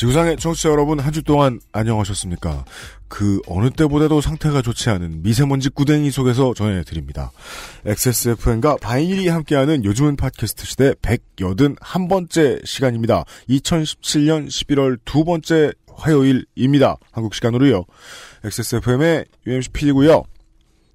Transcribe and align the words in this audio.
지구상의 0.00 0.38
청취자 0.38 0.70
여러분 0.70 0.98
한 0.98 1.12
주 1.12 1.22
동안 1.22 1.60
안녕하셨습니까? 1.72 2.64
그 3.08 3.42
어느 3.46 3.68
때보다도 3.68 4.22
상태가 4.22 4.62
좋지 4.62 4.88
않은 4.88 5.22
미세먼지 5.22 5.68
구덩이 5.68 6.10
속에서 6.10 6.54
전해드립니다. 6.54 7.32
XSFM과 7.84 8.78
바이닐이 8.80 9.28
함께하는 9.28 9.84
요즘은 9.84 10.16
팟캐스트 10.16 10.64
시대 10.64 10.94
181번째 10.94 12.64
시간입니다. 12.64 13.24
2017년 13.50 14.46
11월 14.46 14.98
두 15.04 15.24
번째 15.24 15.72
화요일입니다. 15.94 16.96
한국 17.12 17.34
시간으로요. 17.34 17.84
XSFM의 18.44 19.26
UMC 19.46 19.68
PD고요. 19.70 20.22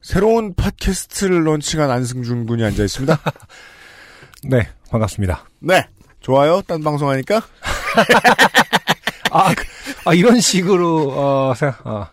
새로운 0.02 0.56
팟캐스트를 0.56 1.46
런칭한 1.46 1.92
안승준 1.92 2.48
군이 2.48 2.64
앉아 2.64 2.84
있습니다. 2.84 3.20
네, 4.50 4.68
반갑습니다. 4.90 5.48
네. 5.60 5.88
좋아요. 6.22 6.64
딴 6.64 6.82
방송하니까. 6.82 7.44
아, 9.38 9.54
그- 9.54 9.66
아, 10.06 10.14
이런 10.14 10.40
식으로 10.40 11.10
어, 11.12 11.54
어, 11.84 12.08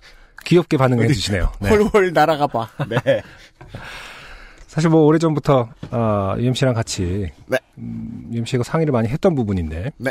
귀엽게 0.44 0.76
반응해 0.76 1.06
주시네요. 1.08 1.52
네. 1.60 1.68
헐헐 1.70 2.12
날아가 2.12 2.46
봐. 2.46 2.68
네. 2.88 3.22
사실 4.66 4.90
뭐 4.90 5.02
오래전부터 5.02 5.68
어, 5.90 6.34
UMC랑 6.38 6.74
같이 6.74 7.30
네. 7.46 7.58
음, 7.78 8.28
UMC가 8.32 8.64
상의를 8.64 8.92
많이 8.92 9.08
했던 9.08 9.34
부분인데 9.34 9.92
네. 9.98 10.10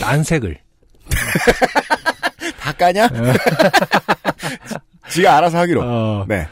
난색을 0.00 0.58
다 2.58 2.72
까냐? 2.72 3.08
지가 5.10 5.36
알아서 5.36 5.58
하기로. 5.58 5.82
어, 5.84 6.24
네. 6.28 6.46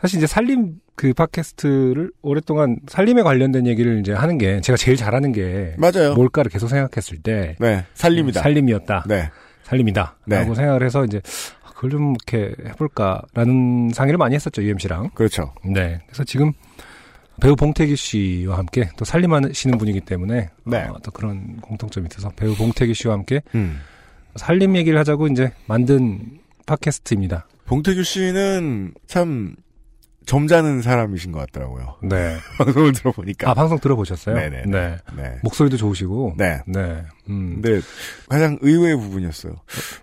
사실 0.00 0.18
이제 0.18 0.26
살림 0.26 0.74
그 0.96 1.12
팟캐스트를 1.12 2.10
오랫동안 2.22 2.78
살림에 2.88 3.22
관련된 3.22 3.66
얘기를 3.66 4.00
이제 4.00 4.12
하는 4.12 4.38
게 4.38 4.60
제가 4.60 4.76
제일 4.76 4.96
잘하는 4.96 5.32
게 5.32 5.74
맞아요. 5.78 6.14
뭘까를 6.14 6.50
계속 6.50 6.68
생각했을 6.68 7.18
때 7.18 7.56
네. 7.60 7.84
살림이다. 7.94 8.42
살림이었다. 8.42 9.04
네. 9.08 9.30
살림이다. 9.72 10.16
네. 10.26 10.38
라고 10.38 10.54
생각을 10.54 10.82
해서 10.82 11.04
이제 11.04 11.20
아, 11.64 11.70
그걸 11.70 11.90
좀 11.90 12.14
이렇게 12.14 12.54
해볼까라는 12.68 13.90
상의를 13.92 14.18
많이 14.18 14.34
했었죠, 14.34 14.62
UMC랑. 14.62 15.10
그렇죠. 15.14 15.54
네. 15.64 16.00
그래서 16.06 16.24
지금 16.24 16.52
배우 17.40 17.56
봉태기 17.56 17.96
씨와 17.96 18.58
함께 18.58 18.90
또 18.96 19.04
살림하시는 19.04 19.78
분이기 19.78 20.00
때문에 20.02 20.50
네. 20.64 20.82
어, 20.84 20.96
또 21.02 21.10
그런 21.10 21.56
공통점이 21.60 22.06
있어서 22.10 22.28
배우 22.36 22.54
봉태기 22.54 22.94
씨와 22.94 23.14
함께 23.14 23.40
음. 23.54 23.80
살림 24.36 24.76
얘기를 24.76 24.98
하자고 24.98 25.26
이제 25.28 25.52
만든 25.66 26.38
팟캐스트입니다. 26.66 27.46
봉태규 27.66 28.02
씨는 28.02 28.94
참 29.06 29.56
점잖은 30.26 30.82
사람이신 30.82 31.32
것 31.32 31.40
같더라고요. 31.40 31.96
네. 32.02 32.36
방송을 32.58 32.92
들어보니까. 32.92 33.50
아, 33.50 33.54
방송 33.54 33.78
들어보셨어요? 33.78 34.34
네네. 34.34 34.62
네. 34.66 34.96
네. 35.16 35.38
목소리도 35.42 35.76
좋으시고. 35.76 36.34
네. 36.38 36.60
네. 36.66 37.04
음. 37.28 37.60
근데 37.60 37.80
가장 38.28 38.58
의외의 38.60 38.96
부분이었어요. 38.96 39.54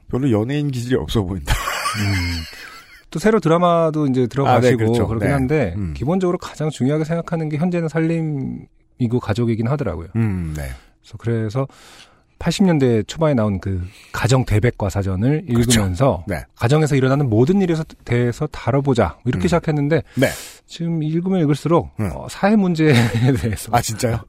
별로 0.10 0.32
연예인 0.32 0.72
기질이 0.72 0.96
없어 0.96 1.24
보인다. 1.24 1.54
음. 1.54 2.44
또 3.12 3.20
새로 3.20 3.40
드라마도 3.40 4.06
이제 4.08 4.28
들어가시고 4.28 4.68
아, 4.68 4.70
네, 4.70 4.76
그렇죠. 4.76 5.08
그렇긴 5.08 5.28
네. 5.28 5.34
한데 5.34 5.74
음. 5.78 5.94
기본적으로 5.96 6.38
가장 6.38 6.70
중요하게 6.70 7.06
생각하는 7.06 7.50
게 7.50 7.58
현재는 7.58 7.88
살림이고 7.88 9.20
가족이긴 9.22 9.68
하더라고요. 9.68 10.10
음, 10.16 10.54
네. 10.56 10.70
그래서 11.02 11.18
그래서 11.18 11.68
80년대 12.40 13.06
초반에 13.08 13.34
나온 13.34 13.60
그 13.60 13.82
가정 14.12 14.46
대백과 14.46 14.90
사전을 14.90 15.44
읽으면서 15.48 16.24
네. 16.28 16.42
가정에서 16.56 16.96
일어나는 16.96 17.30
모든 17.30 17.62
일에 17.62 17.76
대해서 18.06 18.48
다뤄보자 18.48 19.16
뭐 19.18 19.22
이렇게 19.26 19.46
음. 19.46 19.48
시작했는데 19.48 20.02
네. 20.16 20.28
지금 20.66 21.04
읽으면 21.04 21.42
읽을수록 21.42 21.90
음. 22.00 22.10
어, 22.14 22.28
사회 22.30 22.56
문제에 22.56 22.94
대해서 23.42 23.70
아, 23.74 23.82
진짜요? 23.82 24.20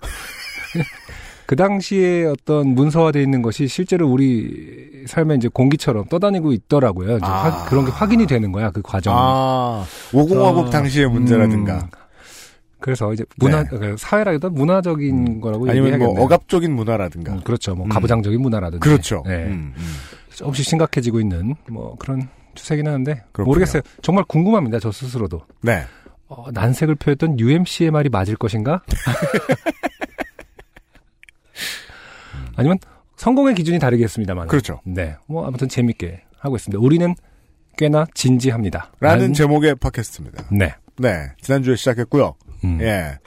그 1.47 1.56
당시에 1.56 2.26
어떤 2.26 2.69
문서화되어 2.75 3.21
있는 3.22 3.43
것이 3.43 3.66
실제로 3.66 4.09
우리 4.09 5.04
삶의 5.09 5.38
이제 5.38 5.48
공기처럼 5.48 6.04
떠다니고 6.09 6.53
있더라고요. 6.53 7.16
이제 7.16 7.27
아. 7.27 7.28
화- 7.48 7.65
그런 7.69 7.84
게 7.84 7.91
확인이 7.91 8.27
되는 8.27 8.53
거야 8.53 8.71
그 8.71 8.82
과정. 8.82 9.15
아, 9.16 9.84
오공화국 10.12 10.66
어, 10.66 10.71
당시의 10.71 11.09
문제라든가. 11.09 11.75
음. 11.75 11.81
그래서 12.81 13.13
이제 13.13 13.25
문화 13.37 13.63
네. 13.65 13.69
그 13.71 13.97
사회라기보다 13.99 14.49
문화적인 14.55 15.41
거라고 15.41 15.65
아니면 15.69 15.87
얘기해야겠네요. 15.89 16.15
뭐 16.15 16.25
억압적인 16.25 16.73
문화라든가. 16.75 17.35
음, 17.35 17.41
그렇죠. 17.43 17.75
뭐 17.75 17.85
음. 17.87 17.91
가부장적인 17.91 18.41
문화라든지. 18.41 18.81
그렇죠. 18.83 19.23
네. 19.27 19.45
음, 19.45 19.75
음. 19.77 19.85
조금씩 20.35 20.65
심각해지고 20.65 21.21
있는 21.21 21.55
뭐 21.69 21.97
그런 21.99 22.29
추세긴 22.55 22.87
하는데 22.87 23.23
그렇군요. 23.33 23.45
모르겠어요. 23.47 23.83
정말 24.03 24.25
궁금합니다. 24.25 24.79
저 24.81 24.91
스스로도. 24.91 25.43
네. 25.63 25.85
어, 26.29 26.47
난색을 26.53 26.95
표했던 26.97 27.39
UMC의 27.41 27.91
말이 27.91 28.09
맞을 28.09 28.37
것인가? 28.37 28.83
아니면 32.57 32.79
성공의 33.17 33.55
기준이 33.55 33.79
다르겠습니다만. 33.79 34.49
그렇죠. 34.49 34.81
네. 34.85 35.17
뭐 35.27 35.47
아무튼 35.47 35.69
재밌게 35.69 36.23
하고 36.39 36.57
있습니다. 36.57 36.81
우리는 36.83 37.15
꽤나 37.77 38.07
진지합니다. 38.15 38.93
라는 39.01 39.27
난- 39.27 39.33
제목의 39.35 39.75
팟캐스트입니다. 39.77 40.45
네. 40.53 40.75
네. 40.99 41.31
지난주에 41.41 41.77
시작했고요. 41.77 42.35
음. 42.65 42.78
예. 42.81 43.19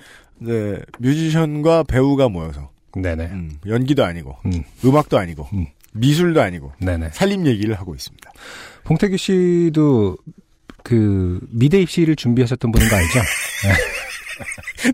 이제 0.42 0.80
뮤지션과 1.00 1.84
배우가 1.84 2.30
모여서 2.30 2.72
네네. 2.96 3.26
음, 3.26 3.58
연기도 3.66 4.04
아니고 4.04 4.36
음. 4.46 4.64
음악도 4.86 5.18
아니고 5.18 5.48
음. 5.54 5.68
미술도 5.94 6.42
아니고 6.42 6.74
네네. 6.80 7.10
살림 7.14 7.46
얘기를 7.48 7.76
하고 7.76 7.94
있습니다. 7.96 8.32
봉태규 8.84 9.18
씨도 9.18 10.18
그 10.84 11.40
미대 11.52 11.82
입시를 11.82 12.16
준비하셨던 12.16 12.72
분인 12.72 12.90
거 12.90 12.96
알죠? 12.96 13.20
네. 13.20 13.74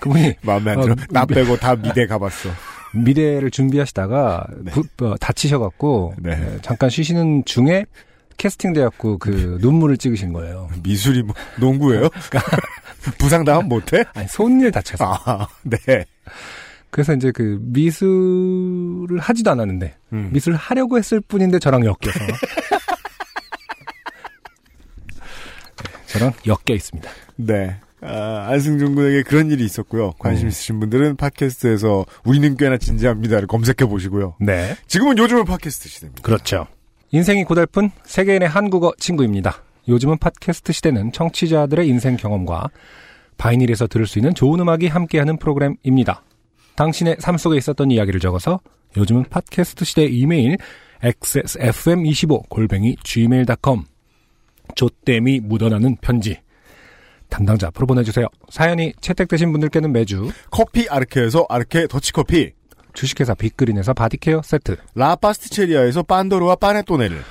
그분이 0.00 0.34
마음에 0.42 0.72
안 0.72 0.78
어, 0.78 0.82
들어. 0.82 0.96
나 1.10 1.24
미- 1.26 1.34
빼고 1.34 1.56
다 1.56 1.74
미대 1.76 2.06
가봤어. 2.06 2.50
미대를 2.94 3.50
준비하시다가 3.50 4.46
네. 4.64 4.70
부- 4.72 5.06
어, 5.06 5.16
다치셔갖고 5.16 6.14
네. 6.18 6.36
네, 6.36 6.58
잠깐 6.62 6.90
쉬시는 6.90 7.44
중에 7.44 7.86
캐스팅 8.36 8.72
돼갖고 8.72 9.18
그 9.18 9.58
눈물을 9.60 9.96
찍으신 9.96 10.32
거예요. 10.32 10.68
미술이 10.82 11.22
뭐 11.22 11.34
농구예요? 11.58 12.08
부상 13.18 13.44
당하면 13.44 13.68
못해? 13.68 14.04
아니 14.14 14.28
손을 14.28 14.70
다쳐서. 14.70 15.20
아, 15.24 15.46
네. 15.62 16.04
그래서 16.90 17.14
이제 17.14 17.32
그 17.32 17.58
미술을 17.62 19.18
하지도 19.18 19.50
않았는데 19.50 19.94
음. 20.12 20.28
미술 20.32 20.54
하려고 20.54 20.98
했을 20.98 21.20
뿐인데 21.20 21.58
저랑 21.58 21.84
엮여서 21.86 22.18
네, 22.26 22.32
저랑 26.06 26.32
엮여 26.46 26.74
있습니다. 26.74 27.10
네. 27.36 27.76
아, 28.02 28.48
안승준 28.50 28.94
군에게 28.94 29.22
그런 29.22 29.50
일이 29.50 29.64
있었고요. 29.64 30.12
관심 30.18 30.46
음. 30.46 30.48
있으신 30.48 30.80
분들은 30.80 31.16
팟캐스트에서 31.16 32.04
우리는 32.24 32.56
꽤나 32.58 32.76
진지합니다를 32.76 33.46
검색해 33.46 33.88
보시고요. 33.88 34.36
네, 34.40 34.76
지금은 34.86 35.16
요즘은 35.16 35.44
팟캐스트 35.46 35.88
시대입니다. 35.88 36.22
그렇죠. 36.22 36.66
인생이 37.14 37.44
고달픈 37.44 37.90
세계인의 38.04 38.48
한국어 38.48 38.94
친구입니다. 38.98 39.62
요즘은 39.86 40.16
팟캐스트 40.16 40.72
시대는 40.72 41.12
청취자들의 41.12 41.86
인생 41.86 42.16
경험과 42.16 42.70
바이닐에서 43.36 43.86
들을 43.86 44.06
수 44.06 44.18
있는 44.18 44.34
좋은 44.34 44.58
음악이 44.60 44.86
함께하는 44.86 45.36
프로그램입니다. 45.36 46.22
당신의 46.74 47.16
삶 47.18 47.36
속에 47.36 47.58
있었던 47.58 47.90
이야기를 47.90 48.18
적어서 48.18 48.60
요즘은 48.96 49.24
팟캐스트 49.28 49.84
시대 49.84 50.04
이메일 50.06 50.56
xsfm25 51.02 52.48
골뱅이 52.48 52.96
gmail.com 53.04 53.84
조땜이 54.74 55.40
묻어나는 55.40 55.96
편지 55.96 56.38
담당자 57.28 57.66
앞으로 57.66 57.86
보내주세요. 57.88 58.26
사연이 58.48 58.94
채택되신 59.02 59.52
분들께는 59.52 59.92
매주 59.92 60.30
커피 60.50 60.88
아르케에서 60.88 61.44
아르케 61.50 61.88
더치커피, 61.88 62.52
주식회사 62.92 63.34
빅그린에서 63.34 63.94
body 63.94 64.18
care 64.18 64.42
세트 64.42 64.76
라파스티체리아에서 64.94 66.02
pandoro와 66.02 66.56
panettone를, 66.56 67.22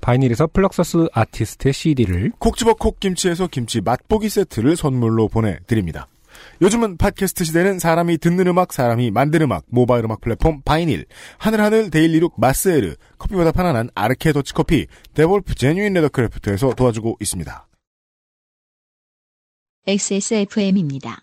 바이닐에서 0.00 0.46
플럭서스 0.48 1.08
아티스트의 1.12 1.72
CD를 1.72 2.32
콕 2.38 2.56
집어 2.56 2.74
콕 2.74 3.00
김치에서 3.00 3.48
김치 3.48 3.80
맛보기 3.80 4.28
세트를 4.28 4.76
선물로 4.76 5.28
보내드립니다. 5.28 6.08
요즘은 6.62 6.98
팟캐스트 6.98 7.44
시대는 7.44 7.78
사람이 7.78 8.18
듣는 8.18 8.46
음악, 8.46 8.72
사람이 8.72 9.10
만든 9.10 9.42
음악, 9.42 9.64
모바일 9.68 10.04
음악 10.04 10.20
플랫폼 10.20 10.62
바이닐, 10.62 11.06
하늘하늘 11.38 11.90
daily 11.90 12.14
look 12.14 12.34
마스에르, 12.38 12.94
커피보다 13.18 13.52
편안한 13.52 13.90
아르케 13.94 14.32
더치커피, 14.32 14.86
데볼프 15.14 15.54
제뉴인 15.54 15.94
레더크래프트에서 15.94 16.74
도와주고 16.74 17.16
있습니다. 17.20 17.66
XSFM입니다. 19.86 21.22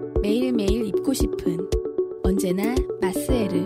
매일매일 0.21 0.85
입고 0.85 1.13
싶은 1.15 1.57
언제나 2.23 2.75
마스에르. 3.01 3.65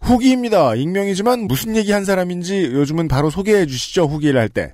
후기입니다. 0.00 0.76
익명이지만 0.76 1.48
무슨 1.48 1.74
얘기 1.74 1.90
한 1.90 2.04
사람인지 2.04 2.66
요즘은 2.72 3.08
바로 3.08 3.28
소개해 3.28 3.66
주시죠. 3.66 4.04
후기를 4.04 4.40
할 4.40 4.48
때. 4.48 4.72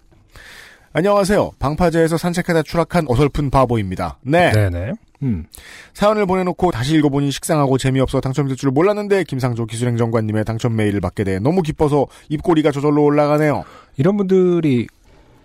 안녕하세요. 0.93 1.53
방파제에서 1.59 2.19
산책하다 2.19 2.63
추락한 2.63 3.07
어설픈 3.09 3.49
바보입니다. 3.49 4.19
네. 4.23 4.53
네네. 4.53 4.93
음. 5.23 5.47
사연을 5.95 6.27
보내놓고 6.27 6.71
다시 6.71 6.97
읽어보니 6.97 7.31
식상하고 7.31 7.79
재미없어 7.79 8.21
당첨될 8.21 8.57
줄 8.57 8.71
몰랐는데 8.71 9.25
김상조 9.25 9.65
기술행정관님의 9.65 10.45
당첨 10.45 10.77
메일을 10.77 11.01
받게 11.01 11.25
돼 11.25 11.39
너무 11.39 11.63
기뻐서 11.63 12.07
입꼬리가 12.29 12.71
저절로 12.71 13.03
올라가네요. 13.05 13.65
이런 13.97 14.19
분들이 14.19 14.87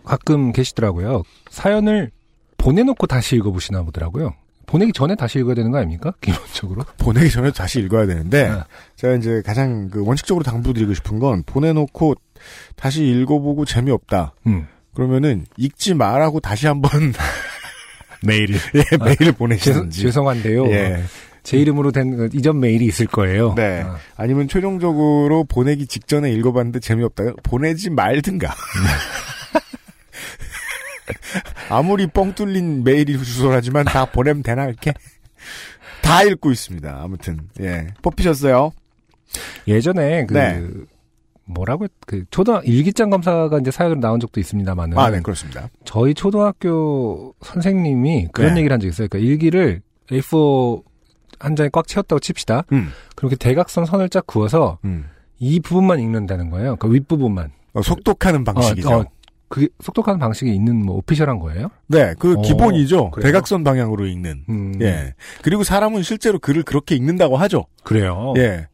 가끔 0.10 0.52
계시더라고요. 0.52 1.24
사연을 1.50 2.10
보내놓고 2.58 3.08
다시 3.08 3.36
읽어보시나 3.36 3.84
보더라고요. 3.84 4.34
보내기 4.66 4.92
전에 4.94 5.16
다시 5.16 5.40
읽어야 5.40 5.56
되는 5.56 5.72
거 5.72 5.78
아닙니까? 5.78 6.14
기본적으로. 6.22 6.84
보내기 7.00 7.30
전에 7.32 7.52
다시 7.52 7.80
읽어야 7.80 8.06
되는데 8.06 8.50
네. 8.50 8.56
제가 8.98 9.16
이제 9.16 9.42
가장 9.46 9.90
그 9.90 10.04
원칙적으로 10.06 10.44
당부드리고 10.44 10.94
싶은 10.94 11.20
건 11.20 11.44
보내놓고 11.46 12.16
다시 12.76 13.06
읽어보고 13.06 13.66
재미없다. 13.66 14.34
음. 14.48 14.68
그러면은 14.94 15.46
읽지 15.58 15.94
말라고 15.94 16.40
다시 16.40 16.68
한 16.68 16.82
번 16.82 17.14
메일을. 18.26 18.56
예, 18.76 18.98
메일을 18.98 19.18
죄송, 19.18 19.34
보내시는지. 19.36 20.02
죄송한데요. 20.02 20.66
예. 20.72 21.04
제 21.44 21.58
이름으로 21.58 21.92
된그 21.92 22.30
이전 22.34 22.60
메일이 22.60 22.86
있을 22.86 23.08
거예요. 23.08 23.54
네. 23.56 23.82
아, 23.86 23.98
아니면 24.18 24.48
최종적으로 24.48 25.46
보내기 25.46 25.88
직전에 25.88 26.32
읽어봤는데 26.34 26.80
재미없다. 26.80 27.24
보내지 27.44 27.90
말든가. 27.92 28.54
아무리 31.70 32.08
뻥 32.08 32.34
뚫린 32.34 32.84
메일이 32.84 33.18
주소라지만 33.18 33.86
다 33.86 34.06
보내면 34.06 34.44
되나 34.44 34.66
이렇게 34.66 34.94
다 36.02 36.24
읽고 36.24 36.52
있습니다. 36.52 37.00
아무튼 37.02 37.40
예 37.60 37.88
뽑히셨어요. 38.02 38.72
예전에 39.68 40.26
그 40.26 40.34
네. 40.34 40.66
뭐라고 41.46 41.84
했- 41.86 41.92
그 42.06 42.24
초등 42.32 42.62
일기장 42.64 43.10
검사가 43.10 43.58
이제 43.60 43.72
사연으로 43.72 44.00
나온 44.00 44.20
적도 44.20 44.40
있습니다만은 44.40 44.98
아, 44.98 45.10
네 45.10 45.20
그렇습니다. 45.22 45.70
저희 45.84 46.14
초등학교 46.14 47.34
선생님이 47.42 48.30
그런 48.34 48.54
네. 48.54 48.60
얘기를 48.62 48.74
한 48.74 48.80
적이 48.80 48.90
있어요. 48.90 49.08
그러니까 49.08 49.30
일기를 49.32 49.82
A4 50.12 50.84
한 51.40 51.56
장에 51.56 51.70
꽉 51.72 51.88
채웠다고 51.88 52.20
칩시다. 52.20 52.66
음, 52.74 52.90
그렇게 53.16 53.36
대각선 53.36 53.86
선을 53.86 54.10
쫙 54.10 54.26
그어서 54.28 54.78
음. 54.84 55.06
이 55.40 55.60
부분만 55.60 56.00
읽는다는 56.00 56.50
거예요. 56.50 56.76
그 56.76 56.92
윗부분만. 56.94 57.52
어, 57.74 57.82
속독하는 57.82 58.44
방식이죠. 58.44 58.90
어, 58.90 59.00
어, 59.02 59.06
그 59.50 59.68
속독하는 59.84 60.20
방식이 60.20 60.54
있는 60.54 60.86
뭐 60.86 60.98
official한 60.98 61.40
거예요? 61.40 61.70
네, 61.88 62.14
그 62.20 62.34
어, 62.38 62.42
기본이죠. 62.42 63.12
그래요? 63.12 63.24
대각선 63.24 63.64
방향으로 63.64 64.06
읽는. 64.06 64.44
음, 64.48 64.76
예. 64.82 65.16
그리고 65.42 65.64
사람은 65.64 66.04
실제로 66.04 66.40
글을 66.40 66.64
그렇게 66.64 66.96
읽는다고 66.96 67.36
하죠. 67.38 67.66
그래요. 67.84 68.34
예. 68.38 68.68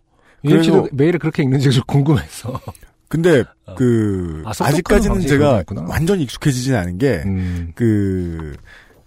그래서- 0.45 0.87
메일을 0.91 1.17
그렇게 1.19 1.41
읽는지 1.43 1.71
좀 1.71 1.81
궁금해서. 1.87 2.59
근데 3.07 3.43
어. 3.65 3.75
그 3.75 4.43
아, 4.45 4.51
방식이 4.57 5.27
제가. 5.27 5.63
완전히 5.87 6.23
익숙해지진 6.23 6.75
않은 6.75 6.97
게 6.97 7.23
음, 7.25 7.71
그 7.75 8.53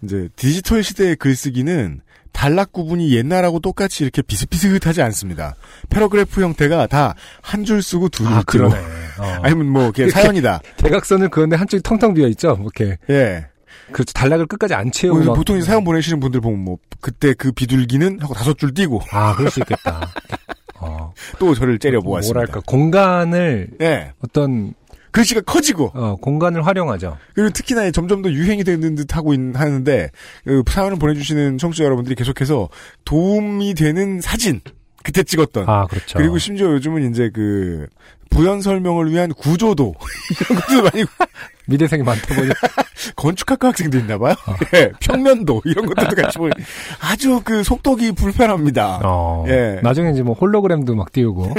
이제 0.02 0.28
디지털 0.36 0.82
시대의 0.82 1.16
글쓰기는 1.16 2.00
단락 2.38 2.72
구분이 2.72 3.12
옛날하고 3.16 3.58
똑같이 3.58 4.04
이렇게 4.04 4.22
비슷비슷하지 4.22 5.02
않습니다. 5.02 5.56
paragraph 5.90 6.40
형태가 6.40 6.86
다 6.86 7.16
한 7.42 7.64
줄 7.64 7.82
쓰고 7.82 8.08
두 8.10 8.22
줄 8.22 8.32
아, 8.32 8.42
그러네. 8.46 8.76
어. 9.18 9.38
아니면 9.42 9.66
뭐 9.70 9.82
이렇게 9.82 10.08
사연이다. 10.08 10.60
대각선을 10.78 11.30
그런데 11.30 11.56
한쪽이 11.56 11.82
텅텅 11.82 12.14
비어 12.14 12.28
있죠. 12.28 12.54
뭐 12.54 12.70
이렇게 12.76 12.96
예. 13.10 13.46
그 13.90 14.04
단락을 14.04 14.46
끝까지 14.46 14.74
안 14.74 14.92
채우고 14.92 15.24
막- 15.24 15.34
보통 15.34 15.58
이 15.58 15.62
사연 15.62 15.82
보내시는 15.82 16.20
분들 16.20 16.40
보면 16.40 16.60
뭐 16.62 16.76
그때 17.00 17.34
그 17.34 17.50
비둘기는 17.50 18.18
하고 18.20 18.34
다섯 18.34 18.56
줄 18.56 18.72
띄고 18.72 19.02
아, 19.10 19.34
그럴 19.34 19.50
수 19.50 19.58
있겠다. 19.58 20.08
어, 20.80 21.12
또 21.40 21.56
저를 21.56 21.80
째려 21.80 22.00
보았습니다. 22.00 22.34
뭐랄까 22.38 22.60
공간을 22.64 23.70
예. 23.80 24.12
어떤 24.24 24.74
글씨가 25.10 25.42
커지고 25.42 25.90
어, 25.94 26.16
공간을 26.16 26.66
활용하죠. 26.66 27.16
그리고 27.34 27.50
특히나 27.50 27.90
점점 27.90 28.22
더 28.22 28.30
유행이 28.30 28.64
되는 28.64 28.94
듯 28.94 29.16
하고 29.16 29.34
있, 29.34 29.38
하는데 29.54 30.10
그 30.44 30.62
사연을 30.66 30.98
보내주시는 30.98 31.58
청취자 31.58 31.84
여러분들이 31.84 32.14
계속해서 32.14 32.68
도움이 33.04 33.74
되는 33.74 34.20
사진 34.20 34.60
그때 35.02 35.22
찍었던 35.22 35.68
아, 35.68 35.86
그렇죠. 35.86 36.18
그리고 36.18 36.38
심지어 36.38 36.72
요즘은 36.72 37.10
이제 37.10 37.30
그 37.32 37.86
부연 38.30 38.60
설명을 38.60 39.10
위한 39.10 39.32
구조도 39.32 39.94
이런 40.50 40.60
것도 40.60 40.82
많이 40.82 41.04
미대생이 41.66 42.02
많다 42.02 42.34
보니 42.34 42.48
건축학과 43.16 43.68
학생도 43.68 43.98
있나 43.98 44.18
봐요. 44.18 44.34
어. 44.46 44.54
예, 44.74 44.90
평면도 45.00 45.62
이런 45.64 45.86
것들도 45.86 46.16
같이 46.16 46.38
보니 46.38 46.52
아주 47.00 47.40
그 47.44 47.62
속독이 47.62 48.12
불편합니다. 48.12 49.00
어, 49.04 49.44
예. 49.48 49.80
나중에 49.82 50.10
이제 50.10 50.22
뭐 50.22 50.34
홀로그램도 50.34 50.94
막 50.94 51.12
띄우고 51.12 51.54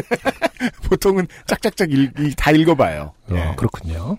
보통은 0.90 1.28
짝짝짝 1.48 1.92
읽, 1.92 2.20
읽- 2.20 2.36
다 2.36 2.52
읽어봐요. 2.52 3.14
어, 3.30 3.36
예. 3.36 3.54
그렇군요. 3.56 4.18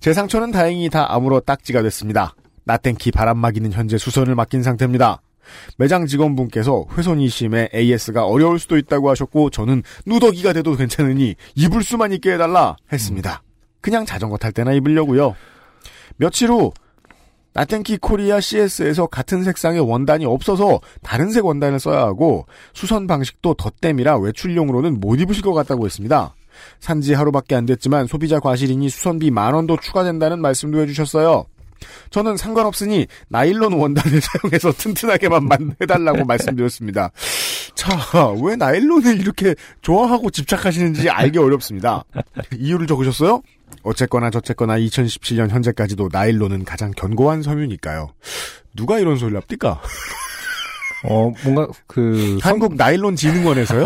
제 0.00 0.12
상처는 0.12 0.50
다행히 0.50 0.88
다 0.90 1.12
암으로 1.14 1.40
딱지가 1.40 1.82
됐습니다. 1.82 2.34
나땡키 2.64 3.10
바람막이는 3.10 3.72
현재 3.72 3.98
수선을 3.98 4.34
맡긴 4.34 4.62
상태입니다. 4.62 5.20
매장 5.76 6.06
직원분께서 6.06 6.86
훼손이심에 6.96 7.70
AS가 7.74 8.24
어려울 8.26 8.58
수도 8.58 8.78
있다고 8.78 9.10
하셨고 9.10 9.50
저는 9.50 9.82
누더기가 10.06 10.52
돼도 10.52 10.76
괜찮으니 10.76 11.34
입을 11.56 11.82
수만 11.82 12.12
있게 12.12 12.34
해달라 12.34 12.76
했습니다. 12.92 13.42
그냥 13.80 14.06
자전거 14.06 14.36
탈 14.36 14.52
때나 14.52 14.72
입으려고요. 14.72 15.34
며칠 16.16 16.50
후 16.50 16.72
나땡키 17.54 17.98
코리아 17.98 18.40
CS에서 18.40 19.06
같은 19.06 19.42
색상의 19.44 19.80
원단이 19.80 20.24
없어서 20.24 20.80
다른 21.02 21.30
색 21.30 21.44
원단을 21.44 21.78
써야 21.80 22.00
하고 22.02 22.46
수선 22.72 23.06
방식도 23.06 23.54
덧댐이라 23.54 24.18
외출용으로는 24.18 25.00
못 25.00 25.20
입으실 25.20 25.42
것 25.42 25.52
같다고 25.52 25.84
했습니다. 25.84 26.34
산지 26.80 27.14
하루밖에 27.14 27.54
안 27.54 27.66
됐지만 27.66 28.06
소비자 28.06 28.40
과실이니 28.40 28.88
수선비 28.88 29.30
만 29.30 29.54
원도 29.54 29.76
추가된다는 29.80 30.40
말씀도 30.40 30.80
해주셨어요. 30.80 31.44
저는 32.10 32.36
상관없으니 32.36 33.06
나일론 33.28 33.72
원단을 33.72 34.20
사용해서 34.22 34.72
튼튼하게만 34.72 35.44
만- 35.46 35.74
해달라고 35.80 36.24
말씀드렸습니다. 36.24 37.10
자, 37.82 38.28
왜 38.42 38.54
나일론을 38.56 39.20
이렇게 39.20 39.54
좋아하고 39.80 40.30
집착하시는지 40.30 41.10
알기 41.10 41.38
어렵습니다. 41.38 42.04
이유를 42.56 42.86
적으셨어요? 42.86 43.42
어쨌거나 43.82 44.30
저쨌거나 44.30 44.76
2017년 44.78 45.50
현재까지도 45.50 46.08
나일론은 46.12 46.64
가장 46.64 46.92
견고한 46.92 47.42
섬유니까요. 47.42 48.10
누가 48.76 48.98
이런 49.00 49.16
소리를 49.16 49.40
합니까? 49.40 49.80
어, 51.04 51.32
뭔가 51.42 51.66
그 51.88 52.38
성- 52.40 52.52
한국 52.52 52.76
나일론 52.76 53.16
진흥원에서요? 53.16 53.84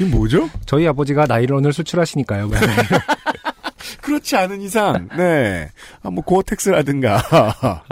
이 0.00 0.04
뭐죠? 0.04 0.48
저희 0.64 0.86
아버지가 0.88 1.26
나일론을 1.26 1.72
수출하시니까요. 1.74 2.48
그렇지 4.00 4.36
않은 4.36 4.62
이상, 4.62 5.08
네. 5.16 5.70
아, 6.02 6.10
뭐, 6.10 6.24
고어텍스라든가. 6.24 7.82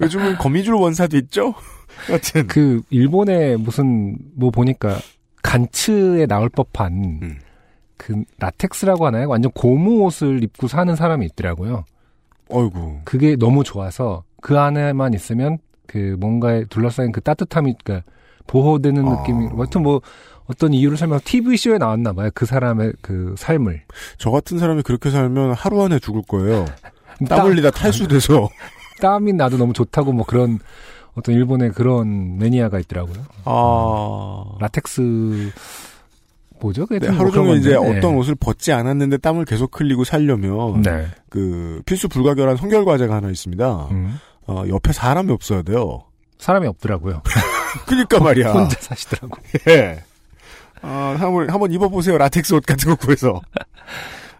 요즘은 0.00 0.38
거미줄 0.38 0.74
원사도 0.74 1.16
있죠? 1.18 1.54
여튼. 2.10 2.46
그 2.46 2.82
일본의 2.90 3.56
무슨 3.58 4.16
뭐 4.34 4.50
보니까 4.50 4.98
간츠에 5.42 6.26
나올 6.26 6.48
법한 6.48 6.92
음. 7.22 7.38
그 7.96 8.22
라텍스라고 8.38 9.06
하나요? 9.06 9.28
완전 9.28 9.50
고무 9.52 10.02
옷을 10.04 10.42
입고 10.42 10.68
사는 10.68 10.94
사람이 10.94 11.24
있더라고요. 11.26 11.84
어이구. 12.48 13.00
그게 13.04 13.36
너무 13.36 13.64
좋아서 13.64 14.22
그 14.40 14.58
안에만 14.58 15.14
있으면 15.14 15.58
그 15.86 16.16
뭔가에 16.20 16.64
둘러싸인 16.64 17.12
그 17.12 17.20
따뜻함이 17.20 17.74
그러니까 17.82 18.08
보호되는 18.46 19.06
아. 19.08 19.10
느낌이 19.20 19.48
하여튼 19.56 19.82
뭐 19.82 20.00
어떤 20.46 20.72
이유를 20.72 20.96
설명 20.96 21.18
TV 21.24 21.56
쇼에 21.56 21.78
나왔나 21.78 22.12
봐요. 22.12 22.30
그 22.34 22.46
사람의 22.46 22.92
그 23.00 23.34
삶을 23.36 23.82
저 24.18 24.30
같은 24.30 24.58
사람이 24.58 24.82
그렇게 24.82 25.10
살면 25.10 25.52
하루 25.54 25.82
안에 25.82 25.98
죽을 25.98 26.22
거예요. 26.28 26.64
땀 27.28 27.38
땀- 27.38 27.46
흘리다 27.48 27.70
탈수돼서. 27.70 28.48
땀이 29.00 29.32
나도 29.32 29.58
너무 29.58 29.72
좋다고 29.72 30.12
뭐 30.12 30.24
그런 30.24 30.58
어떤 31.16 31.34
일본의 31.34 31.72
그런 31.72 32.38
매니아가 32.38 32.78
있더라고요. 32.78 33.24
아. 33.44 34.44
라텍스 34.60 35.50
뭐죠? 36.60 36.86
그게 36.86 37.00
네, 37.00 37.08
뭐 37.10 37.18
하루 37.18 37.32
종일 37.32 37.56
이제 37.56 37.74
건데. 37.74 37.98
어떤 37.98 38.14
옷을 38.16 38.34
벗지 38.34 38.72
않았는데 38.72 39.18
땀을 39.18 39.44
계속 39.44 39.78
흘리고 39.78 40.04
살려면 40.04 40.82
네. 40.82 41.06
그 41.28 41.82
필수 41.86 42.08
불가결한 42.08 42.56
성결 42.56 42.84
과제가 42.84 43.14
하나 43.14 43.30
있습니다. 43.30 43.88
음. 43.90 44.18
어, 44.46 44.64
옆에 44.68 44.92
사람이 44.92 45.32
없어야 45.32 45.62
돼요. 45.62 46.04
사람이 46.38 46.66
없더라고요. 46.66 47.22
그러니까 47.86 48.20
말이야. 48.20 48.52
혼자 48.52 48.76
사시더라고. 48.80 49.38
예. 49.68 50.02
아, 50.82 51.16
한번 51.18 51.50
한번 51.50 51.72
입어보세요. 51.72 52.16
라텍스 52.18 52.54
옷 52.54 52.64
같은 52.64 52.90
거 52.90 52.96
구해서. 52.96 53.40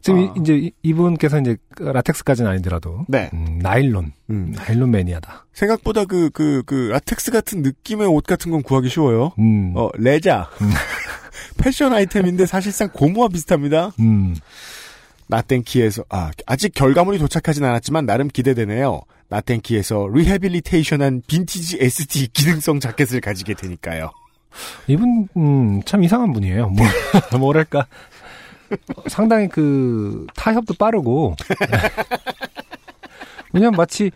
지금 0.06 0.20
아. 0.20 0.22
이- 0.36 0.40
이제 0.40 0.56
이- 0.56 0.72
이분께서 0.82 1.40
이제 1.40 1.56
라텍스까지는 1.78 2.50
아니더라도 2.50 3.04
네. 3.08 3.28
음, 3.34 3.58
나일론, 3.60 4.12
음. 4.30 4.52
나일론 4.56 4.90
매니아다. 4.92 5.46
생각보다 5.52 6.04
그그 6.04 6.62
그 6.64 6.88
라텍스 6.92 7.30
같은 7.32 7.62
느낌의 7.62 8.06
옷 8.06 8.24
같은 8.24 8.50
건 8.52 8.62
구하기 8.62 8.88
쉬워요. 8.88 9.32
음, 9.38 9.72
어 9.76 9.90
레자. 9.96 10.48
패션 11.58 11.92
아이템인데 11.92 12.46
사실상 12.46 12.88
고무와 12.92 13.28
비슷합니다. 13.28 13.92
음, 14.00 14.36
나땡키에서 15.28 16.04
아 16.08 16.30
아직 16.46 16.72
결과물이 16.74 17.18
도착하진 17.18 17.64
않았지만 17.64 18.06
나름 18.06 18.28
기대되네요. 18.28 19.00
나땡키에서 19.28 20.08
rehabilitation한 20.12 21.22
빈티지 21.26 21.78
ST 21.80 22.28
기능성 22.32 22.78
자켓을 22.80 23.20
가지게 23.20 23.54
되니까요. 23.54 24.10
이분 24.86 25.28
음, 25.36 25.82
참 25.84 26.02
이상한 26.04 26.32
분이에요. 26.32 26.68
뭐, 26.68 26.86
뭐랄까 27.38 27.86
상당히 29.08 29.48
그 29.48 30.26
타협도 30.34 30.74
빠르고 30.78 31.34
왜냐면 33.52 33.76
마치 33.76 34.10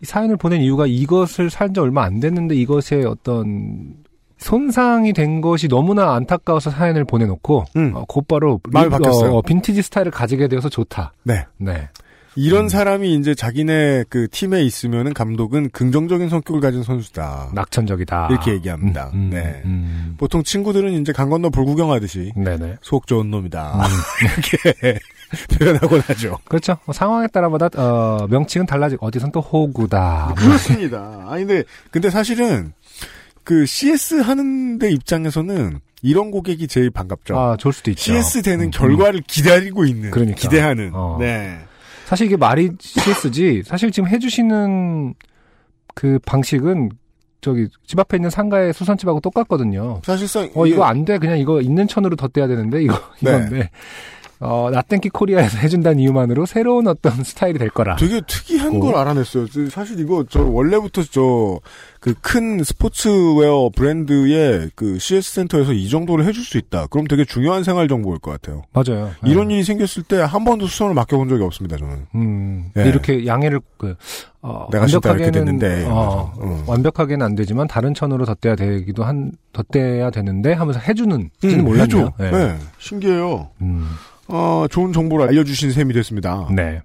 이 0.00 0.04
사연을 0.04 0.36
보낸 0.36 0.60
이유가 0.60 0.86
이것을 0.86 1.50
산 1.50 1.72
지 1.72 1.80
얼마 1.80 2.04
안 2.04 2.20
됐는데 2.20 2.54
이것의 2.56 3.04
어떤 3.06 3.94
손상이 4.38 5.12
된 5.12 5.40
것이 5.40 5.68
너무나 5.68 6.14
안타까워서 6.14 6.70
사연을 6.70 7.04
보내놓고 7.04 7.64
음. 7.76 7.92
어, 7.94 8.04
곧바로 8.08 8.60
마음이 8.70 8.86
리- 8.88 8.90
바뀌었어요. 8.90 9.36
어, 9.36 9.42
빈티지 9.42 9.82
스타일을 9.82 10.10
가지게 10.10 10.48
되어서 10.48 10.68
좋다. 10.68 11.12
네. 11.22 11.46
네. 11.58 11.88
이런 12.34 12.68
사람이 12.68 13.14
이제 13.14 13.34
자기네 13.34 14.04
그 14.08 14.26
팀에 14.30 14.62
있으면은 14.62 15.12
감독은 15.12 15.70
긍정적인 15.70 16.28
성격을 16.28 16.60
가진 16.60 16.82
선수다. 16.82 17.50
낙천적이다. 17.54 18.28
이렇게 18.30 18.52
얘기합니다. 18.52 19.10
음, 19.12 19.18
음, 19.18 19.30
네. 19.30 19.62
음. 19.64 20.14
보통 20.18 20.42
친구들은 20.42 20.92
이제 21.00 21.12
강 21.12 21.28
건너 21.30 21.50
불 21.50 21.64
구경하듯이 21.64 22.32
네네. 22.36 22.76
속 22.80 23.06
좋은 23.06 23.30
놈이다. 23.30 23.74
음. 23.76 23.82
이렇게 24.72 24.98
표현하곤 25.58 26.00
하죠. 26.00 26.38
그렇죠. 26.44 26.78
뭐 26.86 26.92
상황에 26.92 27.26
따라마다 27.28 27.68
어, 27.76 28.26
명칭은 28.30 28.66
달라지고 28.66 29.06
어디선 29.06 29.32
또 29.32 29.40
호구다. 29.40 30.24
뭐 30.28 30.34
그렇습니다. 30.34 31.26
아니 31.28 31.44
근데 31.44 31.64
근데 31.90 32.10
사실은 32.10 32.72
그 33.44 33.66
CS 33.66 34.20
하는 34.20 34.78
데 34.78 34.90
입장에서는 34.90 35.80
이런 36.02 36.30
고객이 36.30 36.66
제일 36.66 36.90
반갑죠. 36.90 37.38
아, 37.38 37.56
좋을 37.56 37.72
수도 37.72 37.90
있죠. 37.92 38.02
CS 38.02 38.42
되는 38.42 38.66
음, 38.66 38.70
결과를 38.70 39.22
기다리고 39.26 39.84
있는 39.84 40.10
그러니까. 40.10 40.36
기대하는 40.36 40.90
어. 40.94 41.16
네. 41.20 41.58
사실 42.12 42.26
이게 42.26 42.36
말이 42.36 42.70
CS지. 42.78 43.62
사실 43.64 43.90
지금 43.90 44.06
해주시는 44.06 45.14
그 45.94 46.18
방식은 46.26 46.90
저기 47.40 47.68
집 47.86 47.98
앞에 47.98 48.18
있는 48.18 48.28
상가의 48.28 48.74
수선집하고 48.74 49.20
똑같거든요. 49.20 50.02
사실상 50.04 50.50
어 50.54 50.66
이거 50.66 50.84
안 50.84 51.06
돼. 51.06 51.16
그냥 51.16 51.38
이거 51.38 51.62
있는 51.62 51.88
천으로 51.88 52.16
덧대야 52.16 52.48
되는데 52.48 52.82
이거 52.82 52.92
네. 53.20 53.30
이건데. 53.30 53.70
어 54.44 54.70
나땡키 54.72 55.08
코리아에서 55.10 55.56
해준다는 55.58 56.00
이유만으로 56.00 56.46
새로운 56.46 56.88
어떤 56.88 57.22
스타일이 57.22 57.58
될 57.58 57.68
거라. 57.70 57.94
되게 57.96 58.20
특이한 58.26 58.80
고. 58.80 58.86
걸 58.86 58.96
알아냈어요. 58.96 59.46
저- 59.48 59.68
사실 59.70 60.00
이거 60.00 60.24
저 60.28 60.42
원래부터 60.42 61.02
저 61.04 61.60
그 62.00 62.14
큰 62.20 62.64
스포츠웨어 62.64 63.70
브랜드의 63.76 64.70
그 64.74 64.98
CS 64.98 65.34
센터에서 65.34 65.72
이 65.72 65.88
정도를 65.88 66.24
해줄 66.24 66.42
수 66.42 66.58
있다. 66.58 66.88
그럼 66.88 67.06
되게 67.06 67.24
중요한 67.24 67.62
생활 67.62 67.86
정보일 67.86 68.18
것 68.18 68.32
같아요. 68.32 68.62
맞아요. 68.72 69.12
이런 69.24 69.46
네. 69.48 69.54
일이 69.54 69.62
생겼을 69.62 70.02
때 70.02 70.16
한 70.16 70.44
번도 70.44 70.66
수선을 70.66 70.94
맡겨본 70.94 71.28
적이 71.28 71.44
없습니다. 71.44 71.76
저는. 71.76 72.06
음, 72.16 72.70
예. 72.76 72.88
이렇게 72.88 73.24
양해를 73.24 73.60
그 73.78 73.94
어, 74.40 74.66
내가 74.72 74.82
완벽하게는 74.82 75.30
됐는데, 75.32 75.84
어. 75.88 76.32
어. 76.36 76.64
완벽하게는 76.66 77.24
안 77.24 77.36
되지만 77.36 77.68
다른 77.68 77.94
천으로 77.94 78.24
덧대야 78.24 78.56
되기도 78.56 79.04
한 79.04 79.30
덧대야 79.52 80.10
되는데 80.10 80.52
하면서 80.54 80.80
해주는지는 80.80 81.60
음, 81.60 81.64
몰랐네요. 81.64 82.12
해줘. 82.18 82.26
예. 82.26 82.30
네. 82.30 82.56
신기해요. 82.78 83.50
음, 83.60 83.86
어, 84.32 84.66
좋은 84.70 84.92
정보를 84.92 85.28
알려주신 85.28 85.72
셈이 85.72 85.92
됐습니다. 85.94 86.48
네. 86.54 86.80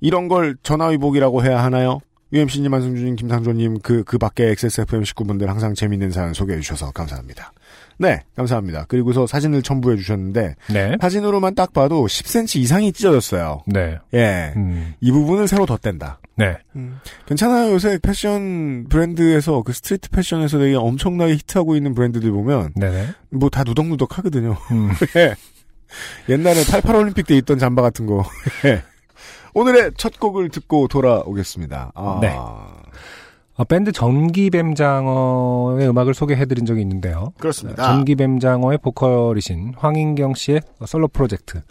이런 0.00 0.28
걸 0.28 0.56
전화위복이라고 0.62 1.42
해야 1.44 1.62
하나요? 1.64 2.00
UMC님, 2.32 2.72
안승준님, 2.74 3.16
김상조님, 3.16 3.78
그, 3.80 4.02
그 4.04 4.18
밖에 4.18 4.48
XSFM 4.50 5.04
식구분들 5.04 5.48
항상 5.48 5.72
재밌는 5.74 6.10
사연 6.10 6.34
소개해 6.34 6.60
주셔서 6.60 6.90
감사합니다. 6.90 7.52
네, 7.96 8.20
감사합니다. 8.34 8.86
그리고서 8.88 9.24
사진을 9.26 9.62
첨부해 9.62 9.96
주셨는데, 9.96 10.56
네. 10.72 10.96
사진으로만 11.00 11.54
딱 11.54 11.72
봐도 11.72 12.04
10cm 12.06 12.56
이상이 12.58 12.92
찢어졌어요. 12.92 13.62
네. 13.68 13.98
예. 14.14 14.52
음, 14.56 14.94
이 15.00 15.12
부분을 15.12 15.46
새로 15.46 15.64
덧댄다. 15.64 16.18
네. 16.36 16.56
괜찮아요. 17.26 17.72
요새 17.72 17.98
패션 18.02 18.86
브랜드에서 18.88 19.62
그 19.62 19.72
스트리트 19.72 20.10
패션에서 20.10 20.58
되게 20.58 20.74
엄청나게 20.74 21.34
히트하고 21.34 21.76
있는 21.76 21.94
브랜드들 21.94 22.32
보면 22.32 22.72
네네. 22.74 23.10
뭐 23.30 23.48
다 23.48 23.62
누덕누덕 23.62 24.18
하거든요. 24.18 24.56
음, 24.72 24.90
예. 25.16 25.36
옛날에 26.28 26.64
88 26.64 26.96
올림픽 26.96 27.26
때 27.26 27.36
있던 27.36 27.58
잠바 27.58 27.82
같은 27.82 28.06
거. 28.06 28.24
예. 28.66 28.82
오늘의 29.54 29.92
첫 29.96 30.18
곡을 30.18 30.48
듣고 30.48 30.88
돌아오겠습니다. 30.88 31.92
아. 31.94 32.18
네. 32.20 32.34
어, 33.56 33.62
밴드 33.64 33.92
전기뱀장어의 33.92 35.88
음악을 35.88 36.12
소개해드린 36.14 36.66
적이 36.66 36.80
있는데요. 36.82 37.32
그렇습니다. 37.38 37.84
전기뱀장어의 37.84 38.78
보컬이신 38.78 39.74
황인경 39.76 40.34
씨의 40.34 40.60
솔로 40.86 41.06
프로젝트 41.06 41.62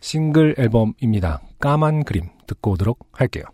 싱글 0.00 0.56
앨범입니다. 0.58 1.40
까만 1.60 2.02
그림 2.02 2.30
듣고 2.48 2.72
오도록 2.72 2.98
할게요. 3.12 3.44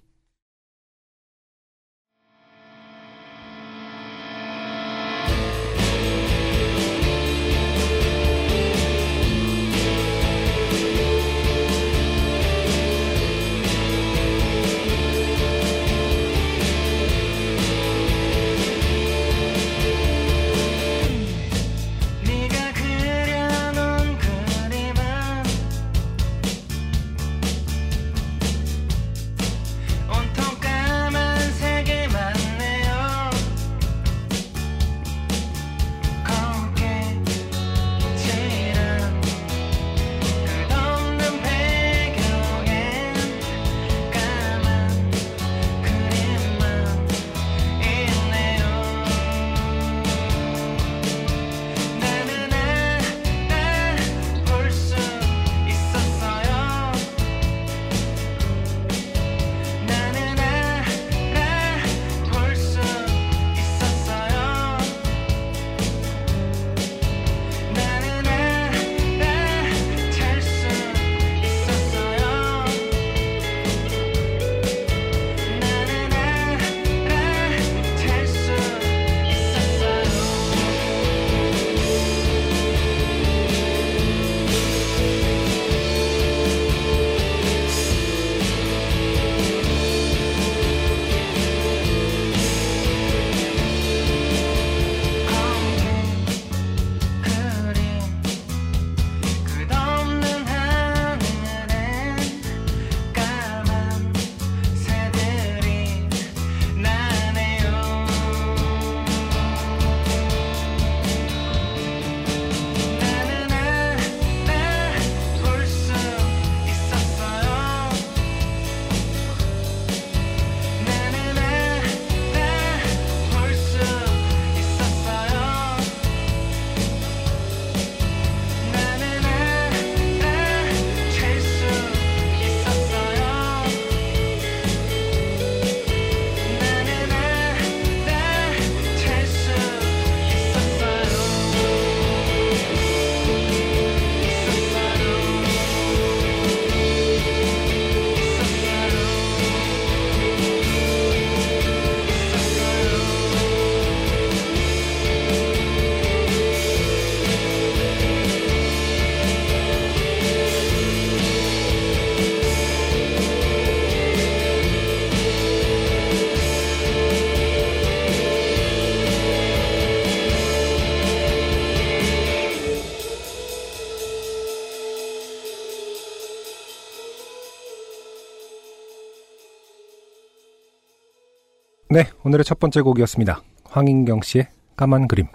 오늘의 182.27 182.45
첫 182.45 182.59
번째 182.59 182.81
곡이었습니다. 182.81 183.41
황인경 183.67 184.21
씨의 184.23 184.49
까만 184.75 185.07
그림. 185.07 185.29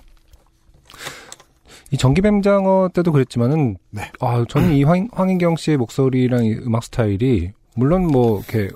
이 1.90 1.96
전기뱀장어 1.96 2.90
때도 2.94 3.14
그랬지만은, 3.14 3.78
네. 3.92 4.12
아, 4.20 4.44
저는 4.50 4.74
이 4.74 4.84
황, 4.84 5.08
황인경 5.14 5.56
씨의 5.56 5.78
목소리랑 5.78 6.44
이 6.44 6.54
음악 6.56 6.84
스타일이, 6.84 7.54
물론 7.78 8.08
뭐, 8.08 8.40
이렇게, 8.40 8.70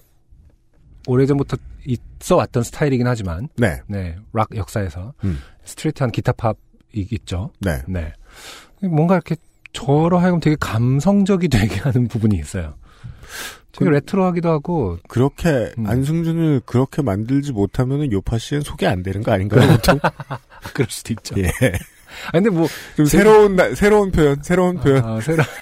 오래전부터 1.07 1.57
있어 1.88 2.38
왔던 2.38 2.63
스타일이긴 2.63 3.05
하지만, 3.05 3.50
네. 3.57 3.81
네, 3.88 4.15
락 4.31 4.55
역사에서, 4.55 5.12
음. 5.25 5.39
스트레이트한 5.65 6.12
기타 6.12 6.31
팝이 6.31 6.55
있죠. 6.93 7.51
네. 7.60 7.81
네. 7.86 8.13
뭔가 8.81 9.15
이렇게, 9.15 9.36
저로 9.74 10.19
하여금 10.19 10.40
되게 10.40 10.55
감성적이 10.57 11.50
되게 11.50 11.81
하는 11.81 12.07
부분이 12.07 12.37
있어요. 12.37 12.75
되게 13.72 13.85
그- 13.85 13.89
레트로하기도 13.96 14.50
하고, 14.50 14.98
그렇게 15.07 15.74
음. 15.77 15.85
안승준을 15.87 16.61
그렇게 16.65 17.01
만들지 17.01 17.51
못하면은 17.51 18.11
요파 18.11 18.37
씨는 18.37 18.61
소개 18.61 18.87
안 18.87 19.03
되는 19.03 19.22
거 19.24 19.31
아닌가요? 19.33 19.68
보통? 19.70 20.00
그럴 20.74 20.87
수도 20.89 21.13
있죠. 21.13 21.35
예. 21.39 21.48
아, 22.27 22.31
근데 22.31 22.50
뭐, 22.50 22.68
좀 22.96 23.05
새로운 23.05 23.55
나- 23.57 23.75
새로운 23.75 24.11
표현, 24.11 24.41
새로운 24.41 24.77
표현. 24.79 25.03
아, 25.03 25.20
새로. 25.20 25.44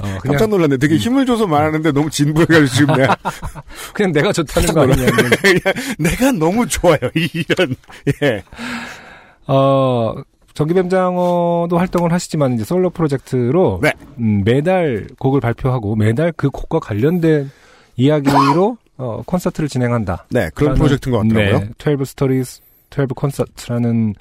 어, 0.00 0.04
그냥, 0.04 0.18
깜짝 0.36 0.48
놀랐네. 0.48 0.78
되게 0.78 0.96
힘을 0.96 1.24
줘서 1.24 1.46
말하는데 1.46 1.92
너무 1.92 2.10
진부해가지고 2.10 2.66
지금 2.66 2.94
내가 2.98 3.16
그냥 3.94 4.10
내가 4.12 4.32
좋다는 4.32 4.74
거 4.74 4.80
아니냐. 4.82 5.06
그냥 5.40 5.60
내가 5.98 6.32
너무 6.32 6.66
좋아요. 6.66 6.98
이런 7.14 7.76
예. 8.24 8.42
어, 9.46 10.14
전기뱀장어도 10.54 11.78
활동을 11.78 12.12
하시지만 12.12 12.54
이제 12.54 12.64
솔로 12.64 12.90
프로젝트로 12.90 13.80
네. 13.82 13.92
음, 14.18 14.42
매달 14.44 15.06
곡을 15.18 15.40
발표하고 15.40 15.96
매달 15.96 16.32
그 16.32 16.50
곡과 16.50 16.80
관련된 16.80 17.50
이야기로 17.96 18.76
어, 18.98 19.22
콘서트를 19.26 19.68
진행한다. 19.68 20.26
네 20.30 20.50
그런 20.54 20.74
프로젝트인 20.74 21.12
것 21.12 21.22
같더라고요. 21.22 21.58
네, 21.60 21.70
12 21.78 22.02
Stories, 22.02 22.60
12 22.90 23.14
Concert라는 23.18 24.14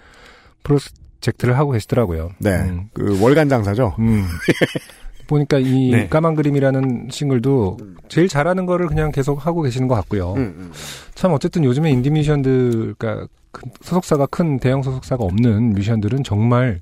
프로젝트를 0.63 1.57
하고 1.57 1.71
계시더라고요. 1.71 2.31
네, 2.39 2.51
음, 2.51 2.89
그 2.93 3.21
월간 3.21 3.49
장사죠. 3.49 3.95
음. 3.99 4.25
보니까 5.31 5.59
이 5.59 5.91
네. 5.91 6.07
까만 6.07 6.35
그림이라는 6.35 7.07
싱글도 7.09 7.77
제일 8.09 8.27
잘하는 8.27 8.65
거를 8.65 8.87
그냥 8.87 9.11
계속 9.11 9.45
하고 9.45 9.61
계시는 9.61 9.87
것 9.87 9.95
같고요. 9.95 10.33
음, 10.33 10.39
음. 10.39 10.71
참 11.15 11.31
어쨌든 11.31 11.63
요즘에 11.63 11.89
인디 11.89 12.09
뮤지션들, 12.09 12.95
그러니까 12.97 13.27
큰 13.51 13.71
소속사가 13.81 14.27
큰 14.27 14.59
대형 14.59 14.83
소속사가 14.83 15.23
없는 15.23 15.73
뮤지션들은 15.73 16.23
정말 16.23 16.81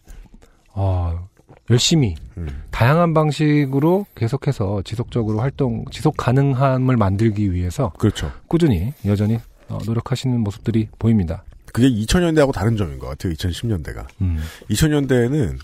어, 0.74 1.28
열심히 1.70 2.16
음. 2.38 2.64
다양한 2.72 3.14
방식으로 3.14 4.08
계속해서 4.16 4.82
지속적으로 4.84 5.40
활동, 5.40 5.86
지속 5.92 6.18
가능함을 6.18 6.98
만들기 6.98 7.54
위해서 7.54 7.94
그렇죠. 8.00 8.32
꾸준히 8.48 8.94
여전히 9.06 9.40
어, 9.68 9.78
노력하시는 9.86 10.40
모습들이 10.40 10.90
보입니다. 10.98 11.44
그게 11.72 11.88
2000년대하고 11.88 12.52
다른 12.52 12.76
점인 12.76 12.98
것 12.98 13.08
같아요. 13.10 13.32
2010년대가. 13.34 14.08
음, 14.22 14.40
2000년대에는 14.72 15.60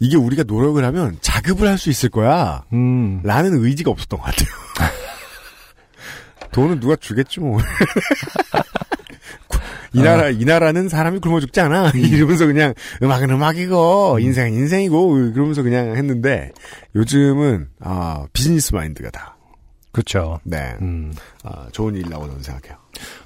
이게 0.00 0.16
우리가 0.16 0.44
노력을 0.44 0.82
하면 0.84 1.18
자급을 1.20 1.68
할 1.68 1.78
수 1.78 1.90
있을 1.90 2.08
거야. 2.08 2.64
음, 2.72 3.20
라는 3.24 3.52
의지가 3.64 3.90
없었던 3.90 4.18
것 4.20 4.24
같아요. 4.26 4.48
돈은 6.52 6.80
누가 6.80 6.96
주겠지 6.96 7.40
뭐. 7.40 7.58
이 9.94 10.02
나라, 10.02 10.28
이 10.28 10.44
나라는 10.44 10.88
사람이 10.88 11.18
굶어 11.20 11.40
죽지 11.40 11.60
않아. 11.60 11.90
이러면서 11.94 12.46
그냥 12.46 12.74
음악은 13.02 13.30
음악이고, 13.30 14.18
인생은 14.20 14.52
인생이고, 14.52 15.32
그러면서 15.32 15.62
그냥 15.62 15.96
했는데, 15.96 16.52
요즘은, 16.94 17.68
아, 17.80 18.26
비즈니스 18.34 18.74
마인드가 18.74 19.10
다. 19.10 19.36
그렇죠. 19.90 20.40
네. 20.44 20.74
음. 20.82 21.14
아, 21.42 21.68
좋은 21.72 21.94
일 21.96 22.04
나오는 22.10 22.40
생각해요. 22.42 22.76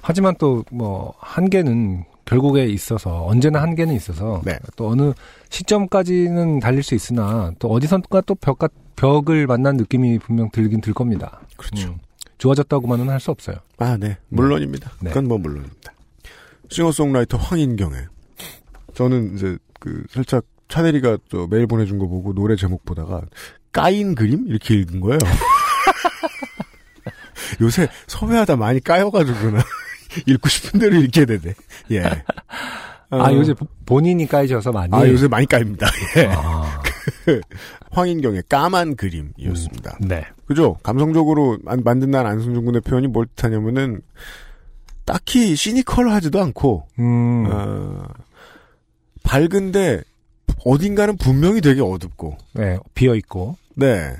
하지만 0.01 0.35
또 0.37 0.63
뭐 0.71 1.13
한계는 1.19 2.05
결국에 2.33 2.65
있어서 2.65 3.27
언제나 3.27 3.61
한계는 3.61 3.93
있어서 3.93 4.41
네. 4.43 4.57
또 4.75 4.89
어느 4.89 5.13
시점까지는 5.49 6.59
달릴 6.59 6.81
수 6.81 6.95
있으나 6.95 7.51
또 7.59 7.69
어디선가 7.69 8.21
또 8.21 8.33
벽과 8.33 8.69
벽을 8.95 9.45
만난 9.45 9.77
느낌이 9.77 10.17
분명 10.17 10.49
들긴 10.49 10.81
들 10.81 10.95
겁니다. 10.95 11.41
그렇죠. 11.57 11.89
음, 11.89 11.99
좋아졌다고만은 12.39 13.09
할 13.09 13.19
수 13.19 13.29
없어요. 13.29 13.57
아, 13.77 13.97
네. 13.99 14.17
물론입니다. 14.29 14.93
네. 15.01 15.09
그건 15.09 15.27
뭐 15.27 15.37
물론입니다. 15.37 15.93
싱어송라이터 16.69 17.37
황인경의 17.37 18.07
저는 18.95 19.35
이제 19.35 19.55
그 19.79 20.03
살짝 20.09 20.43
차대리가 20.69 21.19
저 21.29 21.45
메일 21.51 21.67
보내준 21.67 21.99
거 21.99 22.07
보고 22.07 22.33
노래 22.33 22.55
제목 22.55 22.83
보다가 22.83 23.21
까인 23.71 24.15
그림 24.15 24.47
이렇게 24.47 24.73
읽은 24.73 25.01
거예요. 25.01 25.19
요새 27.61 27.87
섭외하다 28.07 28.55
많이 28.55 28.79
까여가지고나 28.79 29.63
읽고 30.27 30.49
싶은 30.49 30.79
대로 30.79 30.95
읽게 30.97 31.25
되네. 31.25 31.53
예. 31.91 32.03
아 33.09 33.29
어, 33.29 33.33
요새 33.33 33.53
보- 33.53 33.67
본인이 33.85 34.25
까이셔서 34.25 34.71
많이. 34.71 34.89
아 34.93 35.07
요새 35.07 35.27
많이 35.27 35.45
까입니다. 35.45 35.87
예. 36.17 36.27
아, 36.35 36.81
황인경의 37.91 38.43
까만 38.49 38.95
그림이었습니다. 38.95 39.97
네. 40.01 40.25
그죠? 40.47 40.77
감성적으로 40.83 41.57
만, 41.63 41.81
만든 41.83 42.09
날 42.11 42.25
안승준 42.25 42.65
군의 42.65 42.81
표현이 42.81 43.07
뭘 43.07 43.27
뜻하냐면은 43.35 44.01
딱히 45.05 45.55
시니컬하지도 45.55 46.41
않고 46.41 46.87
음, 46.99 47.45
어, 47.51 48.07
밝은데 49.23 50.01
어딘가는 50.65 51.17
분명히 51.17 51.61
되게 51.61 51.81
어둡고 51.81 52.37
네 52.53 52.77
비어 52.93 53.15
있고 53.15 53.57
네 53.75 54.15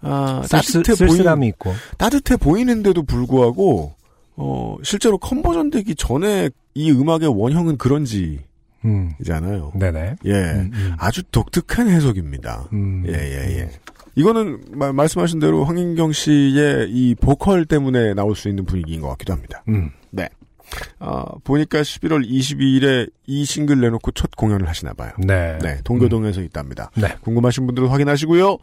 아, 0.00 0.42
쓸쓸, 0.46 0.82
따뜻해 0.82 1.06
보이 1.06 1.48
있고. 1.48 1.74
따뜻해 1.98 2.36
보이는데도 2.36 3.02
불구하고 3.04 3.94
어 4.44 4.76
실제로 4.82 5.18
컨버전 5.18 5.70
되기 5.70 5.94
전에 5.94 6.50
이 6.74 6.90
음악의 6.90 7.28
원형은 7.28 7.76
그런지잖아요. 7.78 8.42
음, 8.84 9.78
네네. 9.78 10.16
예, 10.24 10.32
음, 10.32 10.70
음, 10.74 10.94
아주 10.98 11.22
독특한 11.30 11.88
해석입니다. 11.88 12.68
음, 12.72 13.04
예, 13.06 13.12
예, 13.12 13.58
예. 13.60 13.70
이거는 14.16 14.60
마- 14.72 14.92
말씀하신 14.92 15.38
대로 15.38 15.64
황인경 15.64 16.12
씨의 16.12 16.90
이 16.90 17.14
보컬 17.14 17.64
때문에 17.66 18.14
나올 18.14 18.34
수 18.34 18.48
있는 18.48 18.64
분위기인 18.64 19.00
것 19.00 19.08
같기도 19.10 19.32
합니다. 19.32 19.62
음, 19.68 19.90
아, 20.98 21.24
보니까 21.44 21.82
11월 21.82 22.26
22일에 22.26 23.10
이 23.26 23.44
싱글 23.44 23.80
내놓고 23.80 24.10
첫 24.12 24.30
공연을 24.36 24.66
하시나 24.68 24.94
봐요. 24.94 25.12
네. 25.18 25.58
네, 25.62 25.78
동교동에서 25.84 26.40
있답니다. 26.42 26.90
네. 26.96 27.08
궁금하신 27.20 27.66
분들은 27.66 27.88
확인하시고요. 27.88 28.56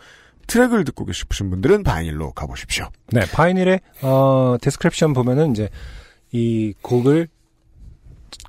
트랙을 0.49 0.83
듣고 0.83 1.05
계시신 1.05 1.49
분들은 1.49 1.83
바이닐로 1.83 2.31
가보십시오. 2.31 2.89
네, 3.11 3.21
바이닐의 3.31 3.79
어 4.01 4.57
description 4.59 5.13
보면은 5.13 5.51
이제 5.51 5.69
이 6.31 6.73
곡을 6.81 7.27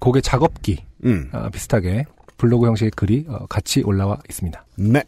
곡의 0.01 0.23
작업기 0.23 0.85
음, 1.05 1.31
아, 1.33 1.49
비슷하게 1.51 2.07
블로그 2.37 2.67
형식의 2.67 2.91
글이 2.97 3.27
어, 3.29 3.47
같이 3.47 3.83
올라와 3.83 4.19
있습니다. 4.29 4.65
네. 4.77 5.03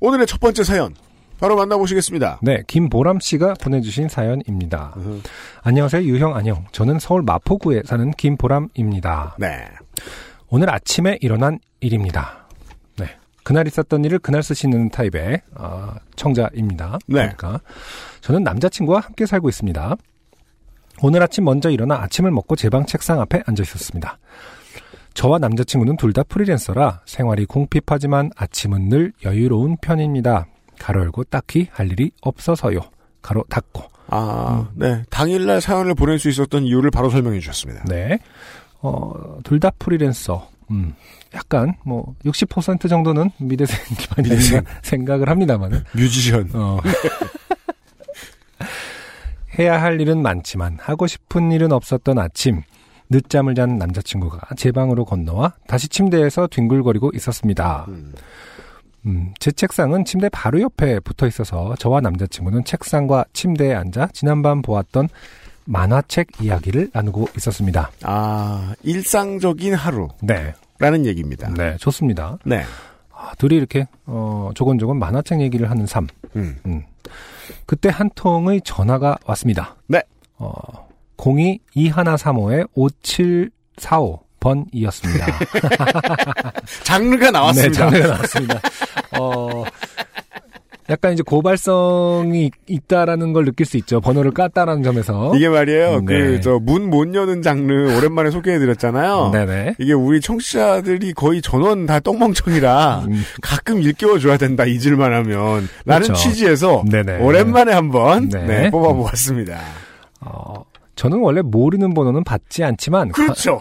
오늘의 0.00 0.26
첫 0.26 0.40
번째 0.40 0.64
사연 0.64 0.94
바로 1.38 1.56
만나보시겠습니다. 1.56 2.38
네, 2.42 2.62
김보람 2.68 3.18
씨가 3.18 3.54
보내주신 3.54 4.08
사연입니다. 4.08 4.94
안녕하세요, 5.62 6.04
유형 6.04 6.36
안녕. 6.36 6.64
저는 6.70 7.00
서울 7.00 7.22
마포구에 7.22 7.82
사는 7.84 8.12
김보람입니다. 8.12 9.36
네. 9.40 9.66
오늘 10.48 10.70
아침에 10.70 11.18
일어난 11.20 11.58
일입니다. 11.80 12.41
네, 13.42 13.44
그날 13.44 13.66
있었던 13.66 14.04
일을 14.04 14.18
그날 14.20 14.42
쓰시는 14.42 14.90
타입의 14.90 15.42
어, 15.56 15.94
청자입니다. 16.16 16.98
네. 17.06 17.14
그러니까 17.34 17.60
저는 18.20 18.44
남자친구와 18.44 19.00
함께 19.00 19.26
살고 19.26 19.48
있습니다. 19.48 19.96
오늘 21.02 21.22
아침 21.22 21.44
먼저 21.44 21.70
일어나 21.70 21.96
아침을 22.02 22.30
먹고 22.30 22.54
제 22.56 22.68
방 22.70 22.86
책상 22.86 23.20
앞에 23.20 23.42
앉아 23.46 23.62
있었습니다. 23.62 24.18
저와 25.14 25.38
남자친구는 25.38 25.96
둘 25.96 26.12
다 26.12 26.22
프리랜서라 26.22 27.00
생활이 27.06 27.44
궁핍하지만 27.46 28.30
아침은 28.36 28.88
늘 28.88 29.12
여유로운 29.24 29.76
편입니다. 29.80 30.46
가로 30.78 31.00
열고 31.02 31.24
딱히 31.24 31.68
할 31.72 31.90
일이 31.90 32.10
없어서요. 32.22 32.80
가로 33.20 33.44
닫고. 33.48 33.82
아, 34.08 34.68
네. 34.74 35.02
당일날 35.10 35.60
사연을 35.60 35.94
보낼 35.94 36.18
수 36.18 36.28
있었던 36.28 36.64
이유를 36.64 36.90
바로 36.90 37.08
설명해 37.10 37.40
주셨습니다. 37.40 37.84
네. 37.84 38.18
어, 38.80 39.38
둘 39.44 39.58
다 39.60 39.70
프리랜서. 39.78 40.48
음. 40.72 40.94
약간 41.34 41.74
뭐 41.84 42.14
60% 42.24 42.88
정도는 42.88 43.30
미대생 43.38 43.78
미대생. 44.18 44.62
생각을 44.82 45.28
합니다만은 45.28 45.84
뮤지션. 45.94 46.50
어. 46.54 46.78
해야 49.58 49.80
할 49.82 50.00
일은 50.00 50.22
많지만 50.22 50.78
하고 50.80 51.06
싶은 51.06 51.52
일은 51.52 51.72
없었던 51.72 52.18
아침 52.18 52.62
늦잠을 53.10 53.54
잔 53.54 53.76
남자친구가 53.76 54.54
제 54.56 54.72
방으로 54.72 55.04
건너와 55.04 55.52
다시 55.66 55.88
침대에서 55.88 56.46
뒹굴거리고 56.46 57.10
있었습니다. 57.14 57.84
음. 57.88 58.12
음, 59.04 59.34
제 59.38 59.50
책상은 59.50 60.04
침대 60.04 60.28
바로 60.30 60.60
옆에 60.60 61.00
붙어 61.00 61.26
있어서 61.26 61.74
저와 61.78 62.00
남자친구는 62.00 62.64
책상과 62.64 63.24
침대에 63.32 63.74
앉아 63.74 64.08
지난밤 64.12 64.62
보았던 64.62 65.08
만화책 65.64 66.28
이야기를 66.40 66.90
나누고 66.92 67.28
있었습니다. 67.36 67.90
아, 68.02 68.74
일상적인 68.82 69.74
하루 69.74 70.08
라는 70.82 71.02
네, 71.02 71.10
얘기입니다. 71.10 71.48
네, 71.56 71.76
좋습니다. 71.78 72.38
네. 72.44 72.64
아, 73.14 73.32
둘이 73.38 73.54
이렇게 73.54 73.86
어, 74.04 74.50
조곤조곤 74.54 74.98
만화책 74.98 75.40
얘기를 75.40 75.70
하는 75.70 75.86
삶. 75.86 76.08
음. 76.34 76.58
음. 76.66 76.82
그때 77.66 77.88
한 77.88 78.10
통의 78.16 78.60
전화가 78.64 79.16
왔습니다. 79.24 79.76
네. 79.86 80.02
어, 80.38 80.52
02 81.16 81.60
2135의 81.76 82.68
5745번이었습니다. 84.40 85.24
장르가 86.82 87.30
나왔습니다. 87.30 87.90
네, 87.90 88.00
장르가 88.00 88.14
나왔습니다. 88.14 88.60
어, 89.20 89.64
약간 90.90 91.12
이제 91.12 91.22
고발성이 91.22 92.46
있- 92.46 92.52
있다라는 92.66 93.32
걸 93.32 93.44
느낄 93.44 93.66
수 93.66 93.76
있죠. 93.78 94.00
번호를 94.00 94.32
깠다라는 94.32 94.82
점에서. 94.82 95.32
이게 95.36 95.48
말이에요. 95.48 96.00
네. 96.00 96.04
그저 96.04 96.58
문 96.60 96.90
못 96.90 97.14
여는 97.14 97.40
장르 97.42 97.96
오랜만에 97.96 98.30
소개해드렸잖아요. 98.30 99.30
네네. 99.32 99.74
이게 99.78 99.92
우리 99.92 100.20
청취자들이 100.20 101.12
거의 101.14 101.40
전원 101.40 101.86
다 101.86 102.00
똥멍청이라 102.00 103.04
음, 103.06 103.22
가끔 103.40 103.80
일깨워줘야 103.80 104.36
된다 104.36 104.64
잊을만 104.64 105.12
하면 105.12 105.68
라는 105.86 106.06
그렇죠. 106.08 106.14
취지에서 106.14 106.82
네네. 106.90 107.18
오랜만에 107.20 107.72
한번 107.72 108.28
네. 108.28 108.44
네, 108.44 108.70
뽑아보았습니다. 108.70 109.58
어, 110.20 110.64
저는 110.96 111.18
원래 111.20 111.42
모르는 111.42 111.94
번호는 111.94 112.24
받지 112.24 112.64
않지만 112.64 113.10
그렇죠. 113.12 113.60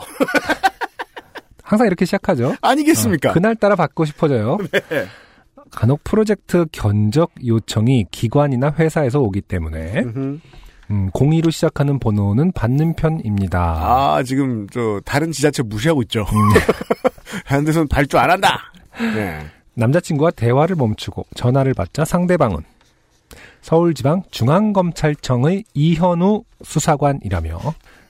항상 1.63 1.87
이렇게 1.87 2.05
시작하죠. 2.05 2.55
아니겠습니까? 2.61 3.29
어, 3.29 3.33
그날따라 3.33 3.75
받고 3.75 4.05
싶어져요. 4.05 4.57
네. 4.71 4.81
간혹 5.71 6.03
프로젝트 6.03 6.65
견적 6.71 7.31
요청이 7.45 8.07
기관이나 8.11 8.73
회사에서 8.77 9.19
오기 9.19 9.41
때문에 9.41 10.01
음흠. 10.01 10.39
음, 10.91 11.09
02로 11.11 11.51
시작하는 11.51 11.99
번호는 11.99 12.51
받는 12.51 12.95
편입니다. 12.95 13.59
아, 13.59 14.23
지금 14.23 14.67
저 14.69 14.99
다른 15.05 15.31
지자체 15.31 15.63
무시하고 15.63 16.01
있죠. 16.03 16.21
음. 16.21 16.49
하는 17.45 17.63
데서는 17.63 17.87
발주 17.87 18.17
안 18.19 18.29
한다. 18.29 18.59
네. 18.99 19.39
남자친구와 19.73 20.31
대화를 20.31 20.75
멈추고 20.75 21.25
전화를 21.35 21.73
받자 21.73 22.03
상대방은 22.03 22.59
서울지방 23.61 24.23
중앙검찰청의 24.31 25.63
이현우 25.73 26.43
수사관이라며 26.63 27.57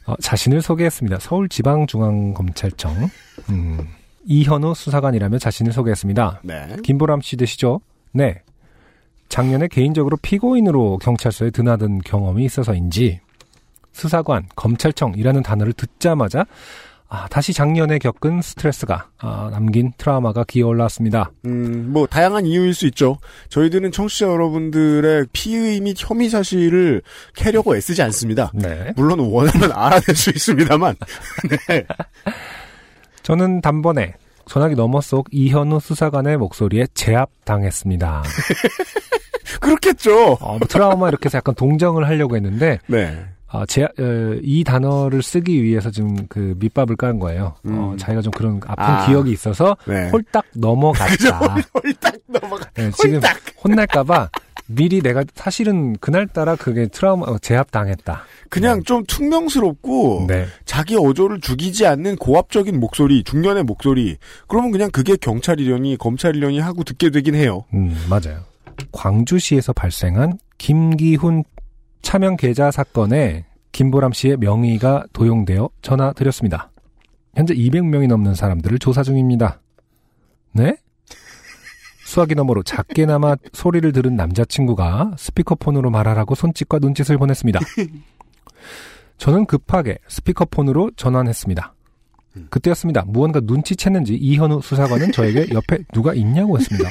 어, 0.07 0.15
자신을 0.19 0.61
소개했습니다. 0.63 1.19
서울지방중앙검찰청 1.19 3.09
음, 3.49 3.87
이현우 4.25 4.73
수사관이라며 4.75 5.39
자신을 5.39 5.71
소개했습니다. 5.71 6.41
네. 6.43 6.75
김보람 6.83 7.21
씨 7.21 7.37
되시죠? 7.37 7.81
네. 8.11 8.41
작년에 9.29 9.67
개인적으로 9.67 10.17
피고인으로 10.21 10.97
경찰서에 10.99 11.51
드나든 11.51 11.99
경험이 11.99 12.45
있어서인지 12.45 13.21
수사관, 13.93 14.47
검찰청이라는 14.55 15.43
단어를 15.43 15.73
듣자마자 15.73 16.45
아, 17.13 17.27
다시 17.27 17.51
작년에 17.51 17.99
겪은 17.99 18.41
스트레스가 18.41 19.09
아, 19.17 19.49
남긴 19.51 19.91
트라우마가 19.97 20.45
기어 20.47 20.67
올라왔습니다. 20.67 21.31
음, 21.45 21.91
뭐 21.91 22.07
다양한 22.07 22.45
이유일 22.45 22.73
수 22.73 22.87
있죠. 22.87 23.17
저희들은 23.49 23.91
청취자 23.91 24.27
여러분들의 24.27 25.25
피의 25.33 25.81
및 25.81 25.97
혐의 25.99 26.29
사실을 26.29 27.01
캐려고 27.35 27.75
애쓰지 27.75 28.01
않습니다. 28.03 28.49
네. 28.53 28.93
물론 28.95 29.19
원하면 29.19 29.73
알아낼 29.73 30.15
수 30.15 30.29
있습니다만. 30.29 30.95
네. 31.67 31.85
저는 33.23 33.61
단번에 33.61 34.13
전화기 34.47 34.75
너머 34.75 35.01
속 35.01 35.27
이현우 35.31 35.79
수사관의 35.79 36.37
목소리에 36.37 36.87
제압당했습니다. 36.93 38.23
그렇겠죠. 39.61 40.33
어, 40.33 40.57
뭐 40.57 40.67
트라우마 40.67 41.09
이렇게 41.09 41.25
해서 41.25 41.37
약간 41.37 41.53
동정을 41.55 42.07
하려고 42.07 42.35
했는데 42.35 42.79
네. 42.87 43.25
아, 43.53 43.65
제, 43.65 43.83
어, 43.83 43.89
이 44.41 44.63
단어를 44.63 45.21
쓰기 45.21 45.61
위해서 45.61 45.91
지금 45.91 46.15
그 46.29 46.55
밑밥을 46.57 46.95
깐 46.95 47.19
거예요. 47.19 47.55
어, 47.65 47.91
음. 47.91 47.97
자기가 47.97 48.21
좀 48.21 48.31
그런 48.31 48.61
아픈 48.65 48.83
아. 48.83 49.05
기억이 49.05 49.31
있어서 49.31 49.75
네. 49.85 50.09
홀딱 50.09 50.45
넘어갔다. 50.55 51.55
홀딱 51.75 52.15
넘어가. 52.27 52.69
네, 52.75 52.89
지금. 52.91 53.19
혼날까봐 53.63 54.29
미리 54.67 55.01
내가 55.01 55.23
사실은 55.35 55.95
그날따라 55.97 56.55
그게 56.55 56.87
트라우마, 56.87 57.25
어, 57.27 57.37
제압당했다. 57.39 58.23
그냥 58.49 58.83
좀 58.83 59.03
퉁명스럽고 59.05 60.25
네. 60.27 60.45
자기 60.65 60.95
어조를 60.95 61.41
죽이지 61.41 61.85
않는 61.85 62.17
고압적인 62.17 62.79
목소리, 62.79 63.23
중년의 63.23 63.63
목소리. 63.63 64.17
그러면 64.47 64.71
그냥 64.71 64.89
그게 64.91 65.15
경찰이려니 65.15 65.97
검찰이려니 65.97 66.59
하고 66.59 66.83
듣게 66.83 67.09
되긴 67.09 67.35
해요. 67.35 67.65
음, 67.73 67.95
맞아요. 68.09 68.41
광주시에서 68.91 69.73
발생한 69.73 70.37
김기훈 70.57 71.43
차명 72.01 72.35
계좌 72.37 72.71
사건에 72.71 73.45
김보람 73.71 74.11
씨의 74.11 74.37
명의가 74.37 75.05
도용되어 75.13 75.69
전화드렸습니다. 75.81 76.71
현재 77.35 77.53
200명이 77.53 78.07
넘는 78.07 78.35
사람들을 78.35 78.79
조사 78.79 79.03
중입니다. 79.03 79.61
네? 80.53 80.75
수화기 82.11 82.35
너머로 82.35 82.61
작게나마 82.63 83.37
소리를 83.53 83.89
들은 83.93 84.17
남자친구가 84.17 85.13
스피커폰으로 85.17 85.89
말하라고 85.91 86.35
손짓과 86.35 86.79
눈짓을 86.79 87.17
보냈습니다. 87.17 87.61
저는 89.17 89.45
급하게 89.45 89.97
스피커폰으로 90.09 90.91
전환했습니다. 90.97 91.73
그때였습니다. 92.49 93.05
무언가 93.07 93.39
눈치챘는지 93.39 94.17
이현우 94.19 94.61
수사관은 94.61 95.13
저에게 95.13 95.53
옆에 95.53 95.79
누가 95.93 96.13
있냐고 96.13 96.57
했습니다. 96.59 96.89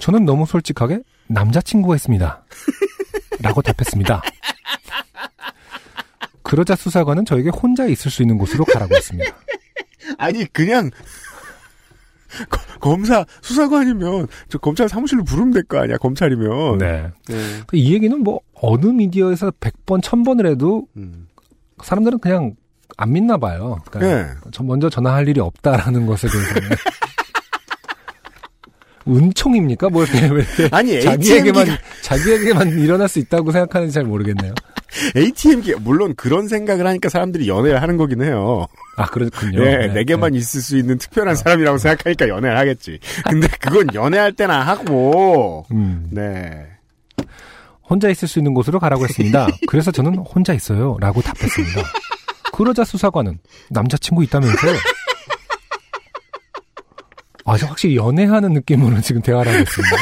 저는 0.00 0.24
너무 0.24 0.46
솔직하게 0.46 1.00
남자친구가 1.26 1.96
있습니다. 1.96 2.44
라고 3.42 3.62
답했습니다. 3.62 4.22
그러자 6.44 6.76
수사관은 6.76 7.24
저에게 7.24 7.48
혼자 7.48 7.86
있을 7.86 8.12
수 8.12 8.22
있는 8.22 8.38
곳으로 8.38 8.64
가라고 8.64 8.94
했습니다. 8.94 9.34
아니 10.18 10.44
그냥 10.52 10.90
거- 10.90 10.96
검사 12.80 13.24
수사관이면 13.42 14.26
저 14.48 14.58
검찰 14.58 14.88
사무실로 14.88 15.24
부르면 15.24 15.52
될 15.52 15.62
거 15.64 15.78
아니야 15.80 15.96
검찰이면. 15.96 16.78
네. 16.78 17.10
네. 17.28 17.34
이 17.72 17.92
얘기는 17.94 18.18
뭐 18.22 18.40
어느 18.54 18.86
미디어에서 18.86 19.50
100번, 19.52 20.02
1000번을 20.02 20.46
해도 20.46 20.86
음. 20.96 21.26
사람들은 21.82 22.18
그냥 22.20 22.54
안 22.96 23.12
믿나 23.12 23.36
봐요. 23.36 23.78
그러니까 23.90 24.24
네. 24.24 24.34
저 24.52 24.62
먼저 24.62 24.88
전화할 24.88 25.28
일이 25.28 25.40
없다라는 25.40 26.06
것에 26.06 26.28
대해서는. 26.28 26.68
은총입니까? 29.08 29.88
뭐 29.88 30.04
이렇게 30.04 30.26
왜 30.28 30.42
이렇게 30.42 30.68
아니 30.74 31.00
자기에게만 31.00 31.66
자기에게만 32.02 32.78
일어날 32.78 33.08
수 33.08 33.18
있다고 33.18 33.52
생각하는지 33.52 33.94
잘 33.94 34.04
모르겠네요. 34.04 34.54
ATM기 35.16 35.74
물론 35.80 36.14
그런 36.14 36.48
생각을 36.48 36.86
하니까 36.86 37.08
사람들이 37.08 37.48
연애를 37.48 37.82
하는 37.82 37.96
거긴 37.96 38.22
해요. 38.22 38.66
아 38.96 39.06
그렇군요. 39.06 39.60
예, 39.64 39.76
네, 39.76 39.88
내게만 39.88 40.34
있을 40.34 40.60
수 40.60 40.76
있는 40.76 40.98
특별한 40.98 41.36
사람이라고 41.36 41.78
생각하니까 41.78 42.28
연애를 42.28 42.56
하겠지. 42.58 42.98
근데 43.28 43.48
그건 43.60 43.94
연애할 43.94 44.32
때나 44.32 44.60
하고. 44.62 45.66
음. 45.70 46.08
네. 46.10 46.66
혼자 47.88 48.08
있을 48.08 48.26
수 48.26 48.38
있는 48.40 48.52
곳으로 48.52 48.80
가라고 48.80 49.04
했습니다. 49.04 49.46
그래서 49.68 49.92
저는 49.92 50.16
혼자 50.18 50.52
있어요. 50.52 50.96
라고 51.00 51.22
답했습니다. 51.22 51.82
그러자 52.52 52.84
수사관은 52.84 53.38
남자친구 53.70 54.24
있다면서요? 54.24 54.74
아, 57.46 57.56
저 57.56 57.66
확실히 57.66 57.96
연애하는 57.96 58.52
느낌으로 58.52 59.00
지금 59.00 59.22
대화를 59.22 59.52
하고 59.52 59.62
있습니다. 59.62 59.96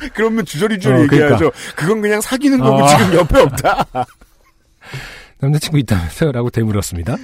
그러면 0.14 0.44
주저리주저리 0.44 0.94
어, 0.94 1.02
얘기해야죠. 1.02 1.50
그건 1.74 2.00
그냥 2.00 2.20
사귀는 2.20 2.60
거고 2.60 2.84
아. 2.84 2.96
지금 2.96 3.14
옆에 3.14 3.40
없다. 3.40 3.84
남자친구 5.40 5.78
있다면서요? 5.78 6.32
라고 6.32 6.50
되물었습니다. 6.50 7.14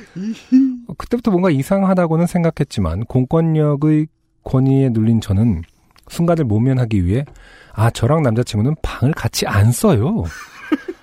어, 0.88 0.94
그때부터 0.98 1.30
뭔가 1.30 1.50
이상하다고는 1.50 2.26
생각했지만 2.26 3.04
공권력의 3.04 4.08
권위에 4.42 4.90
눌린 4.90 5.20
저는 5.20 5.62
순간을 6.08 6.44
모면하기 6.44 7.06
위해 7.06 7.24
아 7.72 7.90
저랑 7.90 8.22
남자친구는 8.22 8.76
방을 8.82 9.14
같이 9.14 9.46
안 9.46 9.72
써요. 9.72 10.24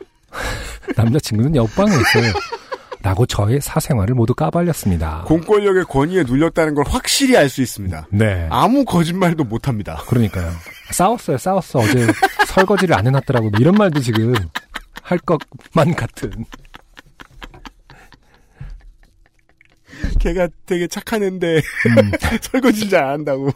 남자친구는 0.95 1.55
옆방에 1.55 1.91
있어요. 1.91 2.33
라고 3.03 3.25
저의 3.25 3.59
사생활을 3.61 4.13
모두 4.13 4.33
까발렸습니다. 4.35 5.23
공권력의 5.25 5.85
권위에 5.85 6.23
눌렸다는 6.23 6.75
걸 6.75 6.85
확실히 6.87 7.35
알 7.35 7.49
수 7.49 7.61
있습니다. 7.61 8.07
네. 8.11 8.47
아무 8.51 8.85
거짓말도 8.85 9.43
못 9.43 9.67
합니다. 9.67 10.01
그러니까요. 10.07 10.51
싸웠어요, 10.91 11.37
싸웠어. 11.37 11.79
어제 11.79 12.07
설거지를 12.47 12.95
안 12.95 13.07
해놨더라고. 13.07 13.49
뭐 13.49 13.59
이런 13.59 13.73
말도 13.75 13.99
지금 14.01 14.33
할 15.01 15.17
것만 15.19 15.95
같은. 15.95 16.31
걔가 20.19 20.47
되게 20.65 20.87
착한 20.87 21.23
애인데 21.23 21.57
음. 21.57 22.11
설거지 22.41 22.89
잘 22.89 23.03
안 23.03 23.09
한다고. 23.11 23.49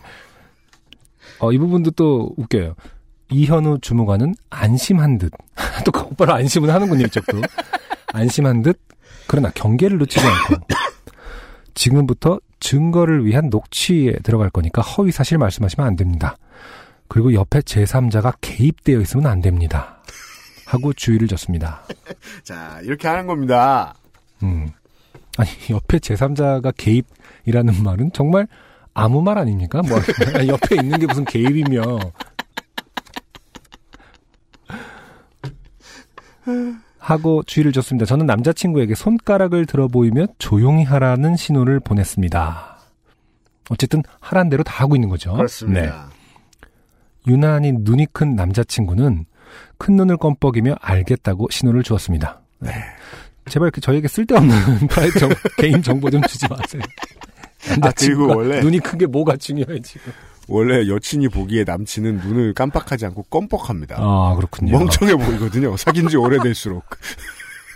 어, 1.39 1.51
이 1.51 1.57
부분도 1.57 1.91
또 1.91 2.33
웃겨요. 2.37 2.75
이현우 3.29 3.79
주무관은 3.81 4.35
안심한 4.49 5.17
듯. 5.17 5.31
또 5.85 5.91
곧바로 5.91 6.33
안심은 6.33 6.69
하는군요, 6.69 7.05
이쪽도. 7.05 7.41
안심한 8.13 8.61
듯. 8.61 8.79
그러나 9.27 9.49
경계를 9.51 9.97
놓치지 9.97 10.25
않고. 10.25 10.55
지금부터 11.73 12.39
증거를 12.59 13.25
위한 13.25 13.49
녹취에 13.49 14.13
들어갈 14.23 14.49
거니까 14.49 14.81
허위 14.81 15.11
사실 15.11 15.37
말씀하시면 15.37 15.87
안 15.87 15.95
됩니다. 15.95 16.37
그리고 17.07 17.33
옆에 17.33 17.59
제3자가 17.59 18.35
개입되어 18.41 18.99
있으면 19.01 19.27
안 19.27 19.41
됩니다. 19.41 20.01
하고 20.65 20.93
주의를 20.93 21.27
줬습니다. 21.27 21.83
자, 22.43 22.79
이렇게 22.81 23.07
하는 23.07 23.27
겁니다. 23.27 23.93
음. 24.41 24.69
아니, 25.37 25.49
옆에 25.69 25.99
제3자가 25.99 26.73
개입이라는 26.75 27.83
말은 27.83 28.11
정말 28.13 28.47
아무 28.93 29.21
말 29.21 29.37
아닙니까? 29.37 29.81
뭐, 29.83 29.99
옆에 30.47 30.77
있는 30.77 30.99
게 30.99 31.05
무슨 31.05 31.25
개입이며. 31.25 31.81
하고 37.05 37.43
주의를 37.43 37.71
줬습니다. 37.71 38.05
저는 38.05 38.25
남자친구에게 38.25 38.95
손가락을 38.95 39.65
들어 39.67 39.87
보이며 39.87 40.25
조용히 40.39 40.83
하라는 40.83 41.35
신호를 41.35 41.79
보냈습니다. 41.79 42.77
어쨌든 43.69 44.01
하란 44.19 44.49
대로 44.49 44.63
다 44.63 44.83
하고 44.83 44.95
있는 44.95 45.09
거죠. 45.09 45.31
네. 45.31 45.37
그렇습니다. 45.37 46.09
유난히 47.27 47.73
눈이 47.79 48.07
큰 48.11 48.35
남자친구는 48.35 49.25
큰 49.77 49.95
눈을 49.95 50.17
껌뻑이며 50.17 50.75
알겠다고 50.81 51.47
신호를 51.51 51.83
주었습니다. 51.83 52.41
네. 52.59 52.71
제발 53.49 53.69
그 53.71 53.81
저에게 53.81 54.07
쓸데없는 54.07 54.55
정- 55.19 55.29
개인 55.57 55.81
정보 55.83 56.09
좀 56.09 56.21
주지 56.23 56.47
마세요. 56.47 56.81
남자친구가 57.69 58.33
아, 58.33 58.37
원래- 58.37 58.59
눈이 58.61 58.79
큰 58.79 58.97
게 58.97 59.05
뭐가 59.05 59.37
중요해 59.37 59.79
지금. 59.81 60.11
원래 60.47 60.87
여친이 60.87 61.29
보기에 61.29 61.63
남친은 61.65 62.17
눈을 62.17 62.53
깜빡하지 62.53 63.05
않고 63.07 63.23
껌뻑합니다. 63.23 63.95
아 63.99 64.33
그렇군요. 64.35 64.77
멍청해 64.77 65.15
보이거든요. 65.15 65.75
사귄 65.77 66.07
지 66.07 66.17
오래될수록. 66.17 66.83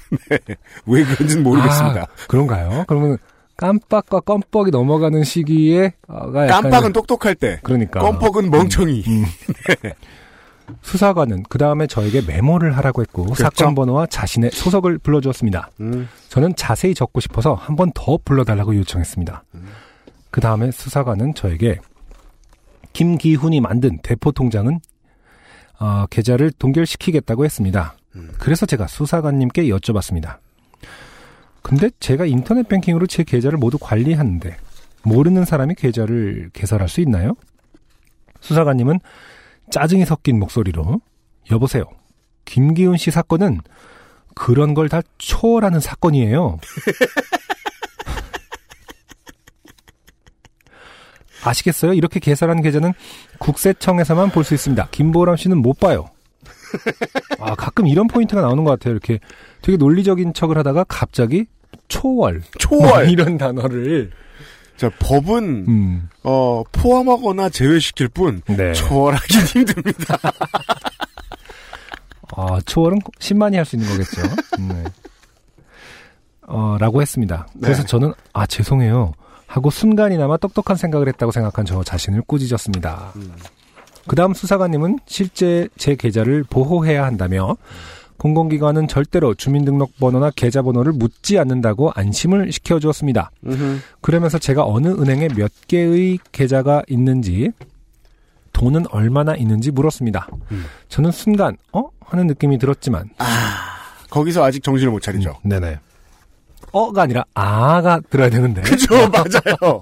네. 0.29 0.39
왜 0.85 1.03
그런지는 1.03 1.43
모르겠습니다. 1.43 2.01
아, 2.01 2.07
그런가요? 2.27 2.85
그러면 2.87 3.17
깜빡과 3.57 4.21
껌뻑이 4.21 4.71
넘어가는 4.71 5.23
시기에 5.23 5.93
가 6.07 6.47
약간 6.47 6.63
깜빡은 6.63 6.93
똑똑할 6.93 7.35
때, 7.35 7.59
그러니까 7.63 7.99
껌뻑은 7.99 8.49
멍청이. 8.49 9.03
음. 9.07 9.25
수사관은 10.83 11.43
그 11.49 11.57
다음에 11.57 11.87
저에게 11.87 12.21
메모를 12.21 12.77
하라고 12.77 13.01
했고 13.01 13.33
사건 13.33 13.73
번호와 13.73 14.05
자신의 14.05 14.51
소속을 14.51 14.99
불러주었습니다. 14.99 15.69
음. 15.79 16.07
저는 16.29 16.55
자세히 16.55 16.93
적고 16.93 17.19
싶어서 17.19 17.55
한 17.55 17.75
번 17.75 17.91
더 17.95 18.17
불러달라고 18.23 18.75
요청했습니다. 18.75 19.43
그 20.31 20.41
다음에 20.41 20.69
수사관은 20.71 21.33
저에게 21.33 21.79
김기훈이 22.93 23.61
만든 23.61 23.99
대포 24.01 24.31
통장은 24.31 24.79
어, 25.79 26.05
계좌를 26.09 26.51
동결시키겠다고 26.51 27.45
했습니다. 27.45 27.95
그래서 28.39 28.65
제가 28.65 28.87
수사관님께 28.87 29.63
여쭤봤습니다. 29.63 30.37
근데 31.61 31.89
제가 31.99 32.25
인터넷 32.25 32.67
뱅킹으로 32.67 33.07
제 33.07 33.23
계좌를 33.23 33.57
모두 33.57 33.77
관리하는데 33.79 34.57
모르는 35.03 35.45
사람이 35.45 35.75
계좌를 35.75 36.49
개설할 36.53 36.89
수 36.89 36.99
있나요? 37.01 37.33
수사관님은 38.41 38.99
짜증이 39.71 40.05
섞인 40.05 40.39
목소리로 40.39 40.99
여보세요. 41.51 41.85
김기훈 42.45 42.97
씨 42.97 43.11
사건은 43.11 43.59
그런 44.35 44.73
걸 44.73 44.87
다 44.89 45.01
초월하는 45.17 45.79
사건이에요. 45.79 46.57
아시겠어요? 51.43 51.93
이렇게 51.93 52.19
개설한 52.19 52.61
계좌는 52.61 52.93
국세청에서만 53.39 54.29
볼 54.31 54.43
수 54.43 54.53
있습니다. 54.53 54.87
김보람 54.91 55.37
씨는 55.37 55.57
못 55.61 55.79
봐요. 55.79 56.09
아, 57.39 57.55
가끔 57.55 57.87
이런 57.87 58.07
포인트가 58.07 58.41
나오는 58.41 58.63
것 58.63 58.71
같아요. 58.71 58.91
이렇게 58.93 59.19
되게 59.61 59.77
논리적인 59.77 60.33
척을 60.33 60.57
하다가 60.57 60.85
갑자기 60.87 61.45
초월. 61.87 62.41
초월. 62.59 62.87
뭐 62.89 63.03
이런 63.03 63.37
단어를. 63.37 64.11
자, 64.77 64.89
법은, 64.99 65.65
음, 65.67 66.09
어, 66.23 66.63
포함하거나 66.71 67.49
제외시킬 67.49 68.07
뿐, 68.09 68.41
네. 68.47 68.71
초월하기 68.73 69.33
힘듭니다. 69.45 70.17
아, 72.35 72.59
초월은 72.65 72.99
10만이 73.19 73.55
할 73.55 73.65
수 73.65 73.75
있는 73.75 73.89
거겠죠. 73.89 74.21
네. 74.59 74.83
어, 76.47 76.77
라고 76.79 77.01
했습니다. 77.01 77.47
그래서 77.61 77.81
네. 77.81 77.87
저는, 77.87 78.13
아, 78.33 78.45
죄송해요. 78.45 79.11
하고 79.49 79.71
순간이나마 79.71 80.37
똑똑한 80.37 80.77
생각을 80.77 81.07
했다고 81.07 81.31
생각한 81.31 81.65
저 81.65 81.83
자신을 81.83 82.21
꾸짖었습니다. 82.27 83.13
그 84.07 84.15
다음 84.15 84.35
수사관님은 84.35 84.99
실제 85.07 85.67
제 85.75 85.95
계좌를 85.95 86.43
보호해야 86.43 87.03
한다며 87.03 87.57
공공기관은 88.17 88.87
절대로 88.87 89.33
주민등록번호나 89.33 90.31
계좌번호를 90.35 90.93
묻지 90.93 91.39
않는다고 91.39 91.91
안심을 91.95 92.51
시켜주었습니다. 92.51 93.31
그러면서 94.01 94.37
제가 94.37 94.65
어느 94.65 94.87
은행에 94.87 95.29
몇 95.29 95.51
개의 95.67 96.19
계좌가 96.31 96.83
있는지 96.87 97.51
돈은 98.53 98.85
얼마나 98.91 99.35
있는지 99.35 99.71
물었습니다. 99.71 100.27
음. 100.51 100.65
저는 100.89 101.11
순간 101.11 101.57
어 101.71 101.89
하는 102.01 102.27
느낌이 102.27 102.59
들었지만 102.59 103.09
거기서 104.11 104.43
아직 104.43 104.61
정신을 104.63 104.91
못 104.91 104.99
차리죠. 105.01 105.37
네네 105.43 105.79
어가 106.71 107.03
아니라 107.03 107.25
아가 107.33 107.99
들어야 108.09 108.29
되는데 108.29 108.61
그죠, 108.61 108.95
맞아요. 109.09 109.81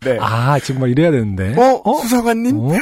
네. 0.00 0.18
아 0.20 0.58
정말 0.58 0.90
이래야 0.90 1.10
되는데 1.10 1.54
어, 1.56 2.00
수사관님? 2.02 2.58
어? 2.58 2.72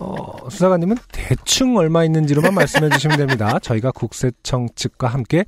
어, 0.00 0.50
수사관님은 0.50 0.96
대충 1.10 1.76
얼마 1.76 2.04
있는지로만 2.04 2.54
말씀해 2.54 2.90
주시면 2.90 3.16
됩니다. 3.16 3.58
저희가 3.60 3.92
국세청 3.92 4.68
측과 4.74 5.08
함께 5.08 5.44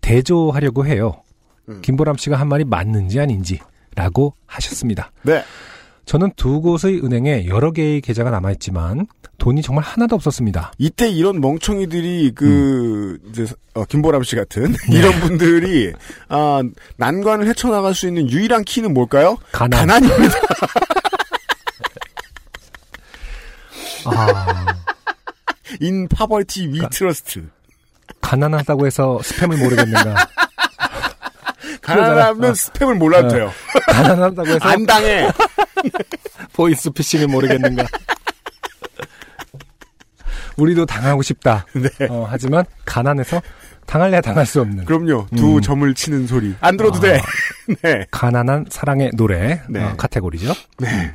대조하려고 0.00 0.86
해요. 0.86 1.22
음. 1.68 1.80
김보람 1.82 2.16
씨가 2.16 2.36
한 2.36 2.48
말이 2.48 2.64
맞는지 2.64 3.18
아닌지라고 3.20 4.34
하셨습니다. 4.46 5.10
네. 5.22 5.42
저는 6.06 6.32
두 6.36 6.60
곳의 6.60 7.00
은행에 7.02 7.46
여러 7.46 7.72
개의 7.72 8.00
계좌가 8.00 8.30
남아있지만 8.30 9.06
돈이 9.38 9.62
정말 9.62 9.84
하나도 9.84 10.14
없었습니다. 10.16 10.72
이때 10.78 11.08
이런 11.08 11.40
멍청이들이 11.40 12.32
그 12.34 13.18
음. 13.24 13.30
이제 13.30 13.46
어, 13.74 13.84
김보람 13.84 14.22
씨 14.22 14.36
같은 14.36 14.72
네. 14.90 14.98
이런 14.98 15.12
분들이 15.20 15.92
아 16.28 16.62
난관을 16.98 17.48
헤쳐나갈 17.48 17.94
수 17.94 18.06
있는 18.06 18.30
유일한 18.30 18.64
키는 18.64 18.92
뭘까요? 18.94 19.36
가난. 19.52 19.86
가난입니다. 19.88 20.34
아, 24.06 24.66
In 25.80 26.06
poverty 26.08 26.68
we 26.68 26.80
trust. 26.90 27.48
가난하다고 28.20 28.86
해서 28.86 29.18
스팸을 29.22 29.58
모르겠는가. 29.58 30.28
가난하면 31.84 32.50
어. 32.50 32.52
스팸을 32.52 32.94
몰라도 32.96 33.26
어. 33.26 33.30
돼요. 33.30 33.52
가난하다고 33.86 34.46
해서 34.48 34.58
안 34.62 34.86
당해. 34.86 35.28
보이스 36.52 36.90
피싱을 36.90 37.28
모르겠는가. 37.28 37.84
우리도 40.56 40.86
당하고 40.86 41.22
싶다. 41.22 41.66
네. 41.74 42.06
어, 42.08 42.26
하지만 42.28 42.64
가난해서 42.84 43.42
당할래야 43.86 44.20
당할 44.20 44.46
수 44.46 44.60
없는 44.60 44.84
그럼요. 44.84 45.26
두 45.36 45.56
음. 45.56 45.60
점을 45.60 45.94
치는 45.94 46.26
소리. 46.26 46.54
안 46.60 46.76
들어도 46.76 46.98
아. 46.98 47.00
돼. 47.00 47.20
네. 47.82 48.06
가난한 48.10 48.66
사랑의 48.70 49.10
노래 49.14 49.60
네. 49.68 49.82
어, 49.82 49.94
카테고리죠. 49.96 50.54
네. 50.78 51.12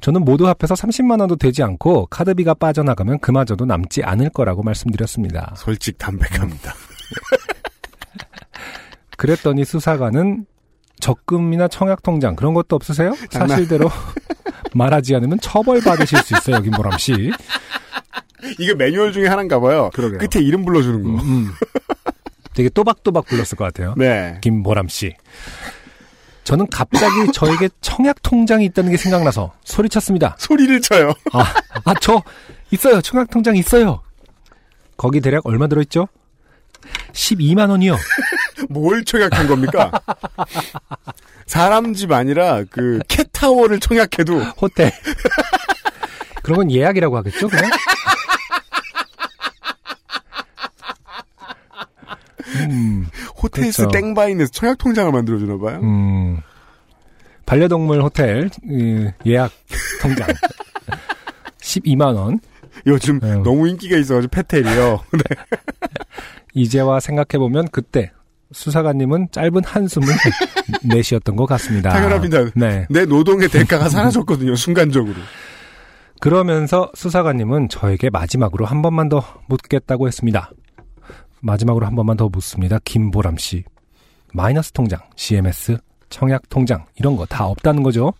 저는 0.00 0.22
모두 0.24 0.46
합해서 0.46 0.74
30만 0.74 1.18
원도 1.20 1.36
되지 1.36 1.62
않고 1.62 2.06
카드비가 2.06 2.54
빠져나가면 2.54 3.20
그마저도 3.20 3.64
남지 3.64 4.02
않을 4.04 4.30
거라고 4.30 4.62
말씀드렸습니다. 4.62 5.54
솔직 5.56 5.96
담백합니다. 5.98 6.74
그랬더니 9.16 9.64
수사관은 9.64 10.46
적금이나 11.00 11.68
청약통장 11.68 12.36
그런 12.36 12.54
것도 12.54 12.76
없으세요? 12.76 13.14
사실대로 13.30 13.90
말하지 14.74 15.14
않으면 15.16 15.40
처벌 15.40 15.80
받으실 15.80 16.18
수 16.18 16.34
있어요, 16.34 16.62
김보람 16.62 16.98
씨. 16.98 17.30
이게 18.58 18.74
매뉴얼 18.74 19.12
중에 19.12 19.26
하나인가 19.26 19.58
봐요. 19.60 19.90
그러게요. 19.94 20.18
끝에 20.18 20.42
이름 20.42 20.64
불러주는 20.64 21.02
거. 21.02 21.08
음, 21.08 21.18
음. 21.18 21.50
되게 22.54 22.68
또박또박 22.68 23.26
불렀을 23.26 23.56
것 23.56 23.64
같아요. 23.64 23.94
네. 23.96 24.38
김보람 24.40 24.88
씨. 24.88 25.14
저는 26.44 26.66
갑자기 26.68 27.32
저에게 27.32 27.70
청약 27.80 28.22
통장이 28.22 28.66
있다는 28.66 28.90
게 28.90 28.96
생각나서 28.98 29.52
소리쳤습니다. 29.64 30.36
소리를 30.38 30.80
쳐요. 30.82 31.12
아, 31.32 31.44
아, 31.84 31.94
저 32.00 32.22
있어요. 32.70 33.00
청약 33.00 33.30
통장 33.30 33.56
있어요. 33.56 34.02
거기 34.96 35.20
대략 35.20 35.46
얼마 35.46 35.66
들어있죠? 35.66 36.06
12만 37.12 37.70
원이요. 37.70 37.96
뭘 38.70 39.04
청약한 39.04 39.46
겁니까? 39.46 39.90
사람 41.46 41.94
집 41.94 42.12
아니라 42.12 42.64
그 42.70 43.00
캣타워를 43.08 43.80
청약해도 43.80 44.40
호텔. 44.60 44.90
그런 46.42 46.58
건 46.58 46.70
예약이라고 46.70 47.16
하겠죠, 47.18 47.48
그냥? 47.48 47.70
음, 52.70 53.06
호텔스 53.42 53.88
그렇죠. 53.88 53.98
땡바인에서 53.98 54.50
청약 54.52 54.78
통장을 54.78 55.10
만들어 55.12 55.38
주나 55.38 55.58
봐요. 55.58 55.80
음. 55.82 56.38
반려동물 57.46 58.02
호텔 58.02 58.48
음, 58.64 59.10
예약 59.26 59.50
통장 60.00 60.26
12만 61.60 62.16
원. 62.16 62.40
요즘 62.86 63.20
네. 63.20 63.34
너무 63.36 63.68
인기가 63.68 63.96
있어가지고 63.96 64.30
페텔이요. 64.30 65.00
이제와 66.54 67.00
생각해 67.00 67.38
보면 67.38 67.68
그때 67.70 68.12
수사관님은 68.54 69.28
짧은 69.32 69.64
한숨을 69.64 70.08
내쉬었던 70.84 71.36
것 71.36 71.46
같습니다. 71.46 71.90
당연합니다. 71.90 72.44
네. 72.54 72.86
내 72.88 73.04
노동의 73.04 73.48
대가가 73.48 73.88
사라졌거든요. 73.88 74.54
순간적으로. 74.56 75.16
그러면서 76.20 76.90
수사관님은 76.94 77.68
저에게 77.68 78.08
마지막으로 78.10 78.64
한 78.64 78.80
번만 78.80 79.08
더 79.08 79.22
묻겠다고 79.48 80.06
했습니다. 80.06 80.50
마지막으로 81.40 81.84
한 81.84 81.94
번만 81.94 82.16
더 82.16 82.28
묻습니다. 82.28 82.78
김보람 82.84 83.36
씨. 83.36 83.64
마이너스 84.32 84.72
통장, 84.72 85.00
CMS, 85.16 85.76
청약 86.08 86.48
통장 86.48 86.86
이런 86.96 87.16
거 87.16 87.26
다 87.26 87.46
없다는 87.46 87.82
거죠? 87.82 88.12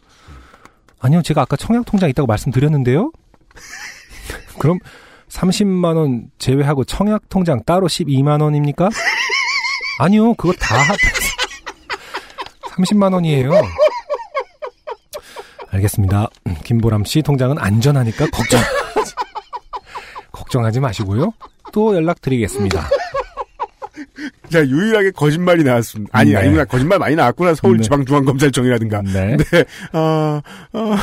아니요, 1.01 1.23
제가 1.23 1.42
아까 1.42 1.57
청약 1.57 1.85
통장 1.87 2.09
있다고 2.11 2.27
말씀드렸는데요. 2.27 3.11
그럼 4.59 4.79
30만 5.29 5.97
원 5.97 6.31
제외하고 6.38 6.85
청약 6.85 7.29
통장 7.29 7.62
따로 7.64 7.87
12만 7.88 8.40
원입니까? 8.42 8.88
아니요, 9.98 10.35
그거 10.35 10.52
다 10.54 10.76
합해서 10.76 10.98
30만 12.70 13.12
원이에요. 13.14 13.52
알겠습니다. 15.70 16.28
음, 16.46 16.54
김보람 16.64 17.04
씨 17.04 17.22
통장은 17.22 17.59
안전하니까 17.59 18.26
걱정 18.30 18.61
걱정하지 20.33 20.80
마시고요. 20.80 21.33
또 21.72 21.94
연락드리겠습니다. 21.96 22.88
자, 24.50 24.64
유일하게 24.64 25.11
거짓말이 25.11 25.64
나왔습니다. 25.64 26.16
아니, 26.16 26.30
네. 26.30 26.37
아니구나. 26.37 26.64
거짓말 26.64 26.98
많이 26.98 27.16
나왔구나. 27.16 27.50
네. 27.50 27.54
서울지방중앙검찰청이라든가. 27.57 29.02
네. 29.02 29.37
네. 29.50 29.64
아, 29.92 30.40
아, 30.72 30.96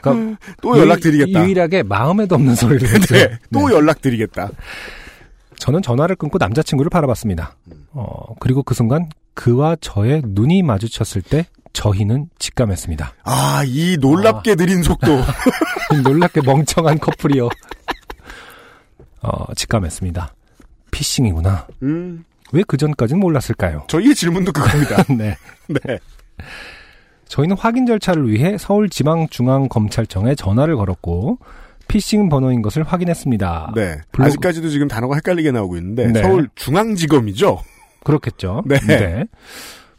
그러니까 0.00 0.38
또 0.60 0.78
연락드리겠다. 0.78 1.44
유, 1.44 1.50
일하게 1.50 1.82
마음에도 1.82 2.36
없는 2.36 2.54
소리를 2.54 2.88
네. 2.88 2.94
했어요. 2.94 3.36
또 3.52 3.72
연락드리겠다. 3.72 4.50
저는 5.58 5.82
전화를 5.82 6.16
끊고 6.16 6.38
남자친구를 6.38 6.90
바라봤습니다. 6.90 7.56
어, 7.92 8.34
그리고 8.40 8.62
그 8.62 8.74
순간 8.74 9.08
그와 9.34 9.76
저의 9.80 10.22
눈이 10.24 10.62
마주쳤을 10.62 11.22
때 11.22 11.46
저희는 11.72 12.28
직감했습니다. 12.38 13.14
아, 13.24 13.62
이 13.66 13.96
놀랍게 14.00 14.54
느린 14.56 14.82
속도. 14.82 15.06
놀랍게 16.04 16.42
멍청한 16.42 16.98
커플이요. 17.00 17.48
어, 19.22 19.54
직감했습니다. 19.54 20.34
피싱이구나. 20.90 21.66
음, 21.82 22.24
왜 22.52 22.62
그 22.66 22.76
전까지는 22.76 23.18
몰랐을까요? 23.20 23.84
저희의 23.88 24.14
질문도 24.14 24.52
그겁니다. 24.52 25.02
네. 25.12 25.36
네. 25.66 25.98
저희는 27.26 27.56
확인 27.56 27.86
절차를 27.86 28.30
위해 28.30 28.56
서울지방중앙검찰청에 28.58 30.34
전화를 30.36 30.76
걸었고 30.76 31.38
피싱 31.88 32.28
번호인 32.28 32.62
것을 32.62 32.82
확인했습니다. 32.82 33.72
네. 33.74 33.96
블로그- 34.12 34.26
아직까지도 34.28 34.68
지금 34.68 34.88
단어가 34.88 35.14
헷갈리게 35.16 35.50
나오고 35.52 35.76
있는데, 35.76 36.06
네. 36.08 36.22
서울 36.22 36.48
중앙지검이죠? 36.54 37.60
그렇겠죠. 38.04 38.62
네. 38.66 39.24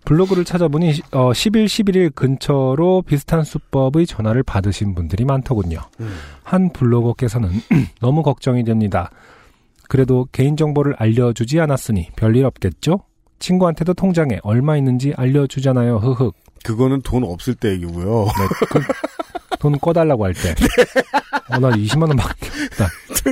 블로그를 0.06 0.46
찾아보니 0.46 1.02
어, 1.12 1.32
10일, 1.32 1.66
11일 1.66 2.14
근처로 2.14 3.02
비슷한 3.02 3.44
수법의 3.44 4.06
전화를 4.06 4.44
받으신 4.44 4.94
분들이 4.94 5.26
많더군요. 5.26 5.80
음. 6.00 6.16
한 6.44 6.72
블로거께서는 6.74 7.50
너무 8.02 8.22
걱정이 8.22 8.64
됩니다. 8.64 9.10
그래도 9.90 10.28
개인정보를 10.32 10.96
알려주지 11.00 11.60
않았으니 11.60 12.10
별일 12.16 12.46
없겠죠? 12.46 13.00
친구한테도 13.40 13.94
통장에 13.94 14.40
얼마 14.44 14.78
있는지 14.78 15.14
알려주잖아요. 15.16 15.98
흐흑. 15.98 16.34
그거는 16.64 17.02
돈 17.02 17.24
없을 17.24 17.54
때 17.54 17.70
얘기고요. 17.72 18.26
네, 18.26 18.48
그, 18.70 19.58
돈 19.60 19.80
꺼달라고 19.80 20.26
할 20.26 20.34
때. 20.34 20.56
어, 21.52 21.60
나 21.60 21.70
20만 21.70 22.08
원밖에 22.08 22.48
없다. 22.48 22.88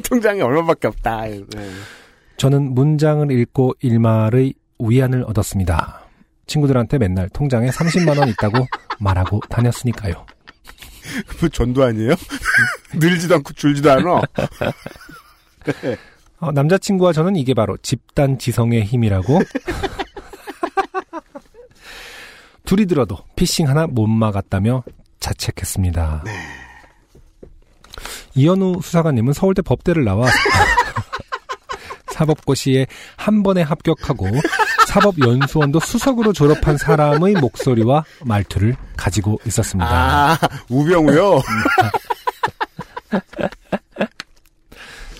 통장에 0.07 0.41
얼마밖에 0.41 0.87
없다. 0.87 1.21
네. 1.25 1.45
저는 2.37 2.73
문장을 2.73 3.31
읽고 3.31 3.75
일말의 3.79 4.53
위안을 4.79 5.23
얻었습니다. 5.23 6.03
친구들한테 6.45 6.97
맨날 6.97 7.29
통장에 7.29 7.69
30만 7.69 8.19
원 8.19 8.27
있다고 8.29 8.67
말하고 8.99 9.39
다녔으니까요. 9.49 10.25
그 11.39 11.49
전도 11.49 11.83
아니에요? 11.83 12.13
늘지도 12.93 13.35
않고 13.35 13.53
줄지도 13.53 13.91
않아. 13.91 14.21
어, 16.43 16.51
남자친구와 16.51 17.13
저는 17.13 17.37
이게 17.37 17.53
바로 17.53 17.77
집단 17.77 18.37
지성의 18.37 18.83
힘이라고. 18.83 19.39
둘이 22.65 22.85
들어도 22.85 23.17
피싱 23.37 23.69
하나 23.69 23.87
못 23.87 24.07
막았다며 24.07 24.83
자책했습니다. 25.21 26.25
이현우 28.35 28.81
수사관님은 28.81 29.31
서울대 29.31 29.61
법대를 29.61 30.03
나와 30.03 30.27
사법고시에 32.11 32.87
한 33.15 33.41
번에 33.41 33.61
합격하고 33.61 34.27
사법연수원도 34.87 35.79
수석으로 35.79 36.33
졸업한 36.33 36.77
사람의 36.77 37.35
목소리와 37.35 38.03
말투를 38.25 38.75
가지고 38.97 39.39
있었습니다. 39.45 39.89
아, 39.89 40.37
우병우요? 40.69 41.41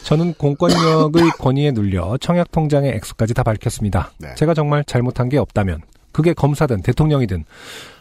저는 0.04 0.34
공권력의 0.36 1.32
권위에 1.40 1.72
눌려 1.72 2.18
청약 2.20 2.52
통장의 2.52 2.92
액수까지 2.96 3.34
다 3.34 3.44
밝혔습니다. 3.44 4.12
네. 4.20 4.34
제가 4.36 4.54
정말 4.54 4.84
잘못한 4.84 5.30
게 5.30 5.38
없다면 5.38 5.82
그게 6.12 6.34
검사든 6.34 6.82
대통령이든 6.82 7.46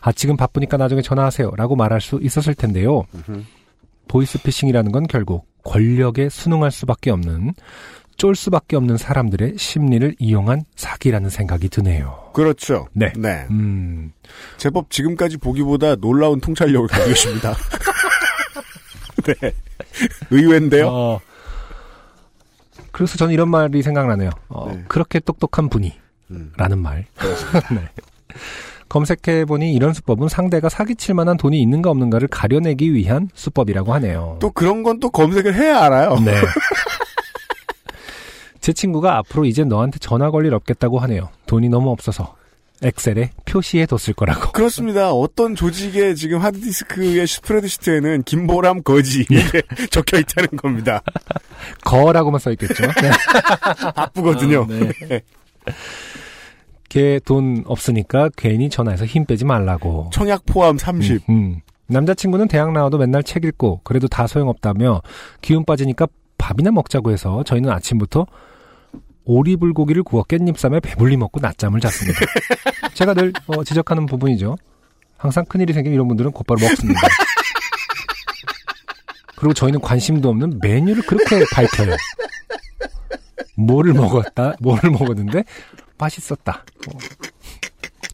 아 0.00 0.12
지금 0.12 0.36
바쁘니까 0.36 0.76
나중에 0.76 1.00
전화하세요라고 1.00 1.76
말할 1.76 2.00
수 2.00 2.18
있었을 2.22 2.54
텐데요. 2.54 3.04
보이스피싱이라는 4.08 4.92
건 4.92 5.06
결국 5.06 5.46
권력에 5.64 6.28
순응할 6.28 6.70
수밖에 6.70 7.10
없는 7.10 7.54
쫄 8.16 8.34
수밖에 8.34 8.76
없는 8.76 8.98
사람들의 8.98 9.54
심리를 9.56 10.14
이용한 10.18 10.64
사기라는 10.76 11.30
생각이 11.30 11.68
드네요. 11.68 12.30
그렇죠. 12.34 12.86
네. 12.92 13.12
네. 13.16 13.46
음, 13.50 14.12
제법 14.58 14.90
지금까지 14.90 15.38
보기보다 15.38 15.96
놀라운 15.96 16.40
통찰력을 16.40 16.86
가지고 16.88 17.08
계십니다. 17.08 17.56
네. 19.24 19.52
의외인데요? 20.30 20.88
어, 20.88 21.20
그래서 22.92 23.18
저는 23.18 23.34
이런 23.34 23.50
말이 23.50 23.82
생각나네요. 23.82 24.30
어, 24.48 24.70
네. 24.72 24.84
그렇게 24.88 25.20
똑똑한 25.20 25.68
분이 25.68 25.92
음. 26.30 26.52
라는 26.56 26.78
말. 26.78 27.04
네. 27.74 27.88
검색해보니 28.88 29.72
이런 29.72 29.94
수법은 29.94 30.28
상대가 30.28 30.68
사기칠 30.68 31.14
만한 31.14 31.38
돈이 31.38 31.60
있는가 31.62 31.88
없는가를 31.90 32.28
가려내기 32.28 32.92
위한 32.92 33.28
수법이라고 33.34 33.94
하네요. 33.94 34.36
또 34.40 34.50
그런 34.50 34.82
건 34.82 35.00
또 35.00 35.08
검색을 35.10 35.54
해야 35.54 35.82
알아요. 35.84 36.16
네. 36.20 36.34
제 38.60 38.72
친구가 38.72 39.16
앞으로 39.18 39.44
이제 39.46 39.64
너한테 39.64 39.98
전화 39.98 40.30
걸일 40.30 40.54
없겠다고 40.54 40.98
하네요. 41.00 41.30
돈이 41.46 41.68
너무 41.68 41.90
없어서. 41.90 42.36
엑셀에 42.82 43.30
표시해뒀을 43.44 44.14
거라고. 44.14 44.52
그렇습니다. 44.52 45.12
어떤 45.12 45.54
조직의 45.54 46.16
지금 46.16 46.40
하드디스크의 46.40 47.26
스프레드시트에는 47.26 48.22
김보람 48.24 48.82
거지 48.82 49.24
이렇게 49.28 49.62
적혀 49.90 50.18
있다는 50.18 50.50
겁니다. 50.56 51.02
거라고만 51.84 52.38
써있겠죠. 52.40 52.86
네. 52.86 53.10
바쁘거든요. 53.94 54.62
아, 54.62 54.66
네. 55.08 55.22
걔돈 56.88 57.64
없으니까 57.66 58.28
괜히 58.36 58.68
전화해서 58.68 59.06
힘 59.06 59.24
빼지 59.24 59.44
말라고. 59.44 60.10
청약 60.12 60.44
포함 60.44 60.76
30. 60.76 61.22
음. 61.30 61.60
남자친구는 61.86 62.48
대학 62.48 62.72
나와도 62.72 62.98
맨날 62.98 63.22
책 63.22 63.44
읽고 63.44 63.80
그래도 63.84 64.08
다 64.08 64.26
소용없다며 64.26 65.02
기운 65.40 65.64
빠지니까 65.64 66.06
밥이나 66.38 66.70
먹자고 66.70 67.10
해서 67.12 67.42
저희는 67.44 67.70
아침부터 67.70 68.26
오리불고기를 69.24 70.02
구워 70.02 70.24
깻잎쌈에 70.24 70.82
배불리 70.82 71.16
먹고 71.16 71.40
낮잠을 71.40 71.80
잤습니다. 71.80 72.20
제가 72.94 73.14
늘 73.14 73.32
어, 73.46 73.64
지적하는 73.64 74.06
부분이죠. 74.06 74.56
항상 75.16 75.44
큰일이 75.44 75.72
생기면 75.72 75.94
이런 75.94 76.08
분들은 76.08 76.32
곧바로 76.32 76.60
먹습니다. 76.60 77.00
그리고 79.36 79.54
저희는 79.54 79.80
관심도 79.80 80.28
없는 80.28 80.60
메뉴를 80.62 81.02
그렇게 81.02 81.44
밝혀요. 81.52 81.96
뭐를 83.56 83.92
먹었다, 83.92 84.54
뭐를 84.60 84.90
먹었는데 84.90 85.44
맛있었다. 85.98 86.64
어. 86.88 86.98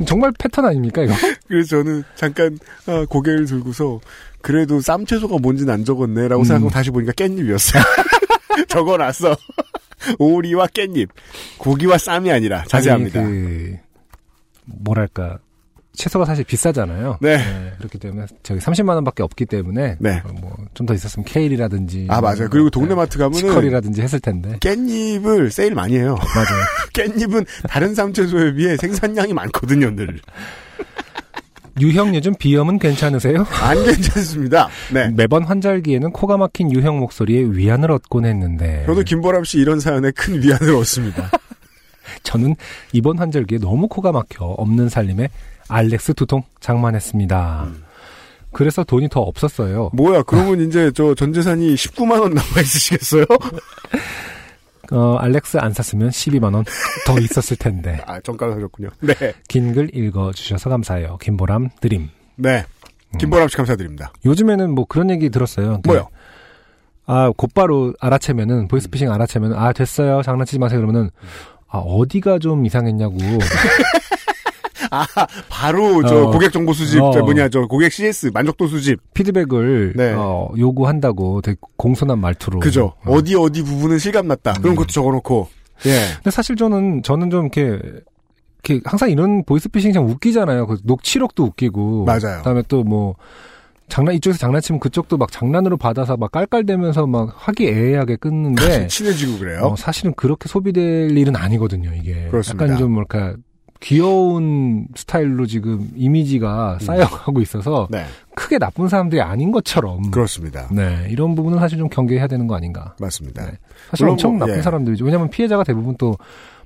정말 0.07 0.33
패턴 0.39 0.65
아닙니까 0.65 1.03
이거? 1.03 1.15
그래서 1.49 1.69
저는 1.69 2.05
잠깐 2.15 2.59
아, 2.87 3.05
고개를 3.09 3.47
들고서 3.47 4.01
그래도 4.41 4.81
쌈채소가 4.81 5.37
뭔지는 5.41 5.73
안 5.75 5.85
적었네라고 5.85 6.43
음. 6.43 6.45
생각하고 6.45 6.71
다시 6.71 6.91
보니까 6.91 7.13
깻잎이었어요. 7.13 7.83
적어놨어. 8.69 9.37
오리와 10.19 10.67
깻잎. 10.69 11.09
고기와 11.59 11.99
쌈이 11.99 12.31
아니라 12.31 12.65
자세합니다. 12.65 13.21
아니, 13.21 13.31
그 13.31 13.77
뭐랄까 14.65 15.39
채소가 15.99 16.25
사실 16.25 16.45
비싸잖아요. 16.45 17.19
네. 17.21 17.73
그렇기 17.79 17.99
때문에 17.99 18.27
저기 18.45 18.61
30만 18.61 18.91
원밖에 18.91 19.25
없기 19.25 19.47
때문에 19.47 19.97
네. 19.99 20.23
뭐좀 20.41 20.87
더 20.87 20.95
있었으면 20.95 21.25
케일이라든지 21.25 22.07
아 22.09 22.21
맞아요. 22.21 22.49
그리고 22.51 22.71
동네 22.71 22.95
마트 22.95 23.19
가면은 23.19 23.39
치컬이라든지 23.39 24.01
했을 24.01 24.21
텐데 24.21 24.59
깻잎을 24.61 25.51
세일 25.51 25.75
많이 25.75 25.97
해요. 25.97 26.17
맞아요. 26.35 26.65
깻잎은 26.95 27.45
다른 27.69 27.95
쌈채소에 27.95 28.55
비해 28.55 28.77
생산량이 28.77 29.33
많거든요, 29.33 29.95
늘. 29.95 30.21
유형 31.81 32.15
요즘 32.15 32.35
비염은 32.35 32.79
괜찮으세요? 32.79 33.47
안 33.61 33.85
괜찮습니다. 33.85 34.69
네. 34.93 35.09
매번 35.11 35.45
환절기에는 35.45 36.13
코가 36.13 36.37
막힌 36.37 36.73
유형 36.73 36.99
목소리에 36.99 37.43
위안을 37.51 37.91
얻곤 37.91 38.25
했는데 38.25 38.85
저도 38.87 39.03
김보람 39.03 39.45
씨 39.45 39.59
이런 39.59 39.81
사연에 39.81 40.11
큰 40.13 40.43
위안을 40.43 40.75
얻습니다. 40.75 41.31
저는 42.23 42.55
이번 42.93 43.19
환절기에 43.19 43.59
너무 43.59 43.89
코가 43.89 44.13
막혀 44.13 44.45
없는 44.45 44.89
살림에 44.89 45.29
알렉스 45.69 46.15
두통 46.15 46.43
장만했습니다. 46.61 47.65
음. 47.67 47.83
그래서 48.53 48.83
돈이 48.83 49.09
더 49.11 49.21
없었어요. 49.21 49.91
뭐야, 49.93 50.23
그러면 50.23 50.67
이제 50.67 50.91
저 50.93 51.15
전 51.15 51.33
재산이 51.35 51.75
19만 51.75 52.19
원 52.21 52.33
남아 52.33 52.61
있으시겠어요? 52.63 53.25
어, 54.91 55.17
알렉스 55.17 55.59
안 55.59 55.73
샀으면 55.73 56.11
12만 56.11 56.55
원 56.55 56.65
더 57.07 57.19
있었을 57.19 57.57
텐데. 57.57 58.01
아, 58.07 58.21
정가가 58.21 58.57
하셨군요. 58.57 58.89
네. 59.01 59.15
긴 59.49 59.73
글 59.75 59.95
읽어주셔서 59.95 60.71
감사해요. 60.71 61.19
김보람 61.19 61.69
드림. 61.81 62.09
네. 62.37 62.65
김보람 63.19 63.49
씨 63.49 63.57
감사드립니다. 63.57 64.13
요즘에는 64.25 64.71
뭐 64.75 64.85
그런 64.87 65.11
얘기 65.11 65.31
들었어요. 65.31 65.81
그, 65.83 65.89
뭐요? 65.89 66.09
아 67.07 67.33
곧바로 67.37 67.95
알아채면은 68.01 68.69
보이스피싱 68.69 69.11
알아채면 69.11 69.55
아 69.55 69.73
됐어요 69.73 70.21
장난치지 70.23 70.59
마세요 70.59 70.79
그러면은 70.81 71.09
아 71.67 71.79
어디가 71.79 72.39
좀 72.39 72.67
이상했냐고 72.67 73.17
아, 74.93 75.07
바로 75.49 76.03
저 76.07 76.25
어. 76.25 76.31
고객 76.31 76.53
정보 76.53 76.73
수집, 76.73 77.01
어. 77.01 77.11
저 77.13 77.23
뭐냐, 77.23 77.49
저 77.49 77.67
고객 77.67 77.93
CS 77.93 78.31
만족도 78.33 78.67
수집. 78.67 79.01
피드백을 79.15 79.95
네. 79.97 80.13
어, 80.17 80.51
요구한다고 80.57 81.43
되게 81.43 81.57
공손한 81.77 82.19
말투로 82.19 82.61
그죠. 82.61 82.95
어. 83.05 83.13
어디 83.13 83.35
어디 83.35 83.63
부분은 83.63 83.99
실감났다. 83.99 84.55
그럼 84.55 84.75
그것도 84.75 84.89
적어놓고. 84.89 85.49
예. 85.87 86.01
근데 86.17 86.31
사실 86.31 86.57
저는 86.57 87.03
저는 87.03 87.31
좀 87.31 87.47
이렇게 87.47 87.79
이렇게 88.65 88.83
항상 88.85 89.11
이런 89.11 89.45
보이스피싱 89.45 89.93
참 89.93 90.07
웃기잖아요. 90.09 90.67
그 90.67 90.79
녹취록도 90.83 91.45
웃기고 91.45 92.05
맞아요. 92.05 92.39
그다음에 92.39 92.63
또뭐 92.63 93.15
장난 93.89 94.15
이쪽에서 94.15 94.39
장난치면 94.39 94.81
그쪽도 94.81 95.17
막 95.17 95.33
장난으로 95.33 95.77
받아서 95.77 96.17
막 96.17 96.31
깔깔대면서 96.31 97.07
막 97.07 97.35
화기애애하게 97.37 98.17
끊는데 98.17 98.87
친해지고 98.89 99.39
그래요. 99.39 99.61
어, 99.63 99.77
사실은 99.77 100.13
그렇게 100.15 100.49
소비될 100.49 101.17
일은 101.17 101.37
아니거든요. 101.37 101.93
이게 101.95 102.29
그렇습니다. 102.31 102.67
약간 102.67 102.79
좀 102.79 102.93
뭐랄까 102.93 103.37
귀여운 103.81 104.89
스타일로 104.95 105.47
지금 105.47 105.91
이미지가 105.95 106.79
쌓여가고 106.81 107.41
있어서 107.43 107.87
네. 107.91 108.05
크게 108.35 108.59
나쁜 108.59 108.89
사람들이 108.89 109.21
아닌 109.21 109.53
것처럼 109.53 110.11
그렇습니다. 110.11 110.69
네 110.73 111.07
이런 111.11 111.35
부분은 111.35 111.59
사실 111.59 111.79
좀 111.79 111.89
경계해야 111.89 112.27
되는 112.27 112.47
거 112.47 112.57
아닌가. 112.57 112.95
맞습니다. 113.01 113.47
네. 113.47 113.59
사실 113.91 114.09
엄청 114.09 114.37
뭐, 114.37 114.47
나쁜 114.47 114.59
예. 114.59 114.63
사람들이죠. 114.63 115.05
왜냐하면 115.05 115.31
피해자가 115.31 115.65
대부분 115.65 115.97
또 115.97 116.17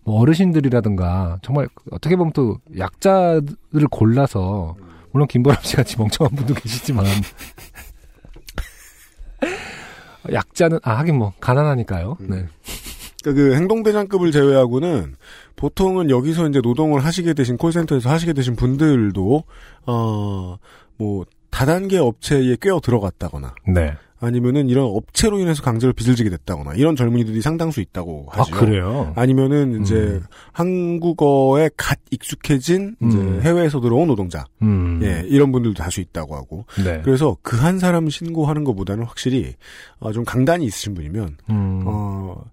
뭐 0.05 0.21
어르신들이라든가 0.21 1.39
정말 1.43 1.69
어떻게 1.91 2.17
보면 2.17 2.33
또 2.33 2.59
약자들을 2.77 3.89
골라서 3.91 4.77
물론 5.13 5.29
김보람 5.29 5.63
씨 5.63 5.77
같이 5.77 5.97
멍청한 5.99 6.35
분도 6.35 6.55
계시지만 6.55 7.05
약자는 10.33 10.79
아 10.83 10.99
하긴 10.99 11.19
뭐 11.19 11.33
가난하니까요. 11.41 12.17
음. 12.21 12.27
네. 12.29 12.47
그러니까 13.23 13.33
그 13.33 13.55
행동대장급을 13.55 14.33
제외하고는 14.33 15.15
보통은 15.57 16.11
여기서 16.11 16.49
이제 16.49 16.61
노동을 16.63 17.05
하시게 17.05 17.35
되신 17.35 17.57
콜센터에서 17.57 18.11
하시게 18.11 18.33
되신 18.33 18.57
분들도 18.57 19.45
어 19.87 20.57
뭐 20.99 21.25
다단계 21.51 21.99
업체에 21.99 22.57
꿰어 22.61 22.81
들어갔다거나 22.81 23.55
네. 23.67 23.95
아니면은 24.21 24.69
이런 24.69 24.85
업체로 24.85 25.41
인해서 25.41 25.63
강제로 25.63 25.93
빚을 25.93 26.15
지게 26.15 26.31
됐다거나 26.31 26.75
이런 26.75 26.95
젊은이들이 26.95 27.43
상당수 27.43 27.81
있다고 27.81 28.29
아 28.31 28.41
하죠. 28.41 28.55
그래요. 28.55 29.13
아니면은 29.17 29.83
이제 29.83 29.97
음. 29.97 30.23
한국어에 30.53 31.71
갓 31.77 31.99
익숙해진 32.13 32.95
이제 33.03 33.19
음. 33.19 33.41
해외에서 33.43 33.81
들어온 33.81 34.07
노동자, 34.07 34.45
음. 34.63 35.01
예 35.03 35.25
이런 35.27 35.51
분들도 35.51 35.83
다수 35.83 36.01
있다고 36.01 36.37
하고 36.37 36.67
네. 36.85 37.01
그래서 37.05 37.37
그 37.43 37.57
한 37.57 37.79
사람 37.81 38.09
신고하는 38.09 38.63
것보다는 38.65 39.05
확실히 39.05 39.55
어, 39.99 40.13
좀 40.13 40.25
강단이 40.25 40.65
있으신 40.65 40.95
분이면 40.95 41.37
음. 41.51 41.83
어 41.87 42.45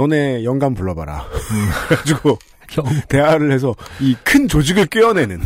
너네 0.00 0.44
영감 0.44 0.72
불러봐라 0.74 1.26
그래가지고 1.88 2.38
경- 2.68 2.84
대화를 3.08 3.52
해서 3.52 3.74
이 4.00 4.16
큰 4.24 4.48
조직을 4.48 4.86
꿰어내는 4.86 5.40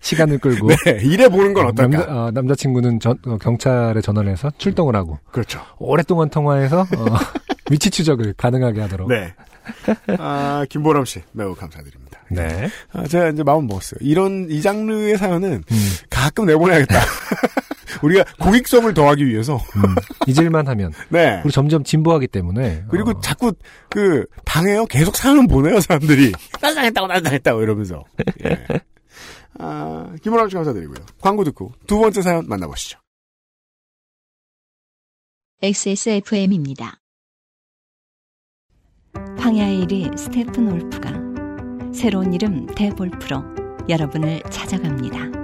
시간을 0.00 0.38
끌고 0.38 0.68
네 0.86 0.98
이래 1.02 1.28
보는 1.28 1.52
건 1.54 1.66
어떨까? 1.66 1.96
남자, 1.98 2.12
어, 2.14 2.30
남자친구는 2.32 3.00
전- 3.00 3.18
어, 3.26 3.36
경찰에 3.38 4.00
전화를 4.00 4.30
해서 4.30 4.50
출동을 4.58 4.96
하고 4.96 5.18
그렇죠. 5.30 5.60
오랫동안 5.78 6.30
통화해서 6.30 6.80
어, 6.82 6.86
위치 7.70 7.90
추적을 7.90 8.34
가능하게 8.36 8.80
하도록. 8.82 9.08
네. 9.08 9.34
아 10.18 10.64
김보람 10.68 11.04
씨 11.06 11.22
매우 11.32 11.54
감사드립니다. 11.54 12.20
네. 12.30 12.68
아, 12.92 13.06
제가 13.06 13.28
이제 13.30 13.42
마음 13.42 13.66
먹었어요. 13.66 13.98
이런 14.02 14.46
이 14.50 14.60
장르의 14.60 15.16
사연은 15.16 15.64
음, 15.70 15.90
가끔 16.10 16.44
내보내야겠다. 16.46 17.00
우리가 18.04 18.24
고객성을 18.40 18.92
더하기 18.94 19.26
위해서. 19.26 19.56
음. 19.56 19.94
잊을만 20.26 20.68
하면 20.68 20.92
네. 21.10 21.40
우리 21.44 21.52
점점 21.52 21.84
진보하기 21.84 22.28
때문에 22.28 22.84
그리고 22.88 23.10
어, 23.10 23.20
자꾸 23.20 23.52
그 23.90 24.26
당해요. 24.44 24.86
계속 24.86 25.16
사연은 25.16 25.46
보내요 25.48 25.80
사람들이. 25.80 26.32
난 26.60 26.74
당했다고 26.74 27.06
난 27.06 27.22
당했다고 27.22 27.62
이러면서. 27.62 28.04
예. 28.44 28.66
아 29.58 30.12
김보람 30.22 30.48
씨 30.48 30.56
감사드리고요. 30.56 30.96
광고 31.20 31.44
듣고 31.44 31.72
두 31.86 31.98
번째 31.98 32.22
사연 32.22 32.46
만나보시죠. 32.48 32.98
XSFM입니다. 35.62 36.98
황야의 39.38 39.86
1위 39.86 40.18
스테픈 40.18 40.70
올프가 40.72 41.12
새로운 41.94 42.34
이름 42.34 42.66
대볼프로 42.66 43.42
여러분을 43.88 44.42
찾아갑니다. 44.50 45.43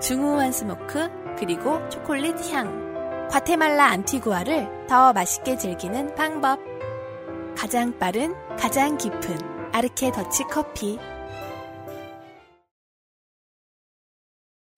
중후한 0.00 0.52
스모크 0.52 1.08
그리고 1.38 1.86
초콜릿 1.88 2.34
향 2.52 3.28
과테말라 3.30 3.86
안티구아를 3.86 4.86
더 4.88 5.12
맛있게 5.12 5.56
즐기는 5.56 6.14
방법 6.14 6.58
가장 7.56 7.98
빠른 7.98 8.34
가장 8.56 8.96
깊은 8.98 9.70
아르케 9.72 10.12
더치 10.12 10.44
커피 10.44 10.98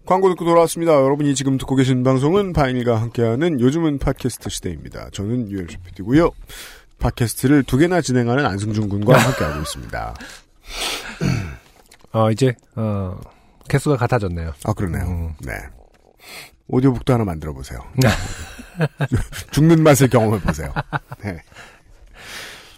광고 0.09 0.31
듣고 0.31 0.47
돌아왔습니다. 0.47 0.95
여러분이 0.95 1.35
지금 1.35 1.59
듣고 1.59 1.77
계신 1.77 2.03
방송은 2.03 2.55
바인일과 2.55 2.99
함께하는 2.99 3.61
요즘은 3.61 3.99
팟캐스트 3.99 4.49
시대입니다. 4.49 5.11
저는 5.11 5.51
유엘수 5.51 5.81
PD고요. 5.81 6.31
팟캐스트를 6.99 7.63
두 7.65 7.77
개나 7.77 8.01
진행하는 8.01 8.47
안승준 8.47 8.89
군과 8.89 9.19
함께하고 9.19 9.61
있습니다. 9.61 10.15
어, 12.13 12.31
이제 12.31 12.55
어, 12.75 13.19
개수가 13.69 13.97
같아졌네요. 13.97 14.53
아 14.65 14.73
그러네요. 14.73 15.05
음. 15.05 15.35
네. 15.41 15.53
오디오북도 16.69 17.13
하나 17.13 17.25
만들어 17.25 17.53
보세요. 17.53 17.81
죽는 19.51 19.83
맛을 19.83 20.09
경험해 20.09 20.41
보세요. 20.41 20.73
네. 21.23 21.39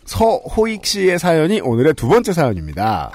서호익 0.04 0.84
씨의 0.86 1.18
사연이 1.18 1.60
오늘의 1.60 1.94
두 1.94 2.08
번째 2.08 2.32
사연입니다. 2.32 3.12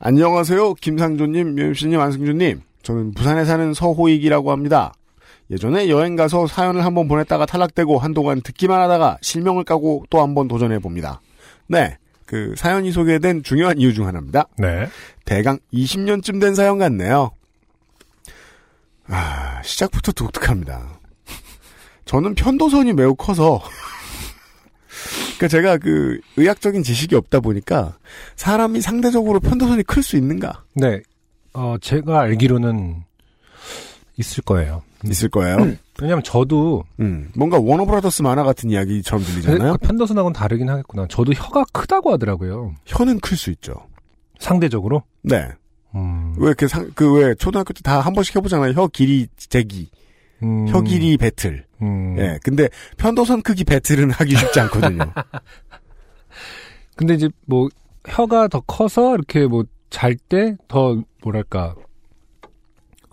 안녕하세요. 0.00 0.74
김상조님, 0.74 1.58
유엠씨님, 1.58 2.00
안승준님. 2.00 2.62
저는 2.82 3.14
부산에 3.14 3.44
사는 3.44 3.72
서호익이라고 3.72 4.50
합니다. 4.50 4.92
예전에 5.50 5.88
여행 5.88 6.16
가서 6.16 6.46
사연을 6.46 6.84
한번 6.84 7.06
보냈다가 7.06 7.46
탈락되고 7.46 7.98
한동안 7.98 8.40
듣기만 8.40 8.80
하다가 8.80 9.18
실명을 9.20 9.64
까고 9.64 10.04
또 10.10 10.20
한번 10.20 10.48
도전해 10.48 10.78
봅니다. 10.78 11.20
네. 11.68 11.96
그 12.34 12.52
사연이 12.56 12.90
소개된 12.90 13.44
중요한 13.44 13.78
이유 13.78 13.94
중 13.94 14.08
하나입니다. 14.08 14.48
네. 14.58 14.88
대강 15.24 15.60
20년쯤 15.72 16.40
된 16.40 16.56
사연 16.56 16.78
같네요. 16.78 17.30
아, 19.06 19.62
시작부터 19.62 20.10
독특합니다. 20.10 20.98
저는 22.06 22.34
편도선이 22.34 22.92
매우 22.94 23.14
커서, 23.14 23.62
그니까 25.28 25.46
제가 25.46 25.76
그 25.78 26.18
의학적인 26.36 26.82
지식이 26.82 27.14
없다 27.14 27.38
보니까 27.38 27.98
사람이 28.34 28.80
상대적으로 28.80 29.38
편도선이 29.38 29.84
클 29.84 30.02
수 30.02 30.16
있는가? 30.16 30.64
네. 30.74 31.02
어, 31.52 31.76
제가 31.80 32.22
알기로는 32.22 33.04
있을 34.16 34.42
거예요. 34.44 34.82
있을 35.04 35.28
거예요. 35.28 35.56
왜냐면 36.00 36.22
저도 36.22 36.84
음, 37.00 37.30
뭔가 37.36 37.58
워너브라더스 37.58 38.22
만화 38.22 38.42
같은 38.44 38.70
이야기처럼 38.70 39.24
들리잖아요. 39.24 39.72
그 39.72 39.78
편도선하고는 39.78 40.32
다르긴 40.32 40.68
하겠구나. 40.70 41.06
저도 41.08 41.32
혀가 41.32 41.64
크다고 41.72 42.12
하더라고요. 42.12 42.74
혀는 42.86 43.20
클 43.20 43.36
수 43.36 43.50
있죠. 43.50 43.74
상대적으로. 44.38 45.02
네. 45.22 45.48
음, 45.94 46.34
왜 46.38 46.46
이렇게 46.48 46.66
상, 46.68 46.90
그 46.94 47.14
왜 47.14 47.34
초등학교 47.34 47.72
때 47.72 47.82
다 47.82 48.00
한 48.00 48.12
번씩 48.14 48.34
해보잖아요. 48.36 48.72
혀 48.72 48.86
길이 48.88 49.26
재기, 49.36 49.88
음, 50.42 50.66
혀 50.68 50.80
길이 50.82 51.16
배틀. 51.16 51.64
음. 51.82 52.16
예. 52.18 52.38
근데 52.42 52.68
편도선 52.96 53.42
크기 53.42 53.62
배틀은 53.64 54.10
하기 54.12 54.36
쉽지 54.36 54.58
않거든요. 54.60 55.04
근데 56.96 57.14
이제 57.14 57.28
뭐 57.46 57.68
혀가 58.06 58.48
더 58.48 58.60
커서 58.60 59.14
이렇게 59.14 59.46
뭐 59.46 59.64
잘 59.90 60.16
때 60.28 60.56
더 60.66 61.00
뭐랄까 61.22 61.76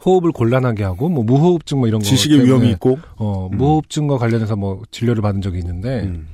호흡을 0.03 0.31
곤란하게 0.31 0.83
하고 0.83 1.09
뭐 1.09 1.23
무호흡증 1.23 1.79
뭐 1.79 1.87
이런 1.87 1.99
거 1.99 2.05
지식의 2.05 2.37
때문에 2.37 2.49
위험이 2.49 2.71
있고. 2.71 2.99
어 3.17 3.49
무호흡증과 3.51 4.17
관련해서 4.17 4.55
뭐 4.55 4.81
진료를 4.91 5.21
받은 5.21 5.41
적이 5.41 5.59
있는데 5.59 6.01
음. 6.03 6.27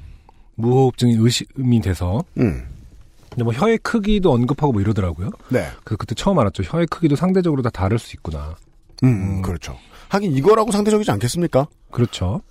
무호흡증이 0.55 1.15
의심이 1.17 1.81
돼서 1.81 2.23
음. 2.37 2.63
근데 3.29 3.43
뭐 3.43 3.53
혀의 3.53 3.77
크기도 3.79 4.31
언급하고 4.33 4.73
뭐 4.73 4.81
이러더라고요. 4.81 5.29
네. 5.49 5.67
그 5.83 5.95
그때 5.95 6.15
처음 6.15 6.39
알았죠. 6.39 6.63
혀의 6.63 6.87
크기도 6.87 7.15
상대적으로 7.15 7.61
다 7.61 7.69
다를 7.69 7.99
수 7.99 8.15
있구나. 8.15 8.55
음, 9.03 9.07
음. 9.07 9.41
그렇죠. 9.41 9.77
하긴 10.09 10.31
이거라고 10.31 10.71
상대적이지 10.71 11.11
않겠습니까? 11.11 11.67
그렇죠. 11.91 12.41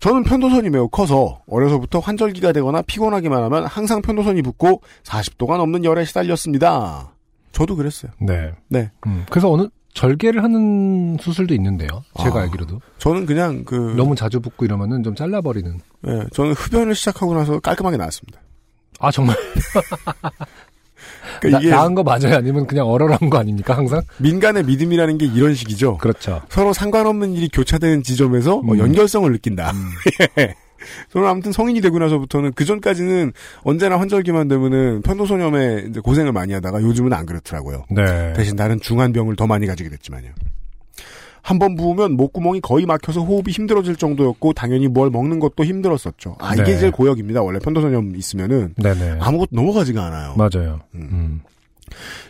저는 0.00 0.24
편도선이 0.24 0.70
매우 0.70 0.88
커서 0.88 1.40
어려서부터 1.46 1.98
환절기가 1.98 2.52
되거나 2.52 2.82
피곤하기만 2.82 3.42
하면 3.44 3.64
항상 3.64 4.02
편도선이 4.02 4.42
붓고 4.42 4.82
40도가 5.02 5.56
넘는 5.56 5.84
열에 5.84 6.04
시달렸습니다. 6.04 7.12
저도 7.52 7.74
그랬어요. 7.74 8.12
네. 8.20 8.52
네. 8.68 8.90
음, 9.06 9.24
그래서 9.30 9.50
어느 9.50 9.68
절개를 9.94 10.42
하는 10.42 11.16
수술도 11.20 11.54
있는데요. 11.54 11.88
제가 12.22 12.40
아. 12.40 12.42
알기로도 12.42 12.80
저는 12.98 13.26
그냥 13.26 13.64
그 13.64 13.94
너무 13.96 14.14
자주 14.14 14.40
붓고 14.40 14.64
이러면은 14.64 15.02
좀 15.02 15.14
잘라버리는. 15.14 15.78
예, 16.08 16.24
저는 16.32 16.52
흡연을 16.52 16.94
시작하고 16.94 17.34
나서 17.34 17.60
깔끔하게 17.60 17.96
나왔습니다. 17.96 18.40
아 18.98 19.10
정말 19.10 19.36
그러니까 21.40 21.70
나, 21.70 21.76
나은 21.76 21.94
거 21.94 22.02
맞아요? 22.02 22.36
아니면 22.36 22.66
그냥 22.66 22.88
얼얼한 22.88 23.30
거 23.30 23.38
아닙니까 23.38 23.76
항상? 23.76 24.02
민간의 24.18 24.64
믿음이라는 24.64 25.18
게 25.18 25.26
이런 25.26 25.54
식이죠. 25.54 25.98
그렇죠. 25.98 26.42
서로 26.48 26.72
상관없는 26.72 27.32
일이 27.32 27.48
교차되는 27.52 28.02
지점에서 28.02 28.62
뭐 28.62 28.74
음. 28.74 28.80
연결성을 28.80 29.30
느낀다. 29.30 29.72
예. 30.38 30.54
저는 31.12 31.28
아무튼 31.28 31.52
성인이 31.52 31.80
되고 31.80 31.98
나서부터는 31.98 32.52
그 32.54 32.64
전까지는 32.64 33.32
언제나 33.62 33.98
환절기만 33.98 34.48
되면은 34.48 35.02
편도선염에 35.02 35.86
이제 35.90 36.00
고생을 36.00 36.32
많이 36.32 36.52
하다가 36.52 36.82
요즘은 36.82 37.12
안 37.12 37.26
그렇더라고요. 37.26 37.84
네. 37.90 38.32
대신 38.34 38.56
다른 38.56 38.80
중한 38.80 39.12
병을 39.12 39.36
더 39.36 39.46
많이 39.46 39.66
가지게 39.66 39.88
됐지만요. 39.90 40.30
한 41.42 41.58
번 41.58 41.76
부으면 41.76 42.12
목구멍이 42.16 42.62
거의 42.62 42.86
막혀서 42.86 43.20
호흡이 43.20 43.52
힘들어질 43.52 43.96
정도였고 43.96 44.54
당연히 44.54 44.88
뭘 44.88 45.10
먹는 45.10 45.40
것도 45.40 45.62
힘들었었죠. 45.64 46.36
아 46.40 46.54
이게 46.54 46.64
네. 46.64 46.78
제일 46.78 46.90
고역입니다. 46.90 47.42
원래 47.42 47.58
편도선염 47.58 48.16
있으면은 48.16 48.74
네네. 48.76 49.18
아무것도 49.20 49.50
넘어가지가 49.52 50.06
않아요. 50.06 50.34
맞아요. 50.36 50.80
음. 50.94 51.00
음. 51.12 51.40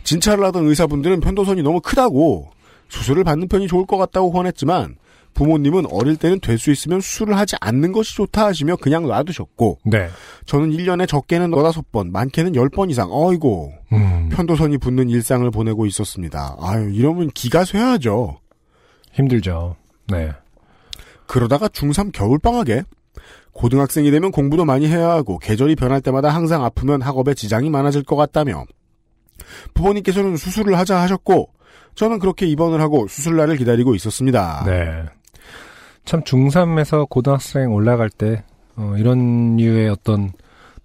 진찰을 0.02 0.44
하던 0.46 0.66
의사분들은 0.66 1.20
편도선이 1.20 1.62
너무 1.62 1.80
크다고 1.80 2.48
수술을 2.88 3.22
받는 3.22 3.46
편이 3.46 3.68
좋을 3.68 3.86
것 3.86 3.96
같다고 3.98 4.32
권했지만 4.32 4.96
부모님은 5.35 5.87
어릴 5.91 6.16
때는 6.16 6.41
될 6.41 6.59
수 6.59 6.70
있으면 6.70 7.01
수술을 7.01 7.37
하지 7.37 7.57
않는 7.61 7.93
것이 7.93 8.14
좋다 8.16 8.47
하시며 8.47 8.76
그냥 8.76 9.07
놔두셨고 9.07 9.80
네. 9.85 10.09
저는 10.47 10.70
1년에 10.70 11.07
적게는 11.09 11.51
너다섯 11.51 11.91
번 11.93 12.11
많게는 12.12 12.53
10번 12.53 12.91
이상 12.91 13.09
어이고 13.11 13.72
음. 13.93 14.28
편도선이 14.32 14.78
붓는 14.78 15.11
일상을 15.11 15.51
보내고 15.51 15.85
있었습니다. 15.87 16.57
아유 16.61 16.91
이러면 16.95 17.28
기가 17.35 17.64
쇠하죠. 17.64 18.39
힘들죠. 19.12 19.76
네. 20.09 20.30
그러다가 21.26 21.68
중3 21.68 22.12
겨울방학에 22.12 22.85
고등학생이 23.53 24.11
되면 24.11 24.30
공부도 24.30 24.64
많이 24.64 24.87
해야 24.89 25.11
하고 25.11 25.39
계절이 25.39 25.76
변할 25.76 26.01
때마다 26.01 26.28
항상 26.30 26.64
아프면 26.64 27.03
학업에 27.03 27.35
지장이 27.35 27.70
많아질 27.70 28.03
것 28.05 28.16
같다며 28.16 28.64
부모님께서는 29.74 30.37
수술을 30.37 30.78
하자 30.78 31.01
하셨고 31.01 31.51
저는 31.95 32.18
그렇게 32.18 32.47
입원을 32.47 32.80
하고 32.80 33.07
수술날을 33.09 33.57
기다리고 33.57 33.95
있었습니다. 33.95 34.64
네. 34.66 35.05
참 36.05 36.22
중3에서 36.22 37.09
고등학생 37.09 37.72
올라갈 37.72 38.11
때 38.11 38.44
어, 38.76 38.94
이런 38.98 39.57
류의 39.57 39.88
어떤 39.88 40.32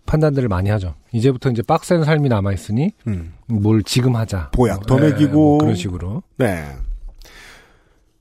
판단들을 0.05 0.47
많이 0.47 0.69
하죠. 0.69 0.95
이제부터 1.11 1.49
이제 1.51 1.61
빡센 1.61 2.03
삶이 2.03 2.29
남아 2.29 2.53
있으니 2.53 2.91
음, 3.07 3.33
뭘 3.47 3.83
지금 3.83 4.15
하자. 4.15 4.51
보약 4.51 4.85
더 4.87 4.97
네, 4.99 5.09
먹이고. 5.11 5.31
뭐 5.33 5.57
그런 5.59 5.75
식으로. 5.75 6.23
네. 6.37 6.65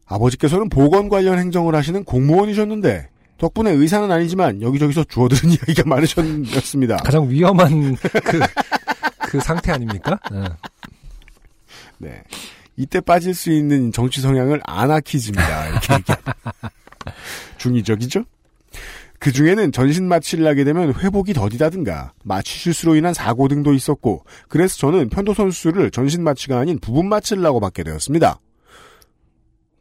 아버지께서는 0.07 0.69
보건 0.69 1.09
관련 1.09 1.39
행정을 1.39 1.75
하시는 1.75 2.03
공무원이셨는데 2.05 3.09
덕분에 3.39 3.71
의사는 3.71 4.11
아니지만 4.11 4.63
여기저기서 4.63 5.05
주워들은 5.05 5.51
이야기가 5.53 5.83
많으셨습니다. 5.87 6.97
가장 6.97 7.29
위험한 7.29 7.95
그, 7.97 8.41
그 9.21 9.41
상태 9.41 9.71
아닙니까? 9.73 10.19
네. 10.33 10.45
네. 11.99 12.23
이때 12.77 13.01
빠질 13.01 13.35
수 13.35 13.51
있는 13.51 13.93
정치 13.93 14.21
성향을 14.21 14.61
아나키즘이다. 14.65 15.69
이렇게 15.69 15.95
얘기. 15.95 16.13
중의적이죠? 17.59 18.25
그 19.19 19.33
중에는 19.33 19.73
전신 19.73 20.07
마취를 20.07 20.47
하게 20.47 20.65
되면 20.65 20.95
회복이 20.95 21.33
더디다든가 21.33 22.13
마취 22.25 22.59
실수로 22.59 22.95
인한 22.95 23.13
사고 23.15 23.49
등도 23.49 23.75
있었고 23.75 24.25
그래서 24.49 24.77
저는 24.77 25.09
편도선 25.09 25.51
수술을 25.51 25.91
전신 25.91 26.23
마취가 26.23 26.59
아닌 26.59 26.79
부분 26.79 27.09
마취를 27.09 27.45
하고 27.45 27.59
받게 27.59 27.83
되었습니다. 27.83 28.39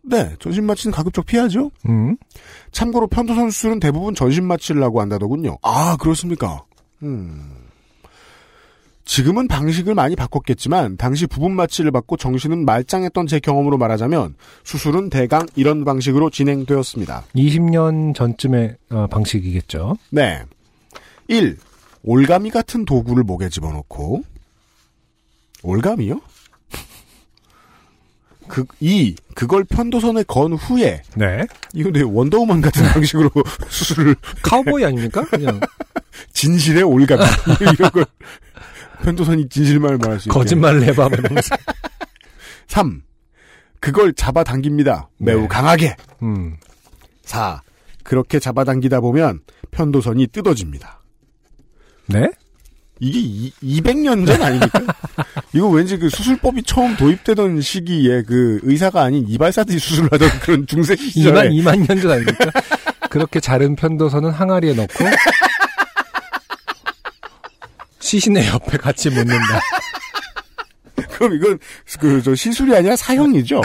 네, 0.04 0.36
전신 0.40 0.66
마취는 0.66 0.94
가급적 0.94 1.26
피하죠. 1.26 1.70
음. 1.88 2.18
참고로 2.72 3.08
편도선 3.08 3.52
수술은 3.52 3.80
대부분 3.80 4.16
전신 4.16 4.46
마취를 4.46 4.82
하고 4.82 5.02
한다더군요. 5.02 5.58
아, 5.62 5.98
그렇습니까? 5.98 6.64
음. 7.04 7.67
지금은 9.08 9.48
방식을 9.48 9.96
많이 9.96 10.16
바꿨겠지만 10.18 10.98
당시 10.98 11.28
부분 11.28 11.56
마취를 11.56 11.92
받고 11.92 12.18
정신은 12.18 12.66
말짱했던 12.66 13.28
제 13.28 13.40
경험으로 13.40 13.78
말하자면 13.78 14.36
수술은 14.66 15.10
대강 15.10 15.48
이런 15.56 15.86
방식으로 15.86 16.30
진행되었습니다. 16.30 17.24
20년 17.34 18.14
전쯤의 18.14 18.76
어, 18.92 19.08
방식이겠죠. 19.08 19.98
네. 20.10 20.44
1. 21.30 21.58
올가미 22.04 22.52
같은 22.52 22.84
도구를 22.84 23.24
목에 23.24 23.48
집어넣고 23.48 24.24
올가미요? 25.64 26.20
그, 28.48 28.66
2. 28.82 29.16
그걸 29.36 29.64
편도선에 29.64 30.24
건 30.24 30.54
후에 30.54 31.02
네. 31.16 31.46
이거 31.74 31.92
내 31.92 32.02
원더우먼 32.02 32.60
같은 32.60 32.84
방식으로 32.84 33.32
수술을 33.70 34.16
카우보이 34.44 34.84
아닙니까? 34.84 35.24
그냥 35.26 35.62
진실의 36.34 36.84
올가미 36.84 37.24
이런 37.74 37.92
걸 37.92 38.06
편도선이 39.04 39.50
진실만을 39.50 39.98
말할 39.98 40.20
수 40.20 40.30
있게 40.30 40.34
거짓말을 40.34 40.84
해봐. 40.84 41.10
뭐 41.10 41.18
이러면서. 41.18 41.56
3. 42.68 43.02
그걸 43.80 44.14
잡아당깁니다. 44.14 45.10
매우 45.18 45.42
네. 45.42 45.48
강하게. 45.48 45.96
음. 46.24 46.58
4. 47.24 47.62
그렇게 48.04 48.40
잡아당기다 48.40 49.02
보면 49.02 49.42
편도선이 49.72 50.28
뜯어집니다. 50.28 51.02
네? 52.08 52.30
이게 53.00 53.20
이, 53.20 53.52
200년 53.82 54.26
전 54.26 54.42
아닙니까? 54.42 54.80
이거 55.54 55.68
왠지 55.68 55.98
그 55.98 56.10
수술법이 56.10 56.64
처음 56.64 56.96
도입되던 56.98 57.62
시기에 57.62 58.24
그 58.24 58.60
의사가 58.64 59.04
아닌 59.04 59.26
이발사들이 59.28 59.78
수술을 59.78 60.10
하던 60.14 60.30
그런 60.42 60.66
중세 60.66 60.96
2만, 60.96 61.12
시절에 61.12 61.50
2만 61.50 61.86
년 61.88 62.02
전 62.02 62.12
아닙니까? 62.12 62.46
그렇게 63.10 63.40
자른 63.40 63.76
편도선은 63.76 64.32
항아리에 64.32 64.74
넣고 64.74 65.06
시신의 68.12 68.48
옆에 68.48 68.78
같이 68.78 69.10
묻는다. 69.10 69.60
그럼 71.12 71.34
이건 71.34 71.60
그 72.00 72.22
저 72.24 72.34
시술이 72.34 72.74
아니라 72.76 72.96
사형이죠. 72.96 73.62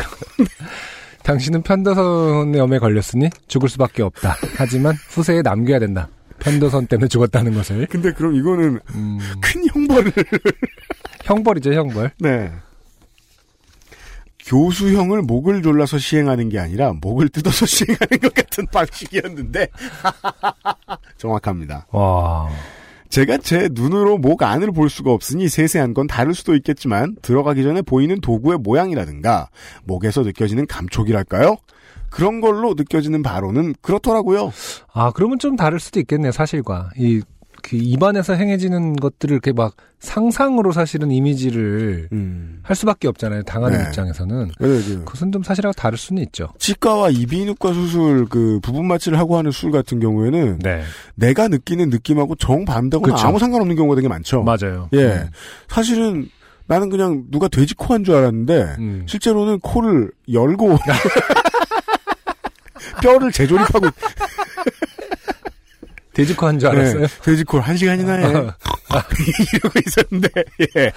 당신은 1.23 1.63
편도선염에 1.63 2.79
걸렸으니 2.81 3.31
죽을 3.47 3.69
수밖에 3.69 4.03
없다. 4.03 4.37
하지만 4.57 4.97
후세에 5.11 5.43
남겨야 5.43 5.79
된다. 5.79 6.09
편도선 6.41 6.89
때문에 6.89 7.07
죽었다는 7.07 7.55
것을. 7.55 7.87
근데 7.87 8.11
그럼 8.13 8.35
이거는 8.35 8.81
음, 8.95 9.19
큰 9.41 9.65
형벌을 9.73 10.13
형벌이죠, 11.23 11.73
형벌. 11.73 12.11
네. 12.19 12.51
교수형을 14.41 15.23
목을 15.23 15.63
졸라서 15.63 15.99
시행하는 15.99 16.49
게 16.49 16.59
아니라 16.59 16.93
목을 17.01 17.29
뜯어서 17.29 17.65
시행하는 17.65 18.19
것 18.21 18.35
같은 18.35 18.67
방식이었는데 18.73 19.69
정확합니다. 21.17 21.87
와. 21.93 22.49
제가 23.13 23.37
제 23.37 23.69
눈으로 23.71 24.17
목 24.17 24.43
안을 24.43 24.73
볼 24.73 24.89
수가 24.89 25.13
없으니 25.13 25.51
세세한 25.51 25.93
건 25.93 26.07
다를 26.07 26.33
수도 26.33 26.55
있겠지만 26.55 27.15
들어가기 27.21 27.63
전에 27.63 27.83
보이는 27.83 28.19
도구의 28.23 28.57
모양이라든가 28.63 29.51
목에서 29.85 30.23
느껴지는 30.23 30.67
감촉이랄까요? 30.67 31.59
그런 32.09 32.41
걸로 32.41 32.73
느껴지는 32.73 33.23
바로는 33.23 33.75
그렇더라고요. 33.83 34.51
아, 34.95 35.13
그러면 35.15 35.39
좀 35.39 35.57
다를 35.57 35.79
수도 35.79 36.01
있겠네요, 36.01 36.33
사실과. 36.33 36.89
이, 36.97 37.21
그 37.63 37.77
입안에서 37.77 38.35
행해지는 38.35 38.97
것들을 38.97 39.33
이렇게 39.33 39.53
막 39.53 39.77
상상으로 40.01 40.73
사실은 40.73 41.11
이미지를 41.13 42.09
음. 42.13 42.59
할 42.63 42.75
수밖에 42.75 43.07
없잖아요, 43.09 43.45
당하는 43.45 43.79
네. 43.79 43.85
입장에서는. 43.87 44.51
그래서 44.59 44.89
그 44.89 45.05
그것은 45.05 45.31
좀 45.33 45.43
사실하고 45.43 45.73
다를 45.73 45.97
수는 45.97 46.23
있죠. 46.25 46.49
치과와 46.59 47.11
이비인후과 47.11 47.73
수술 47.73 48.27
그 48.29 48.59
부분 48.63 48.87
마취를 48.89 49.19
하고 49.19 49.39
하는 49.39 49.51
수술 49.53 49.71
같은 49.71 50.01
경우에는 50.01 50.59
네. 50.59 50.83
내가 51.15 51.47
느끼는 51.49 51.89
느낌하고 51.91 52.35
정반대거나 52.35 53.15
그쵸. 53.15 53.27
아무 53.29 53.39
상관없는 53.39 53.77
경우가 53.77 53.95
되게 53.95 54.09
많죠. 54.09 54.43
맞아요. 54.43 54.89
예. 54.93 54.99
음. 55.07 55.29
사실은 55.69 56.29
나는 56.67 56.91
그냥 56.91 57.25
누가 57.31 57.49
돼지 57.49 57.75
코 57.75 57.95
한 57.95 58.05
줄 58.05 58.15
알았는데 58.17 58.77
음. 58.79 59.05
실제로는 59.07 59.61
코를 59.61 60.11
열고 60.33 60.79
뼈를 63.03 63.31
재조립하고 63.33 63.87
돼지코 66.15 66.47
한 66.47 66.59
줄 66.59 66.69
알았어요. 66.69 67.01
네, 67.01 67.07
돼지 67.23 67.45
코를 67.45 67.65
한 67.67 67.77
시간이나 67.77 68.13
해 68.15 68.21
이러고 68.23 69.79
있었는데 69.87 70.29
예. 70.77 70.93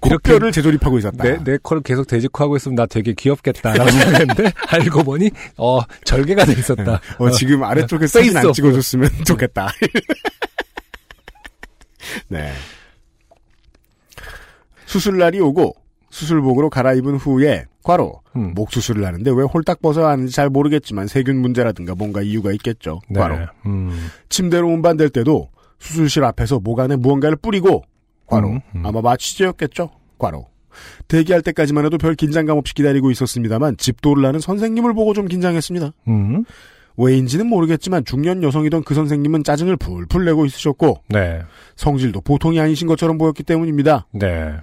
코뼈를 0.00 0.50
재조립하고 0.50 0.98
있었다. 0.98 1.22
내, 1.22 1.38
내 1.44 1.58
코를 1.62 1.82
계속 1.82 2.06
돼지코 2.06 2.42
하고 2.42 2.56
있으면 2.56 2.74
나 2.74 2.86
되게 2.86 3.12
귀엽겠다 3.12 3.74
라고 3.74 3.90
생각했는데 3.90 4.52
알고 4.68 5.04
보니 5.04 5.30
어 5.58 5.80
절개가 6.04 6.44
돼 6.44 6.52
있었다. 6.52 7.00
어, 7.18 7.30
지금 7.30 7.62
아래쪽에 7.62 8.00
face 8.00 8.18
사진 8.18 8.36
안. 8.36 8.52
찍어줬으면 8.52 9.10
좋겠다. 9.24 9.68
네. 12.28 12.52
수술날이 14.86 15.40
오고 15.40 15.74
수술복으로 16.16 16.70
갈아입은 16.70 17.16
후에 17.16 17.66
과로 17.82 18.22
음. 18.36 18.54
목 18.54 18.72
수술을 18.72 19.04
하는데 19.04 19.30
왜 19.30 19.42
홀딱 19.42 19.82
벗어야 19.82 20.08
하는지 20.08 20.34
잘 20.34 20.48
모르겠지만 20.48 21.08
세균 21.08 21.36
문제라든가 21.36 21.94
뭔가 21.94 22.22
이유가 22.22 22.52
있겠죠. 22.52 23.00
네. 23.10 23.20
과로 23.20 23.36
음. 23.66 23.90
침대로 24.30 24.66
운반될 24.68 25.10
때도 25.10 25.50
수술실 25.78 26.24
앞에서 26.24 26.58
목 26.58 26.80
안에 26.80 26.96
무언가를 26.96 27.36
뿌리고 27.36 27.84
과로 28.24 28.48
음, 28.48 28.60
음. 28.74 28.86
아마 28.86 29.02
마취제였겠죠. 29.02 29.90
과로 30.18 30.46
대기할 31.08 31.42
때까지만 31.42 31.84
해도 31.84 31.98
별 31.98 32.14
긴장감 32.14 32.56
없이 32.56 32.72
기다리고 32.72 33.10
있었습니다만 33.10 33.76
집도를 33.76 34.24
하는 34.24 34.40
선생님을 34.40 34.94
보고 34.94 35.12
좀 35.12 35.26
긴장했습니다. 35.26 35.92
음. 36.08 36.44
왜인지는 36.96 37.46
모르겠지만 37.46 38.06
중년 38.06 38.42
여성이던 38.42 38.84
그 38.84 38.94
선생님은 38.94 39.44
짜증을 39.44 39.76
풀풀 39.76 40.24
내고 40.24 40.46
있으셨고 40.46 41.02
네. 41.10 41.42
성질도 41.76 42.22
보통이 42.22 42.58
아니신 42.58 42.88
것처럼 42.88 43.18
보였기 43.18 43.42
때문입니다. 43.42 44.06
네. 44.12 44.56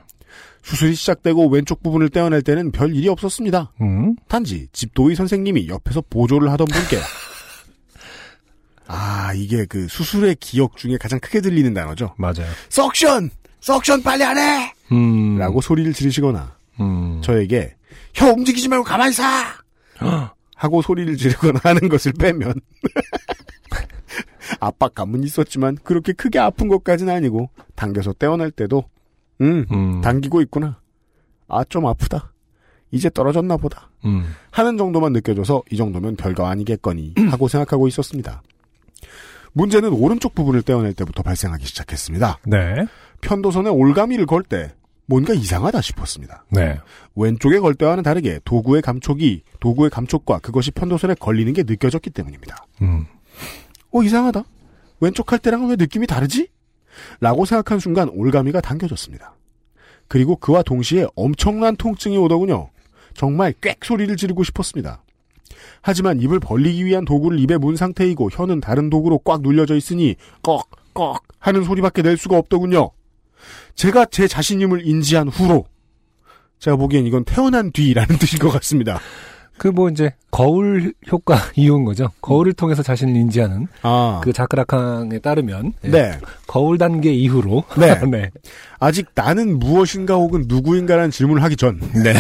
수술이 0.64 0.96
시작되고 0.96 1.50
왼쪽 1.50 1.84
부분을 1.84 2.10
떼어낼 2.10 2.42
때는 2.42 2.72
별 2.72 2.96
일이 2.96 3.08
없었습니다. 3.10 3.74
음. 3.82 4.16
단지 4.28 4.68
집도의 4.72 5.16
선생님이 5.16 5.68
옆에서 5.68 6.02
보조를 6.10 6.52
하던 6.54 6.68
분께 6.68 6.98
아 8.88 9.34
이게 9.36 9.66
그 9.66 9.88
수술의 9.88 10.38
기억 10.40 10.78
중에 10.78 10.98
가장 10.98 11.20
크게 11.20 11.42
들리는 11.42 11.74
단어죠. 11.74 12.16
맞아요. 12.18 12.48
석션! 12.70 13.30
석션 13.60 14.02
빨리 14.04 14.24
안 14.24 14.38
해! 14.38 14.74
음. 14.92 15.38
라고 15.38 15.62
소리를 15.62 15.92
지르시거나 15.94 16.56
음. 16.80 17.22
저에게 17.22 17.76
혀 18.14 18.28
움직이지 18.28 18.68
말고 18.70 18.84
가만히 18.86 19.12
있어! 19.12 19.24
하고 20.56 20.82
소리를 20.82 21.18
지르거나 21.18 21.60
하는 21.64 21.90
것을 21.90 22.14
빼면 22.14 22.54
압박감은 24.62 25.24
있었지만 25.24 25.78
그렇게 25.84 26.14
크게 26.14 26.40
아픈 26.40 26.70
것까지는 26.70 27.14
아니고 27.14 27.50
당겨서 27.76 28.14
떼어낼 28.14 28.52
때도 28.52 28.86
음 29.42 29.66
음. 29.72 30.02
당기고 30.02 30.42
있구나 30.42 30.80
아 31.48 31.64
좀 31.66 31.86
아프다 31.88 32.32
이제 32.92 33.10
떨어졌나 33.10 33.58
보다 33.58 33.90
음. 34.06 34.26
하는 34.52 34.78
정도만 34.78 35.14
느껴져서 35.14 35.64
이 35.72 35.78
정도면 35.78 36.16
별거 36.16 36.46
아니겠거니 36.46 37.16
하고 37.30 37.48
생각하고 37.48 37.88
있었습니다. 37.88 38.44
문제는 39.54 39.92
오른쪽 39.94 40.34
부분을 40.36 40.62
떼어낼 40.64 40.94
때부터 40.94 41.22
발생하기 41.24 41.66
시작했습니다. 41.66 42.40
네. 42.48 42.86
편도선에 43.22 43.70
올가미를 43.70 44.26
걸 44.26 44.44
때 44.44 44.74
뭔가 45.06 45.34
이상하다 45.34 45.82
싶었습니다. 45.82 46.46
네. 46.50 46.80
왼쪽에 47.16 47.60
걸 47.60 47.76
때와는 47.76 48.04
다르게 48.04 48.40
도구의 48.46 48.82
감촉이 48.82 49.42
도구의 49.60 49.90
감촉과 49.90 50.40
그것이 50.40 50.72
편도선에 50.72 51.16
걸리는 51.16 51.52
게 51.54 51.64
느껴졌기 51.64 52.10
때문입니다. 52.10 52.66
음. 52.82 53.06
어 53.92 54.02
이상하다. 54.04 54.44
왼쪽 55.02 55.32
할 55.32 55.40
때랑 55.40 55.68
왜 55.68 55.76
느낌이 55.76 56.08
다르지? 56.08 56.48
라고 57.20 57.46
생각한 57.46 57.80
순간 57.80 58.10
올가미가 58.10 58.62
당겨졌습니다. 58.62 59.36
그리고 60.08 60.36
그와 60.36 60.64
동시에 60.64 61.08
엄청난 61.16 61.76
통증이 61.76 62.18
오더군요. 62.18 62.70
정말 63.14 63.54
꽥 63.62 63.78
소리를 63.84 64.16
지르고 64.18 64.44
싶었습니다. 64.44 65.04
하지만 65.82 66.20
입을 66.22 66.40
벌리기 66.40 66.86
위한 66.86 67.06
도구를 67.06 67.40
입에 67.40 67.58
문 67.58 67.76
상태이고 67.76 68.30
혀는 68.32 68.60
다른 68.60 68.90
도구로 68.90 69.20
꽉 69.20 69.42
눌려져 69.42 69.76
있으니 69.76 70.16
꺽 70.42 70.70
꺽 70.94 71.22
하는 71.40 71.64
소리밖에 71.64 72.02
낼 72.02 72.18
수가 72.18 72.38
없더군요. 72.38 72.92
제가 73.76 74.06
제 74.06 74.28
자신임을 74.28 74.88
인지한 74.88 75.28
후로 75.28 75.66
제가 76.60 76.78
보기엔 76.78 77.06
이건 77.06 77.26
태어난 77.26 77.72
뒤라는 77.72 78.18
뜻인 78.20 78.40
것 78.40 78.50
같습니다. 78.50 79.00
그 79.64 79.70
뭐 79.70 79.88
이제 79.88 80.12
거울 80.30 80.94
효과 81.10 81.38
이용인 81.56 81.86
거죠. 81.86 82.10
거울을 82.20 82.52
통해서 82.52 82.84
자신을 82.84 83.16
인지하는 83.16 83.68
아, 83.82 84.20
그 84.22 84.34
자크라캉에 84.34 85.20
따르면 85.20 85.72
예, 85.86 85.90
네. 85.90 86.20
거울 86.48 86.78
단계 86.78 87.14
이후로 87.14 87.64
네. 87.80 87.98
네. 88.12 88.30
아직 88.78 89.08
나는 89.16 89.60
무엇인가 89.60 90.16
혹은 90.16 90.44
누구인가라는 90.48 91.12
질문을 91.12 91.42
하기 91.44 91.56
전 91.56 91.80
네. 92.04 92.14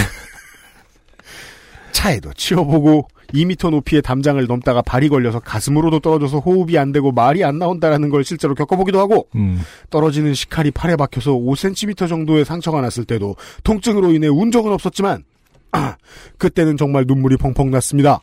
차에도 1.91 2.31
치워보고 2.33 3.09
2미터 3.33 3.71
높이의 3.71 4.01
담장을 4.01 4.45
넘다가 4.47 4.81
발이 4.81 5.09
걸려서 5.09 5.41
가슴으로도 5.41 5.99
떨어져서 5.99 6.39
호흡이 6.39 6.77
안 6.77 6.93
되고 6.93 7.11
말이 7.11 7.43
안 7.43 7.59
나온다라는 7.59 8.07
걸 8.09 8.23
실제로 8.23 8.55
겪어보기도 8.55 8.99
하고 8.99 9.27
음. 9.35 9.59
떨어지는 9.89 10.33
식칼이 10.33 10.71
팔에 10.71 10.95
박혀서 10.95 11.33
5cm 11.33 12.07
정도의 12.07 12.45
상처가 12.45 12.79
났을 12.79 13.03
때도 13.03 13.35
통증으로 13.65 14.13
인해 14.13 14.27
운 14.29 14.49
적은 14.49 14.71
없었지만 14.71 15.23
아, 15.23 15.32
그때는 16.37 16.77
정말 16.77 17.05
눈물이 17.07 17.37
펑펑 17.37 17.71
났습니다. 17.71 18.19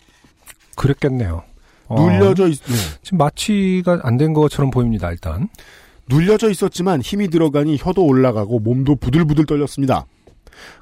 그랬겠네요. 0.76 1.42
어, 1.88 2.00
눌려져 2.00 2.48
있, 2.48 2.62
네. 2.64 2.74
지금 3.02 3.18
마취가 3.18 4.00
안 4.04 4.16
된 4.16 4.32
것처럼 4.32 4.70
보입니다. 4.70 5.10
일단. 5.10 5.48
눌려져 6.08 6.50
있었지만 6.50 7.00
힘이 7.02 7.28
들어가니 7.28 7.76
혀도 7.78 8.04
올라가고 8.04 8.58
몸도 8.60 8.96
부들부들 8.96 9.46
떨렸습니다. 9.46 10.06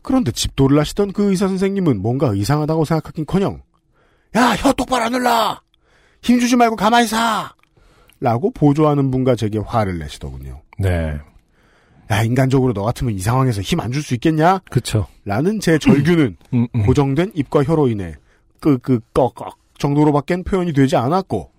그런데 0.03 0.33
집도를 0.33 0.79
하시던 0.81 1.13
그 1.13 1.31
의사 1.31 1.47
선생님은 1.49 2.01
뭔가 2.03 2.35
이상하다고 2.35 2.85
생각하긴커녕 2.85 3.61
야 4.37 4.55
혀 4.57 4.73
똑바로 4.73 5.05
안 5.05 5.13
눌러 5.13 5.61
힘주지 6.23 6.57
말고 6.57 6.77
가만히 6.77 7.07
사 7.07 7.53
라고 8.21 8.51
보조하는 8.51 9.11
분과 9.11 9.37
제게 9.37 9.59
화를 9.59 9.99
내시더군요. 9.99 10.63
네. 10.79 11.19
야 12.11 12.23
인간적으로 12.23 12.73
너 12.73 12.83
같으면 12.85 13.15
이 13.15 13.19
상황에서 13.21 13.61
힘 13.61 13.81
안 13.81 13.93
줄 13.93 14.03
수 14.03 14.15
있겠냐? 14.15 14.61
그쵸. 14.71 15.07
라는 15.25 15.61
제 15.61 15.79
절규는 15.79 16.37
음, 16.55 16.67
음. 16.75 16.87
고정된 16.87 17.33
입과 17.35 17.65
혀로 17.65 17.89
인해 17.89 18.15
끄끄 18.61 19.01
꺽꺽 19.15 19.57
정도로밖엔 19.79 20.45
표현이 20.45 20.73
되지 20.73 20.97
않았고 20.97 21.51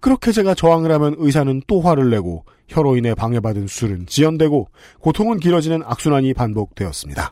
그렇게 0.00 0.32
제가 0.32 0.54
저항을 0.54 0.90
하면 0.92 1.14
의사는 1.18 1.62
또 1.66 1.80
화를 1.80 2.10
내고 2.10 2.44
혀로 2.68 2.96
인해 2.96 3.14
방해받은 3.14 3.66
수술은 3.68 4.06
지연되고 4.06 4.68
고통은 5.00 5.38
길어지는 5.38 5.82
악순환이 5.84 6.34
반복되었습니다. 6.34 7.30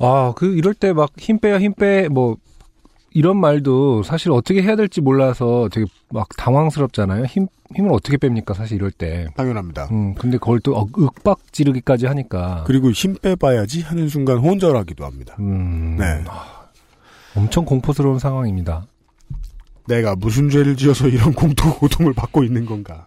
아, 0.00 0.32
그, 0.36 0.46
이럴 0.56 0.74
때 0.74 0.92
막 0.92 1.10
힘 1.16 1.38
빼요, 1.38 1.56
힘 1.58 1.72
빼, 1.74 2.08
뭐, 2.08 2.36
이런 3.14 3.36
말도 3.38 4.02
사실 4.02 4.32
어떻게 4.32 4.60
해야 4.62 4.74
될지 4.74 5.00
몰라서 5.00 5.68
되게 5.72 5.86
막 6.10 6.28
당황스럽잖아요. 6.36 7.24
힘, 7.26 7.46
힘을 7.74 7.92
어떻게 7.92 8.16
뺍니까, 8.16 8.54
사실 8.54 8.76
이럴 8.76 8.90
때. 8.90 9.28
당연합니다. 9.36 9.88
음, 9.92 10.14
근데 10.16 10.36
그걸 10.36 10.58
또 10.60 10.74
억- 10.76 10.90
윽박 10.98 11.52
지르기까지 11.52 12.06
하니까. 12.06 12.64
그리고 12.66 12.90
힘 12.90 13.14
빼봐야지 13.14 13.82
하는 13.82 14.08
순간 14.08 14.38
혼절하기도 14.38 15.04
합니다. 15.04 15.36
음. 15.38 15.96
네. 15.96 16.24
엄청 17.36 17.64
공포스러운 17.64 18.18
상황입니다. 18.18 18.86
내가 19.86 20.16
무슨 20.16 20.50
죄를 20.50 20.76
지어서 20.76 21.06
이런 21.08 21.32
공통 21.34 21.70
고통을 21.72 22.14
받고 22.14 22.42
있는 22.42 22.66
건가? 22.66 23.06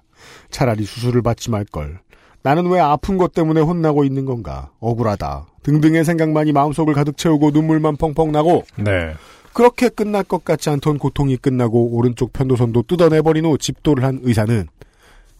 차라리 0.51 0.85
수술을 0.85 1.21
받지 1.21 1.49
말 1.51 1.65
걸. 1.65 1.99
나는 2.43 2.67
왜 2.67 2.79
아픈 2.79 3.17
것 3.17 3.33
때문에 3.33 3.59
혼나고 3.59 4.05
있는 4.05 4.23
건가? 4.25 4.69
억울하다. 4.79 5.47
등등의 5.63 6.05
생각만이 6.05 6.53
마음속을 6.53 6.93
가득 6.93 7.17
채우고 7.17 7.51
눈물만 7.51 7.97
펑펑 7.97 8.31
나고 8.31 8.63
네. 8.77 9.13
그렇게 9.57 9.89
끝날 9.89 10.23
것 10.23 10.45
같지 10.45 10.69
않던 10.69 10.99
고통이 10.99 11.35
끝나고 11.37 11.95
오른쪽 11.95 12.31
편도선도 12.31 12.83
뜯어내버린 12.83 13.43
후 13.43 13.57
집도를 13.57 14.03
한 14.03 14.19
의사는 14.21 14.67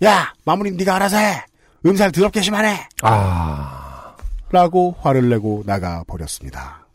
야 0.04 0.34
마무리 0.44 0.72
네가 0.72 0.96
알아서 0.96 1.18
해. 1.18 1.46
음살 1.86 2.12
더럽게 2.12 2.42
심하네. 2.42 2.80
아. 3.04 4.16
라고 4.50 4.96
화를 5.02 5.30
내고 5.30 5.62
나가 5.68 6.04
버렸습니다. 6.08 6.88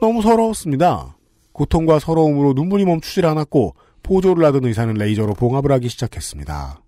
너무 0.00 0.22
서러웠습니다. 0.22 1.14
고통과 1.52 2.00
서러움으로 2.00 2.54
눈물이 2.54 2.84
멈추질 2.84 3.26
않았고 3.26 3.76
보조를 4.02 4.44
하던 4.46 4.64
의사는 4.64 4.92
레이저로 4.92 5.34
봉합을 5.34 5.70
하기 5.70 5.88
시작했습니다. 5.88 6.80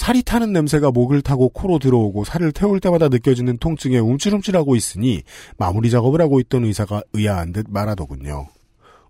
살이 0.00 0.22
타는 0.22 0.54
냄새가 0.54 0.92
목을 0.92 1.20
타고 1.20 1.50
코로 1.50 1.78
들어오고 1.78 2.24
살을 2.24 2.52
태울 2.52 2.80
때마다 2.80 3.08
느껴지는 3.08 3.58
통증에 3.58 3.98
움찔움찔하고 3.98 4.74
있으니 4.74 5.22
마무리 5.58 5.90
작업을 5.90 6.22
하고 6.22 6.40
있던 6.40 6.64
의사가 6.64 7.02
의아한 7.12 7.52
듯 7.52 7.66
말하더군요. 7.68 8.48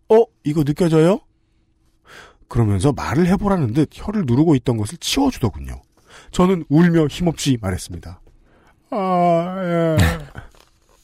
어? 0.08 0.24
이거 0.42 0.64
느껴져요? 0.64 1.20
그러면서 2.48 2.90
말을 2.90 3.28
해보라는 3.28 3.72
듯 3.72 3.90
혀를 3.92 4.24
누르고 4.26 4.56
있던 4.56 4.78
것을 4.78 4.98
치워주더군요. 4.98 5.80
저는 6.32 6.64
울며 6.68 7.06
힘없이 7.06 7.56
말했습니다. 7.60 8.20
아, 8.90 9.56
예. 9.62 9.96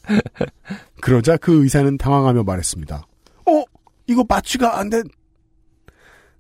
그러자 1.01 1.37
그 1.37 1.63
의사는 1.63 1.97
당황하며 1.97 2.43
말했습니다. 2.43 3.07
어? 3.47 3.65
이거 4.09 4.25
마취가 4.29 4.81
안 4.81 4.91
된... 4.91 5.05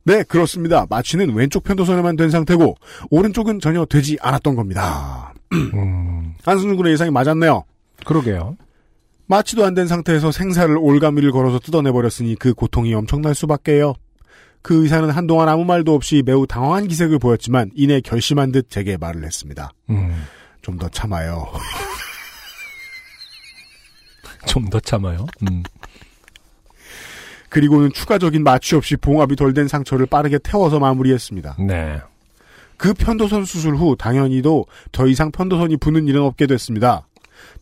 네, 0.07 0.22
그렇습니다. 0.22 0.86
마취는 0.88 1.34
왼쪽 1.34 1.64
편도선에만 1.64 2.16
된 2.16 2.30
상태고 2.30 2.76
오른쪽은 3.11 3.61
전혀 3.61 3.84
되지 3.84 4.16
않았던 4.20 4.54
겁니다. 4.54 5.34
음. 5.52 6.34
안승준 6.44 6.76
군의 6.76 6.92
예상이 6.92 7.11
맞았네요. 7.11 7.64
그러게요. 8.04 8.57
마취도 9.26 9.64
안 9.64 9.74
된 9.74 9.88
상태에서 9.88 10.30
생사를 10.30 10.76
올가미를 10.78 11.32
걸어서 11.32 11.59
뜯어내버렸으니 11.59 12.36
그 12.36 12.54
고통이 12.54 12.94
엄청날 12.94 13.34
수밖에요. 13.34 13.94
그 14.62 14.82
의사는 14.84 15.11
한동안 15.11 15.48
아무 15.48 15.64
말도 15.64 15.92
없이 15.94 16.22
매우 16.24 16.46
당황한 16.46 16.86
기색을 16.86 17.18
보였지만 17.18 17.70
이내 17.74 18.00
결심한 18.00 18.52
듯 18.52 18.70
제게 18.70 18.96
말을 18.96 19.24
했습니다. 19.24 19.70
음. 19.90 20.24
좀더 20.62 20.88
참아요. 20.90 21.50
좀 24.46 24.70
더 24.70 24.78
참아요. 24.78 25.26
음. 25.42 25.64
그리고는 27.49 27.92
추가적인 27.92 28.42
마취 28.42 28.74
없이 28.74 28.97
봉합이 28.97 29.36
덜 29.36 29.55
된 29.55 29.68
상처를 29.68 30.07
빠르게 30.07 30.38
태워서 30.38 30.78
마무리했습니다. 30.78 31.57
네. 31.61 32.01
그 32.76 32.92
편도선 32.92 33.44
수술 33.44 33.76
후 33.76 33.97
당연히도 33.99 34.66
더 34.92 35.07
이상 35.07 35.30
편도선이 35.30 35.78
부는 35.78 36.09
일은 36.09 36.22
없게 36.22 36.47
됐습니다. 36.47 37.07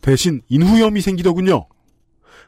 대신 0.01 0.41
인후염이 0.49 1.01
생기더군요. 1.01 1.65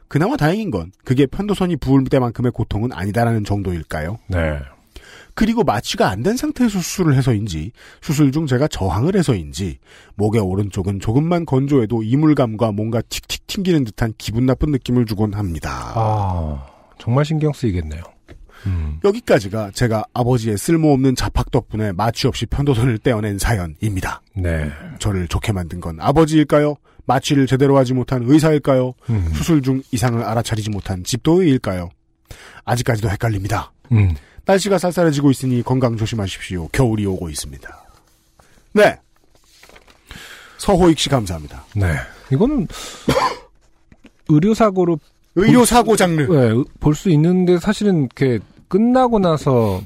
그나마 0.08 0.36
다행인 0.36 0.70
건 0.70 0.92
그게 1.04 1.26
편도선이 1.26 1.76
부을 1.76 2.04
때만큼의 2.04 2.52
고통은 2.52 2.92
아니다라는 2.92 3.44
정도일까요? 3.44 4.18
네. 4.28 4.58
그리고 5.34 5.62
마취가 5.62 6.08
안 6.08 6.22
된 6.24 6.36
상태에서 6.36 6.80
수술을 6.80 7.14
해서인지 7.14 7.70
수술 8.00 8.32
중 8.32 8.46
제가 8.46 8.66
저항을 8.66 9.14
해서인지 9.14 9.78
목의 10.16 10.40
오른쪽은 10.40 10.98
조금만 10.98 11.46
건조해도 11.46 12.02
이물감과 12.02 12.72
뭔가 12.72 13.00
틱틱 13.08 13.46
튕기는 13.46 13.84
듯한 13.84 14.14
기분 14.18 14.46
나쁜 14.46 14.72
느낌을 14.72 15.06
주곤 15.06 15.34
합니다. 15.34 15.92
아, 15.94 16.66
정말 16.98 17.24
신경 17.24 17.52
쓰이겠네요. 17.52 18.02
음. 18.66 19.00
여기까지가 19.04 19.70
제가 19.72 20.04
아버지의 20.14 20.58
쓸모없는 20.58 21.14
자팍 21.14 21.50
덕분에 21.50 21.92
마취 21.92 22.26
없이 22.26 22.46
편도선을 22.46 22.98
떼어낸 22.98 23.38
사연입니다. 23.38 24.22
네. 24.34 24.70
저를 24.98 25.28
좋게 25.28 25.52
만든 25.52 25.80
건 25.80 25.98
아버지일까요? 26.00 26.74
마취를 27.06 27.46
제대로 27.46 27.78
하지 27.78 27.94
못한 27.94 28.22
의사일까요? 28.26 28.92
음. 29.10 29.32
수술 29.34 29.62
중 29.62 29.82
이상을 29.92 30.22
알아차리지 30.22 30.70
못한 30.70 31.04
집도의일까요? 31.04 31.88
아직까지도 32.64 33.08
헷갈립니다. 33.08 33.72
음. 33.92 34.14
날씨가 34.44 34.78
쌀쌀해지고 34.78 35.30
있으니 35.30 35.62
건강 35.62 35.96
조심하십시오. 35.96 36.68
겨울이 36.68 37.06
오고 37.06 37.30
있습니다. 37.30 37.86
네. 38.74 38.98
서호익 40.58 40.98
씨 40.98 41.08
감사합니다. 41.08 41.64
네. 41.76 41.94
이거는 42.30 42.66
의료사고로 44.28 44.98
의료 45.38 45.64
사고 45.64 45.96
장르. 45.96 46.22
네, 46.26 46.64
볼 46.80 46.94
수 46.94 47.10
있는데 47.10 47.58
사실은 47.58 48.00
이렇게 48.16 48.38
끝나고 48.68 49.18
나서 49.18 49.80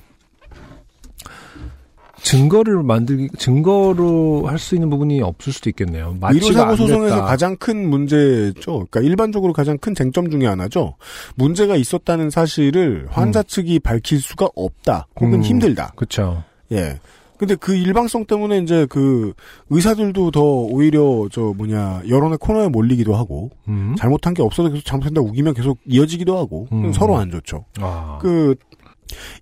증거를 2.22 2.84
만들기 2.84 3.30
증거로 3.36 4.46
할 4.46 4.59
수 4.59 4.76
있는 4.76 4.88
부분이 4.90 5.20
없을 5.22 5.53
수도 5.53 5.68
있겠네요. 5.70 6.16
마취가 6.20 6.44
의료 6.46 6.53
사고 6.57 6.70
안 6.70 6.76
소송에서. 6.76 7.22
가장 7.24 7.57
큰 7.57 7.88
문제죠. 7.90 8.86
그러니까 8.88 9.00
일반적으로 9.00 9.53
가장 9.53 9.76
큰 9.78 9.92
쟁점 9.94 10.30
중에 10.30 10.46
하나죠. 10.46 10.94
문제가 11.34 11.74
있었다는 11.74 12.30
사실을 12.30 13.09
환자 13.11 13.42
측이 13.42 13.80
밝힐 13.80 14.20
수가 14.20 14.48
없다. 14.55 15.09
혹은 15.16 15.34
음. 15.34 15.42
힘들다. 15.42 15.92
그렇죠. 15.96 16.44
예. 16.70 17.00
근데 17.39 17.55
그 17.57 17.74
일방성 17.74 18.26
때문에 18.26 18.59
이제 18.59 18.87
그 18.89 19.33
의사들도 19.70 20.30
더 20.30 20.41
오히려 20.43 21.28
저 21.33 21.53
뭐냐 21.57 22.03
여론의 22.09 22.39
코너에 22.39 22.68
몰리기도 22.68 23.14
하고 23.16 23.51
음. 23.68 23.95
잘못한 23.99 24.33
게 24.35 24.43
없어도 24.43 24.70
계속 24.70 24.85
잘못한다 24.85 25.20
우기면 25.20 25.55
계속 25.55 25.78
이어지기도 25.87 26.39
하고 26.39 26.68
음. 26.72 26.93
서로 26.93 27.16
안 27.16 27.30
좋죠. 27.30 27.64
아. 27.80 28.18
그 28.20 28.55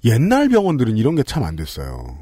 옛날 0.05 0.49
병원들은 0.49 0.97
이런 0.97 1.15
게 1.15 1.23
참 1.23 1.43
안 1.45 1.57
됐어요. 1.57 2.17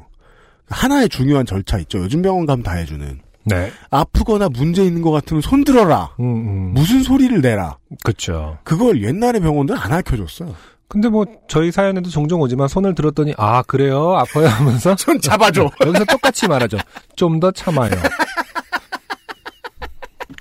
하나의 0.69 1.09
중요한 1.09 1.45
절차 1.45 1.77
있죠. 1.79 1.99
요즘 1.99 2.21
병원 2.21 2.45
가면 2.45 2.63
다 2.63 2.73
해주는 2.73 3.19
네. 3.45 3.71
아프거나 3.89 4.49
문제 4.49 4.83
있는 4.85 5.01
것 5.01 5.11
같으면 5.11 5.41
손 5.41 5.63
들어라. 5.63 6.13
음, 6.19 6.25
음. 6.25 6.73
무슨 6.73 7.01
소리를 7.01 7.41
내라. 7.41 7.77
그렇죠. 8.03 8.57
그걸 8.63 9.01
옛날의 9.03 9.41
병원들은 9.41 9.79
안 9.79 9.93
알려줬어요. 9.93 10.53
근데 10.89 11.07
뭐 11.07 11.25
저희 11.47 11.71
사연에도 11.71 12.09
종종 12.09 12.41
오지만 12.41 12.67
손을 12.67 12.95
들었더니 12.95 13.33
아 13.37 13.61
그래요 13.61 14.15
아파요 14.17 14.47
하면서 14.47 14.95
손 14.99 15.21
잡아줘. 15.21 15.69
여기서 15.85 16.03
똑같이 16.05 16.47
말하죠. 16.47 16.77
좀 17.15 17.39
더 17.39 17.51
참아요. 17.51 17.91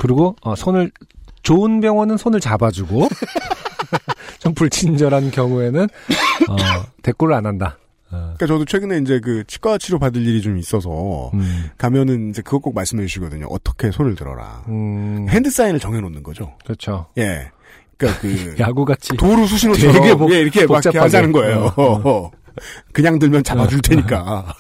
그리고 0.01 0.37
어, 0.43 0.55
손을 0.55 0.91
좋은 1.43 1.81
병원은 1.81 2.17
손을 2.17 2.41
잡아주고 2.41 3.09
좀 4.39 4.55
불친절한 4.55 5.31
경우에는 5.31 5.85
어, 6.49 6.57
대꾸를 7.03 7.35
안 7.35 7.47
한다. 7.47 7.79
어, 8.11 8.17
그러니까 8.37 8.47
저도 8.47 8.65
최근에 8.65 8.99
이제 8.99 9.21
그 9.21 9.45
치과 9.47 9.77
치료 9.77 9.99
받을 9.99 10.25
일이 10.27 10.41
좀 10.41 10.57
있어서 10.57 11.31
음, 11.35 11.71
가면은 11.77 12.31
이제 12.31 12.43
그것 12.43 12.61
꼭 12.63 12.75
말씀해 12.75 13.03
주시거든요. 13.07 13.47
어떻게 13.51 13.91
손을 13.91 14.15
들어라. 14.15 14.65
음, 14.69 15.27
hand 15.29 15.51
sign을 15.51 15.79
정해 15.81 16.01
놓는 16.01 16.23
거죠. 16.23 16.55
그렇죠. 16.65 17.07
예. 17.19 17.51
그러니까 17.99 18.21
그 18.23 18.55
야구같이 18.59 19.17
도루 19.17 19.47
수신호처럼 19.47 19.95
되게 19.95 20.15
복- 20.15 20.33
예, 20.33 20.41
이렇게 20.41 20.67
막. 20.67 20.83
하자는 20.85 21.33
거예요. 21.33 21.73
어, 21.77 22.31
그냥 22.93 23.19
들면 23.19 23.43
잡아줄 23.45 23.79
어, 23.83 23.83
테니까. 23.83 24.55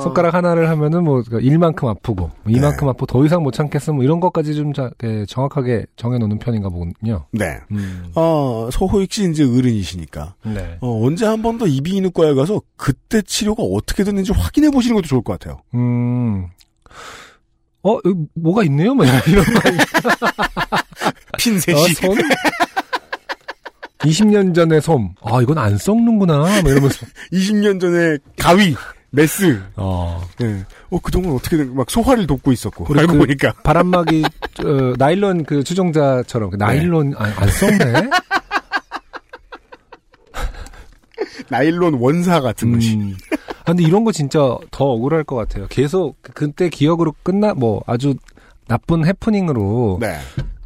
손가락 0.00 0.34
하나를 0.34 0.68
하면은 0.70 1.02
뭐 1.02 1.22
일만큼 1.40 1.88
아프고 1.88 2.14
뭐 2.14 2.30
이만큼 2.46 2.88
아프고 2.88 3.04
더 3.06 3.24
이상 3.26 3.42
못 3.42 3.50
참겠으면 3.50 3.96
뭐 3.96 4.04
이런 4.04 4.20
것까지 4.20 4.54
좀 4.54 4.72
자, 4.72 4.90
예, 5.02 5.26
정확하게 5.26 5.86
정해놓는 5.96 6.38
편인가 6.38 6.68
보군요. 6.68 7.26
네. 7.32 7.58
음, 7.72 8.04
어, 8.14 8.68
서호익 8.72 9.12
씨 9.12 9.28
이제 9.28 9.42
어른이시니까 9.44 10.36
네. 10.44 10.78
어, 10.80 11.04
언제 11.04 11.26
한 11.26 11.42
번 11.42 11.58
더 11.58 11.66
이비인후과에 11.66 12.34
가서 12.34 12.62
그때 12.76 13.20
치료가 13.22 13.64
어떻게 13.64 14.04
됐는지 14.04 14.30
확인해 14.32 14.70
보시는 14.70 14.94
것도 14.94 15.08
좋을 15.08 15.22
것 15.22 15.38
같아요. 15.40 15.60
음. 15.74 16.46
어, 17.84 17.98
여기 18.04 18.18
뭐가 18.34 18.62
있네요? 18.64 18.94
뭐 18.94 19.04
이런 19.04 19.44
거. 19.44 19.60
핀셋이. 21.38 21.76
어, 21.76 21.86
솜? 21.88 22.16
20년 24.00 24.54
전의 24.54 24.80
솜. 24.82 25.14
아, 25.22 25.40
이건 25.42 25.58
안 25.58 25.76
썩는구나. 25.78 26.62
뭐 26.62 26.70
이러면서. 26.70 27.06
20년 27.32 27.80
전에 27.80 28.18
가위, 28.38 28.74
메스. 29.10 29.60
어. 29.76 30.22
예. 30.42 30.64
어, 30.90 30.98
그동안 31.00 31.32
어떻게 31.34 31.56
된, 31.56 31.74
막 31.74 31.90
소화를 31.90 32.26
돕고 32.26 32.52
있었고. 32.52 32.86
알고 32.98 33.12
그- 33.14 33.18
보니까. 33.18 33.52
바람막이, 33.64 34.22
어, 34.64 34.92
나일론 34.98 35.44
그 35.44 35.62
추종자처럼. 35.64 36.50
그 36.50 36.56
나일론, 36.56 37.14
아, 37.16 37.32
안 37.36 37.48
썩네? 37.48 38.10
나일론 41.48 41.94
원사 41.94 42.40
같은 42.40 42.72
것이. 42.72 43.14
음. 43.62 43.70
아, 43.70 43.72
근데 43.72 43.82
이런 43.84 44.04
거 44.04 44.12
진짜 44.12 44.56
더 44.70 44.84
억울할 44.86 45.24
것 45.24 45.36
같아요. 45.36 45.66
계속, 45.68 46.16
그- 46.22 46.32
그때 46.32 46.68
기억으로 46.68 47.14
끝나, 47.22 47.54
뭐, 47.54 47.82
아주 47.86 48.14
나쁜 48.68 49.06
해프닝으로 49.06 49.98
네. 50.00 50.16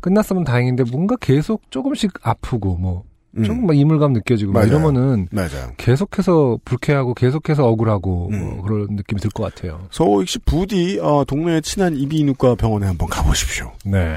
끝났으면 0.00 0.44
다행인데, 0.44 0.84
뭔가 0.84 1.16
계속 1.20 1.62
조금씩 1.70 2.12
아프고, 2.22 2.76
뭐, 2.76 3.04
음. 3.36 3.44
조금 3.44 3.66
막 3.66 3.76
이물감 3.76 4.12
느껴지고, 4.14 4.52
막 4.52 4.60
맞아요. 4.60 4.70
이러면은, 4.70 5.28
맞아요. 5.30 5.72
계속해서 5.76 6.58
불쾌하고 6.64 7.12
계속해서 7.14 7.66
억울하고 7.66 8.28
음. 8.32 8.56
뭐 8.56 8.62
그런 8.62 8.86
느낌이 8.96 9.20
들 9.20 9.30
것 9.30 9.42
같아요. 9.42 9.86
서호익 9.90 10.28
씨 10.28 10.38
부디, 10.38 10.98
어, 11.00 11.24
동네에 11.26 11.60
친한 11.60 11.94
이비인후과 11.96 12.54
병원에 12.54 12.86
한번 12.86 13.08
가보십시오. 13.08 13.72
네. 13.84 14.16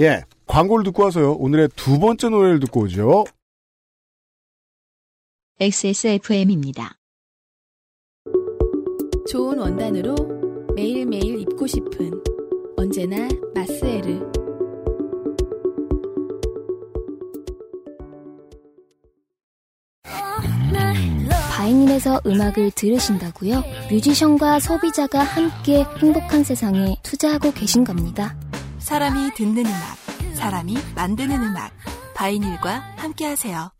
예. 0.00 0.22
광고를 0.46 0.84
듣고 0.84 1.04
와서요. 1.04 1.32
오늘의 1.34 1.68
두 1.76 1.98
번째 1.98 2.28
노래를 2.30 2.60
듣고 2.60 2.80
오죠. 2.82 3.24
XSFM입니다. 5.60 6.96
좋은 9.28 9.58
원단으로 9.58 10.14
매일매일 10.74 11.40
입고 11.40 11.66
싶은 11.66 12.22
언제나 12.76 13.28
마스에르. 13.54 14.20
바이닐에서 21.50 22.20
음악을 22.26 22.72
들으신다고요? 22.72 23.62
뮤지션과 23.90 24.60
소비자가 24.60 25.20
함께 25.20 25.84
행복한 25.98 26.44
세상에 26.44 26.96
투자하고 27.02 27.52
계신 27.52 27.84
겁니다. 27.84 28.36
사람이 28.78 29.30
듣는 29.34 29.64
음악, 29.64 30.34
사람이 30.34 30.76
만드는 30.94 31.42
음악. 31.42 31.72
바이닐과 32.14 32.94
함께하세요. 32.96 33.73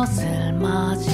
무 0.00 1.09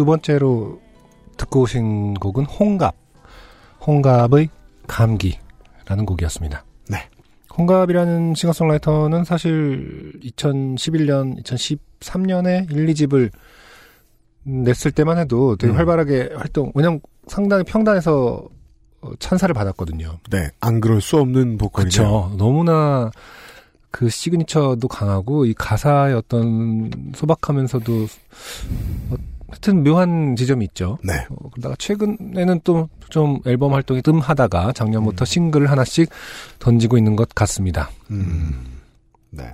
두 0.00 0.06
번째로 0.06 0.80
듣고 1.36 1.60
오신 1.60 2.14
곡은 2.14 2.46
홍갑. 2.46 2.94
홍갑의 3.86 4.48
감기라는 4.86 6.06
곡이었습니다. 6.06 6.64
네. 6.88 7.06
홍갑이라는 7.58 8.34
싱어송라이터는 8.34 9.24
사실 9.24 10.18
2011년, 10.22 11.44
2013년에 11.44 12.74
1, 12.74 12.86
2집을 12.86 13.30
냈을 14.44 14.90
때만 14.90 15.18
해도 15.18 15.56
되게 15.56 15.74
음. 15.74 15.76
활발하게 15.76 16.30
활동, 16.34 16.72
왜냐면 16.74 17.02
상당히 17.26 17.62
평단에서 17.64 18.48
어, 19.02 19.10
찬사를 19.18 19.52
받았거든요. 19.52 20.18
네, 20.30 20.48
안 20.60 20.80
그럴 20.80 21.02
수 21.02 21.18
없는 21.18 21.58
보컬이죠. 21.58 22.02
그렇죠. 22.02 22.36
너무나 22.38 23.10
그 23.90 24.08
시그니처도 24.08 24.88
강하고 24.88 25.44
이 25.44 25.52
가사의 25.52 26.14
어떤 26.14 26.90
소박하면서도 27.14 28.06
어, 29.10 29.16
하여튼 29.50 29.84
묘한 29.84 30.36
지점이 30.36 30.64
있죠. 30.66 30.98
네. 31.04 31.12
어, 31.30 31.50
그러다가 31.50 31.74
최근에는 31.78 32.60
또 32.64 32.88
좀 33.10 33.40
앨범 33.44 33.74
활동이 33.74 34.00
뜸하다가 34.02 34.72
작년부터 34.72 35.24
음. 35.24 35.26
싱글을 35.26 35.70
하나씩 35.70 36.08
던지고 36.58 36.96
있는 36.96 37.16
것 37.16 37.28
같습니다. 37.34 37.90
음. 38.10 38.78
네. 39.30 39.44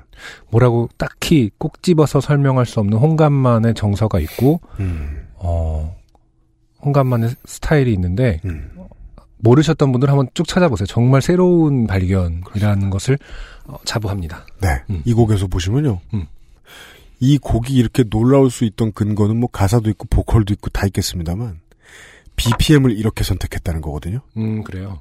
뭐라고 0.50 0.88
딱히 0.96 1.50
꼭 1.58 1.82
집어서 1.82 2.20
설명할 2.20 2.64
수 2.64 2.80
없는 2.80 2.96
홍감만의 2.96 3.74
정서가 3.74 4.20
있고, 4.20 4.60
음. 4.78 5.26
어, 5.34 5.94
홍감만의 6.82 7.30
스타일이 7.44 7.92
있는데, 7.94 8.40
음. 8.44 8.70
모르셨던 9.38 9.92
분들 9.92 10.08
한번 10.08 10.28
쭉 10.32 10.48
찾아보세요. 10.48 10.86
정말 10.86 11.20
새로운 11.20 11.86
발견이라는 11.86 12.88
것을 12.88 13.18
어, 13.66 13.76
자부합니다. 13.84 14.46
네. 14.62 14.68
음. 14.88 15.02
이 15.04 15.12
곡에서 15.12 15.46
보시면요. 15.46 16.00
음. 17.16 17.20
이 17.20 17.38
곡이 17.38 17.74
이렇게 17.74 18.04
놀라울 18.04 18.50
수 18.50 18.64
있던 18.64 18.92
근거는 18.92 19.36
뭐 19.38 19.48
가사도 19.50 19.90
있고 19.90 20.06
보컬도 20.08 20.52
있고 20.54 20.70
다 20.70 20.86
있겠습니다만 20.86 21.60
BPM을 22.36 22.92
이렇게 22.92 23.24
선택했다는 23.24 23.80
거거든요. 23.80 24.20
음, 24.36 24.62
그래요. 24.62 25.00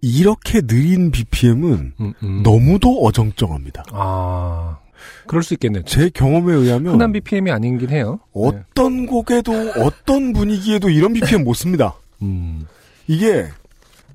이렇게 0.00 0.60
느린 0.60 1.10
BPM은 1.10 1.92
음, 2.00 2.12
음. 2.22 2.42
너무도 2.42 3.02
어정쩡합니다. 3.04 3.84
아, 3.92 4.78
그럴 5.26 5.42
수 5.42 5.54
있겠네요. 5.54 5.82
제 5.84 6.10
경험에 6.10 6.54
의하면 6.54 6.94
흔한 6.94 7.12
BPM이 7.12 7.50
아닌긴 7.50 7.90
해요. 7.90 8.20
네. 8.34 8.42
어떤 8.42 9.06
곡에도 9.06 9.52
어떤 9.76 10.32
분위기에도 10.32 10.90
이런 10.90 11.12
BPM 11.12 11.44
못 11.44 11.54
씁니다. 11.54 11.94
음, 12.22 12.66
이게 13.06 13.46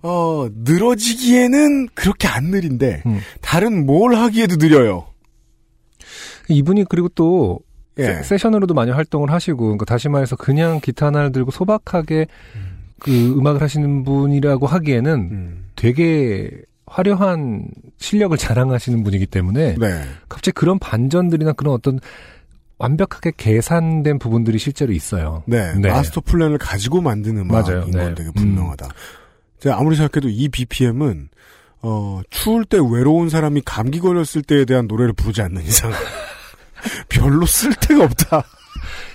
어 0.03 0.47
늘어지기에는 0.53 1.89
그렇게 1.93 2.27
안 2.27 2.45
느린데 2.45 3.03
음. 3.05 3.19
다른 3.41 3.85
뭘 3.85 4.15
하기에도 4.15 4.55
느려요. 4.55 5.07
이분이 6.51 6.85
그리고 6.89 7.09
또 7.09 7.59
예. 7.97 8.03
세- 8.05 8.23
세션으로도 8.23 8.73
많이 8.73 8.91
활동을 8.91 9.31
하시고, 9.31 9.57
그러니까 9.63 9.85
다시 9.85 10.07
말해서 10.09 10.35
그냥 10.35 10.79
기타 10.81 11.07
하나를 11.07 11.31
들고 11.31 11.51
소박하게 11.51 12.27
그 12.99 13.11
음악을 13.37 13.61
하시는 13.61 14.03
분이라고 14.03 14.67
하기에는 14.67 15.13
음. 15.31 15.65
되게 15.75 16.51
화려한 16.85 17.67
실력을 17.97 18.35
자랑하시는 18.37 19.03
분이기 19.03 19.25
때문에 19.25 19.75
네. 19.79 20.01
갑자기 20.29 20.51
그런 20.53 20.77
반전들이나 20.79 21.53
그런 21.53 21.73
어떤 21.73 21.99
완벽하게 22.77 23.31
계산된 23.37 24.19
부분들이 24.19 24.57
실제로 24.57 24.91
있어요. 24.91 25.43
네, 25.45 25.73
네. 25.75 25.89
마스터 25.89 26.19
플랜을 26.21 26.57
가지고 26.57 27.01
만든 27.01 27.37
음악인 27.37 27.51
맞아요. 27.75 27.81
건 27.81 27.91
네. 27.91 28.15
되게 28.15 28.31
분명하다. 28.31 28.89
제가 29.59 29.77
아무리 29.79 29.95
생각해도 29.95 30.29
이 30.29 30.49
BPM은 30.49 31.29
어, 31.83 32.21
추울 32.29 32.65
때 32.65 32.77
외로운 32.77 33.29
사람이 33.29 33.61
감기 33.65 33.99
걸렸을 33.99 34.41
때에 34.45 34.65
대한 34.65 34.87
노래를 34.87 35.13
부르지 35.13 35.41
않는 35.43 35.61
이상 35.63 35.91
별로 37.09 37.45
쓸데가 37.45 38.03
없다. 38.05 38.43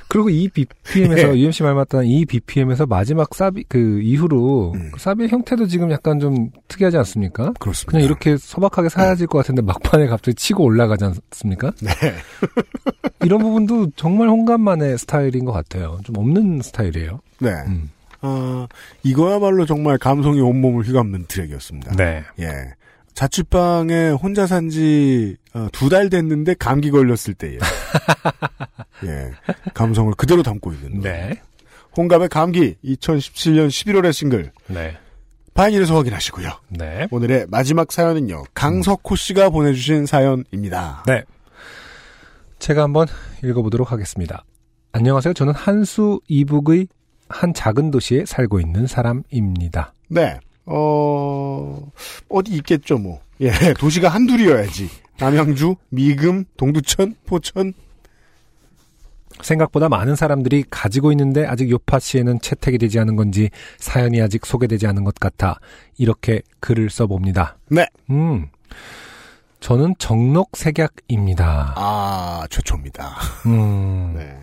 그리고 0.08 0.30
이 0.30 0.48
BPM에서 0.48 1.34
예. 1.36 1.40
UMC 1.40 1.62
말 1.62 1.74
맞다는 1.74 2.06
이 2.06 2.24
BPM에서 2.24 2.86
마지막 2.86 3.34
사비 3.34 3.64
그 3.68 4.00
이후로 4.02 4.72
음. 4.74 4.90
그 4.92 5.00
사비의 5.00 5.28
형태도 5.28 5.66
지금 5.66 5.90
약간 5.90 6.20
좀 6.20 6.50
특이하지 6.68 6.96
않습니까? 6.98 7.52
그렇습니다. 7.58 7.90
그냥 7.90 8.04
이렇게 8.04 8.36
소박하게 8.36 8.88
사라질 8.88 9.26
것 9.26 9.38
같은데 9.38 9.62
막판에 9.62 10.06
갑자기 10.06 10.34
치고 10.36 10.64
올라가지 10.64 11.04
않습니까? 11.04 11.72
네. 11.82 11.90
이런 13.24 13.40
부분도 13.40 13.90
정말 13.96 14.28
홍감만의 14.28 14.98
스타일인 14.98 15.44
것 15.44 15.52
같아요. 15.52 15.98
좀 16.04 16.16
없는 16.18 16.62
스타일이에요. 16.62 17.20
네. 17.40 17.50
음. 17.66 17.90
아, 18.20 18.66
이거야말로 19.02 19.66
정말 19.66 19.98
감성이 19.98 20.40
온몸을 20.40 20.84
휘감는 20.84 21.26
트랙이었습니다. 21.28 21.96
네. 21.96 22.22
예. 22.40 22.46
자취방에 23.16 24.10
혼자 24.10 24.46
산 24.46 24.68
지 24.68 25.36
두 25.72 25.88
달 25.88 26.10
됐는데 26.10 26.54
감기 26.54 26.90
걸렸을 26.90 27.32
때에 27.32 27.56
예. 29.04 29.32
감성을 29.72 30.12
그대로 30.14 30.42
담고 30.42 30.72
있는 30.74 31.00
네. 31.00 31.40
홍감의 31.96 32.28
감기 32.28 32.76
2017년 32.84 33.68
11월의 33.68 34.12
싱글 34.12 34.52
네. 34.68 34.98
바인일에서 35.54 35.96
확인하시고요. 35.96 36.50
네. 36.68 37.08
오늘의 37.10 37.46
마지막 37.48 37.90
사연은요. 37.90 38.44
강석호 38.52 39.16
씨가 39.16 39.48
보내주신 39.48 40.04
사연입니다. 40.04 41.04
네. 41.06 41.24
제가 42.58 42.82
한번 42.82 43.06
읽어보도록 43.42 43.92
하겠습니다. 43.92 44.44
안녕하세요. 44.92 45.32
저는 45.32 45.54
한수 45.54 46.20
이북의 46.28 46.88
한 47.30 47.54
작은 47.54 47.90
도시에 47.90 48.26
살고 48.26 48.60
있는 48.60 48.86
사람입니다. 48.86 49.94
네. 50.08 50.38
어, 50.66 51.90
어디 52.28 52.52
있겠죠, 52.56 52.98
뭐. 52.98 53.20
예, 53.40 53.50
도시가 53.78 54.08
한둘이어야지. 54.08 54.88
남양주, 55.18 55.76
미금, 55.88 56.44
동두천, 56.56 57.14
포천. 57.26 57.72
생각보다 59.42 59.88
많은 59.88 60.16
사람들이 60.16 60.64
가지고 60.70 61.12
있는데 61.12 61.44
아직 61.46 61.70
요파 61.70 61.98
씨에는 61.98 62.40
채택이 62.40 62.78
되지 62.78 62.98
않은 63.00 63.16
건지 63.16 63.50
사연이 63.78 64.20
아직 64.22 64.46
소개되지 64.46 64.86
않은 64.86 65.04
것 65.04 65.14
같아 65.16 65.58
이렇게 65.98 66.40
글을 66.60 66.88
써봅니다. 66.88 67.58
네. 67.68 67.86
음. 68.10 68.48
저는 69.60 69.94
정록 69.98 70.56
색약입니다. 70.56 71.74
아, 71.76 72.46
최초입니다. 72.50 73.16
음. 73.46 74.14
네. 74.16 74.38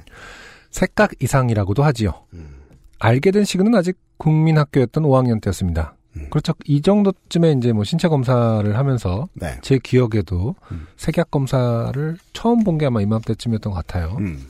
색각 0.69 1.11
이상이라고도 1.19 1.84
하지요. 1.84 2.26
음. 2.34 2.57
알게 2.99 3.32
된 3.32 3.45
시기는 3.45 3.74
아직 3.76 3.97
국민학교였던 4.17 5.03
5학년 5.03 5.41
때였습니다. 5.41 5.95
음. 6.16 6.28
그렇죠. 6.30 6.53
이 6.66 6.82
정도쯤에 6.82 7.53
이제 7.53 7.72
뭐 7.74 7.84
신체 7.84 8.07
검사를 8.07 8.78
하면서 8.78 9.28
네. 9.34 9.57
제 9.61 9.80
기억에도 9.80 10.55
음. 10.72 10.86
색약 10.97 11.32
검사를 11.32 12.18
처음 12.34 12.64
본 12.64 12.78
게 12.78 12.86
아마 12.86 13.01
이맘때쯤이었던 13.01 13.72
것 13.74 13.86
같아요. 13.86 14.18
음. 14.20 14.47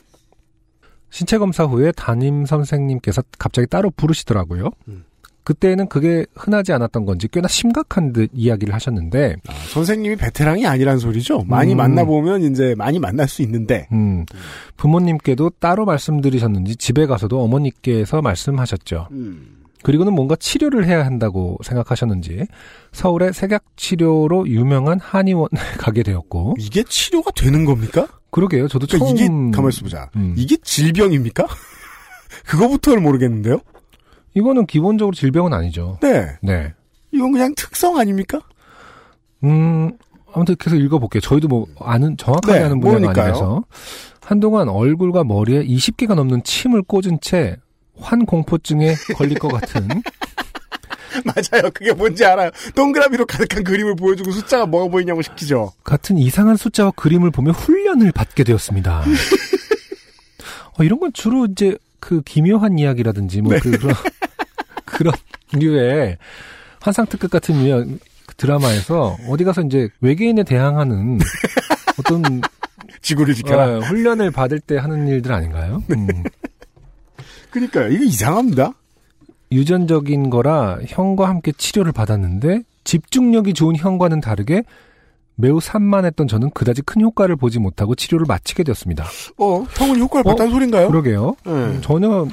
신체 1.10 1.38
검사 1.38 1.64
후에 1.66 1.92
담임 1.92 2.46
선생님께서 2.46 3.22
갑자기 3.38 3.68
따로 3.68 3.92
부르시더라고요. 3.92 4.72
음. 4.88 5.04
그때는 5.44 5.90
그게 5.90 6.26
흔하지 6.36 6.72
않았던 6.72 7.06
건지 7.06 7.28
꽤나 7.28 7.50
심각한 7.50 8.14
듯 8.14 8.30
이야기를 8.34 8.74
하셨는데, 8.74 9.36
아, 9.48 9.54
선생님이 9.74 10.16
베테랑이 10.16 10.66
아니란 10.66 11.00
소리죠. 11.00 11.44
많이 11.48 11.74
음. 11.74 11.78
만나보면 11.78 12.44
이제 12.44 12.74
많이 12.78 12.98
만날 12.98 13.28
수 13.28 13.42
있는데. 13.42 13.88
음, 13.92 14.26
부모님께도 14.78 15.52
따로 15.60 15.84
말씀드리셨는지 15.86 16.78
집에 16.78 17.06
가서도 17.06 17.44
어머니께서 17.44 18.22
말씀하셨죠. 18.22 19.10
음. 19.12 19.63
그리고는 19.84 20.14
뭔가 20.14 20.36
치료를 20.36 20.86
해야 20.86 21.06
한다고 21.06 21.58
생각하셨는지 21.64 22.48
서울의 22.94 23.34
색약 23.34 23.64
치료로 23.76 24.48
유명한 24.48 25.00
한의원에 25.00 25.50
가게 25.78 26.04
되었고, 26.04 26.56
이게 26.60 26.84
치료가 26.84 27.32
되는 27.32 27.66
겁니까? 27.66 28.08
그러게요. 28.32 28.68
저도 28.68 28.88
그러니까 28.88 29.06
처음 29.06 29.18
이게, 29.18 29.56
가만있어 29.56 29.82
보자. 29.84 30.10
음. 30.16 30.34
이게 30.38 30.58
질병입니까? 30.64 31.46
그거부터를 32.48 33.02
모르겠는데요? 33.02 33.60
이거는 34.34 34.66
기본적으로 34.66 35.14
질병은 35.14 35.54
아니죠. 35.54 36.00
네. 36.02 36.28
네. 36.42 36.74
이건 37.12 37.32
그냥 37.32 37.54
특성 37.56 37.98
아닙니까? 38.00 38.42
음, 39.44 39.92
아무튼 40.34 40.56
계속 40.60 40.78
읽어볼게요. 40.78 41.22
저희도 41.22 41.48
뭐 41.48 41.68
아는 41.80 42.18
정확하게 42.18 42.60
네, 42.60 42.66
아는 42.66 42.80
분야가 42.80 43.00
모르니까요. 43.00 43.24
아니라서 43.26 43.64
한동안 44.22 44.70
얼굴과 44.70 45.24
머리에 45.26 45.64
20개가 45.66 46.16
넘는 46.16 46.44
침을 46.44 46.82
꽂은 46.82 47.20
채 47.22 47.58
환공포증에 48.00 48.96
걸릴 49.16 49.40
것 49.40 49.50
같은 49.50 49.88
맞아요. 51.26 51.70
그게 51.74 51.94
뭔지 51.94 52.26
알아요. 52.26 52.50
동그라미로 52.76 53.26
가득한 53.26 53.64
그림을 53.64 53.96
보여주고 53.96 54.32
숫자가 54.32 54.66
뭐가 54.66 54.90
보이냐고 54.90 55.22
시키죠. 55.22 55.72
같은 55.84 56.18
이상한 56.18 56.58
숫자와 56.58 56.92
그림을 56.96 57.32
보며 57.32 57.52
훈련을 57.52 58.12
받게 58.12 58.44
되었습니다. 58.44 59.04
어, 60.80 60.84
이런 60.84 61.00
건 61.00 61.14
주로 61.14 61.46
이제 61.46 61.78
그 62.00 62.22
기묘한 62.22 62.80
이야기라든지 62.80 63.42
뭐 63.42 63.54
네. 63.54 63.60
그, 63.60 63.78
그런 63.78 63.96
그런 64.86 65.14
류의 65.54 66.18
환상 66.80 67.06
특급 67.06 67.30
같은 67.30 67.64
류의 67.64 68.00
드라마에서 68.38 69.18
어디 69.30 69.44
가서 69.44 69.62
이제 69.62 69.90
외계인에 70.02 70.44
대항하는 70.44 71.20
어떤 72.00 72.42
지구를 73.02 73.36
지켜라. 73.36 73.68
네. 73.68 73.74
어, 73.76 73.80
훈련을 73.80 74.32
받을 74.32 74.60
때 74.60 74.78
하는 74.78 75.08
일들 75.08 75.32
아닌가요? 75.32 75.84
음. 75.92 76.08
그러니까요. 77.54 77.92
이게 77.92 78.06
이상합니다. 78.06 78.74
유전적인 79.52 80.30
거라 80.30 80.80
형과 80.88 81.30
함께 81.30 81.52
치료를 81.52 81.92
받았는데 81.92 82.64
집중력이 82.84 83.54
좋은 83.54 83.76
형과는 83.76 84.20
다르게 84.20 84.64
매우 85.36 85.60
산만했던 85.60 86.28
저는 86.28 86.52
그다지 86.52 86.82
큰 86.82 87.02
효과를 87.02 87.36
보지 87.36 87.60
못하고 87.60 87.96
치료를 87.96 88.26
마치게 88.28 88.64
되었습니다. 88.64 89.06
어, 89.38 89.66
형은 89.78 90.00
효과를 90.00 90.28
어? 90.28 90.32
봤다는 90.32 90.52
소린가요? 90.52 90.88
그러게요. 90.90 91.36
네. 91.46 91.82
전혀 91.82 92.28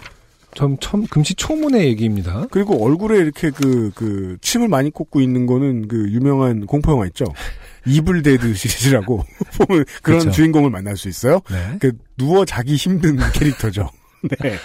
전 0.55 0.77
첨, 0.81 1.07
금시초문의 1.07 1.87
얘기입니다. 1.87 2.47
그리고 2.51 2.85
얼굴에 2.85 3.19
이렇게 3.19 3.51
그, 3.51 3.91
그, 3.95 4.37
침을 4.41 4.69
많이 4.69 4.91
꽂고 4.91 5.21
있는 5.21 5.47
거는 5.47 5.89
그 5.89 6.11
유명한 6.11 6.67
공포영화 6.67 7.07
있죠? 7.07 7.25
Evil 7.87 8.23
Dead 8.23 8.53
시리즈라고 8.55 9.25
보면 9.59 9.85
그런 10.03 10.21
그렇죠. 10.21 10.31
주인공을 10.31 10.71
만날 10.71 10.97
수 10.97 11.09
있어요. 11.09 11.41
네. 11.51 11.79
그 11.79 11.93
누워 12.17 12.45
자기 12.45 12.75
힘든 12.75 13.17
캐릭터죠. 13.33 13.89
네. 14.23 14.57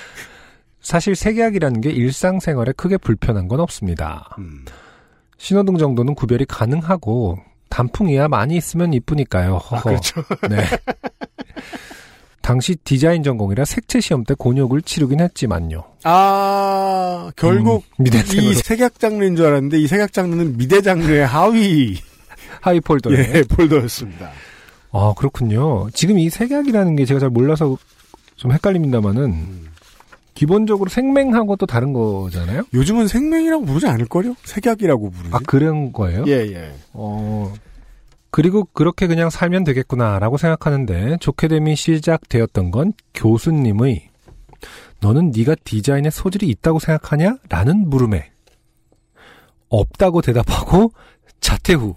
사실 0.86 1.16
색약이라는 1.16 1.82
게 1.82 1.90
일상생활에 1.90 2.72
크게 2.74 2.98
불편한 2.98 3.48
건 3.48 3.60
없습니다. 3.60 4.30
음. 4.38 4.66
신호등 5.40 5.80
정도는 5.80 6.14
구별이 6.14 6.46
가능하고 6.46 7.40
단풍이야 7.70 8.28
많이 8.28 8.56
있으면 8.56 8.94
이쁘니까요. 8.94 9.60
아, 9.72 9.82
그렇죠. 9.82 10.22
네. 10.48 10.64
당시 12.44 12.76
디자인 12.76 13.24
전공이라 13.24 13.66
색채 13.66 14.00
시험 14.00 14.24
때 14.24 14.36
곤욕을 14.38 14.84
치르긴 14.84 15.22
했지만요. 15.22 15.84
아, 16.04 17.32
결국 17.36 17.84
음, 18.00 18.06
이 18.06 18.54
색약 18.54 19.00
장르인 19.00 19.36
줄 19.36 19.48
알았는데 19.48 19.80
이 19.80 19.88
색약 19.88 20.14
장르는 20.14 20.56
미대 20.56 20.84
장르의 20.84 21.26
하위 21.26 21.98
하이폴더에. 22.62 23.18
예, 23.18 23.44
폴더였습니다. 23.50 24.30
아 24.92 25.14
그렇군요. 25.18 25.90
지금 25.96 26.20
이 26.20 26.30
색약이라는 26.30 26.96
게 26.96 27.06
제가 27.06 27.20
잘 27.20 27.32
몰라서 27.32 27.76
좀 28.36 28.52
헷갈립니다만은 28.52 29.24
음. 29.24 29.75
기본적으로 30.36 30.90
생맹하고 30.90 31.56
또 31.56 31.66
다른 31.66 31.94
거잖아요. 31.94 32.64
요즘은 32.74 33.08
생명이라고 33.08 33.66
부르지 33.66 33.88
않을걸요? 33.88 34.36
색약이라고 34.44 35.10
부르지. 35.10 35.30
아 35.34 35.40
그런 35.48 35.92
거예요? 35.92 36.26
예, 36.28 36.34
예. 36.54 36.74
어, 36.94 37.52
그리고 38.30 38.68
그렇게 38.74 39.08
그냥 39.08 39.30
살면 39.30 39.64
되겠구나라고 39.64 40.38
생각하는데 40.38 41.18
좋게 41.22 41.48
됨이 41.48 41.76
시작되었던 41.78 42.70
건 42.72 42.94
교수님의 43.14 44.10
너는 45.00 45.32
네가 45.36 45.56
디자인에 45.64 46.10
소질이 46.10 46.48
있다고 46.50 46.80
생각하냐? 46.80 47.38
라는 47.48 47.90
물음에 47.90 48.32
없다고 49.70 50.22
대답하고 50.22 50.92
자퇴 51.40 51.74
후 51.74 51.96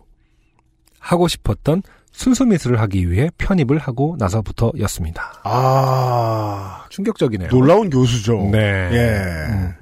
하고 1.01 1.27
싶었던 1.27 1.83
순수 2.19 2.45
미술을 2.45 2.81
하기 2.81 3.13
위해 3.13 3.31
편입을 3.39 3.79
하고 3.79 4.17
나서부터였습니다. 4.19 5.35
아, 5.45 6.85
충격적이네요. 6.89 7.49
놀라운 7.49 7.89
교수죠. 7.91 8.49
네. 8.51 8.59
예. 8.91 9.53
음. 9.53 9.73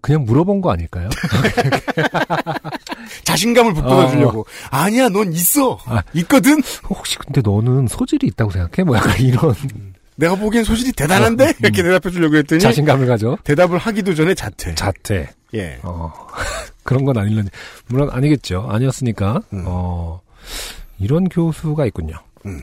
그냥 0.00 0.24
물어본 0.24 0.60
거 0.60 0.70
아닐까요? 0.70 1.08
자신감을 3.24 3.74
북돋아 3.74 4.10
주려고. 4.10 4.46
아니야, 4.70 5.08
넌 5.08 5.32
있어. 5.32 5.76
아. 5.86 6.04
있거든? 6.14 6.62
혹시 6.88 7.18
근데 7.18 7.40
너는 7.44 7.88
소질이 7.88 8.28
있다고 8.28 8.52
생각해? 8.52 8.84
뭐 8.84 8.96
약간 8.96 9.18
이런 9.18 9.56
내가 10.14 10.36
보기엔 10.36 10.62
소질이 10.62 10.92
대단한데? 10.92 11.54
이렇게 11.58 11.82
대답해 11.82 12.12
주려고 12.12 12.36
했더니. 12.36 12.60
자신감을 12.60 13.08
가져. 13.08 13.36
대답을 13.42 13.78
하기도 13.78 14.14
전에 14.14 14.36
자퇴. 14.36 14.76
자퇴. 14.76 15.30
예. 15.54 15.80
어, 15.82 16.12
그런 16.84 17.04
건 17.04 17.18
아닐런지. 17.18 17.50
물론 17.88 18.08
아니겠죠. 18.08 18.68
아니었으니까, 18.70 19.42
음. 19.52 19.64
어, 19.66 20.20
이런 20.98 21.28
교수가 21.28 21.86
있군요. 21.86 22.16
음. 22.46 22.62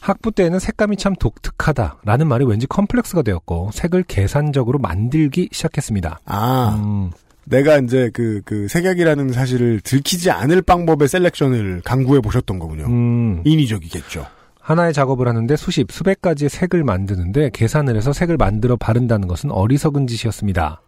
학부 0.00 0.30
때는 0.30 0.58
색감이 0.58 0.96
참 0.96 1.14
독특하다라는 1.16 2.28
말이 2.28 2.44
왠지 2.44 2.66
컴플렉스가 2.66 3.22
되었고, 3.22 3.70
색을 3.72 4.04
계산적으로 4.04 4.78
만들기 4.78 5.48
시작했습니다. 5.50 6.20
아, 6.24 6.80
음, 6.80 7.10
내가 7.44 7.78
이제 7.78 8.10
그, 8.12 8.40
그, 8.44 8.68
색약이라는 8.68 9.32
사실을 9.32 9.80
들키지 9.80 10.30
않을 10.30 10.62
방법의 10.62 11.08
셀렉션을 11.08 11.82
강구해 11.84 12.20
보셨던 12.20 12.58
거군요. 12.58 12.86
음, 12.86 13.42
인위적이겠죠. 13.44 14.26
하나의 14.60 14.92
작업을 14.92 15.28
하는데 15.28 15.56
수십, 15.56 15.92
수백 15.92 16.20
가지의 16.20 16.50
색을 16.50 16.82
만드는데 16.82 17.50
계산을 17.52 17.96
해서 17.96 18.12
색을 18.12 18.36
만들어 18.36 18.76
바른다는 18.76 19.28
것은 19.28 19.52
어리석은 19.52 20.08
짓이었습니다. 20.08 20.82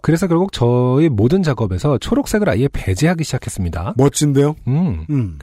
그래서 0.00 0.28
결국 0.28 0.52
저의 0.52 1.08
모든 1.08 1.42
작업에서 1.42 1.98
초록색을 1.98 2.48
아예 2.48 2.68
배제하기 2.68 3.24
시작했습니다. 3.24 3.94
멋진데요? 3.96 4.54
음. 4.68 5.06
음. 5.10 5.38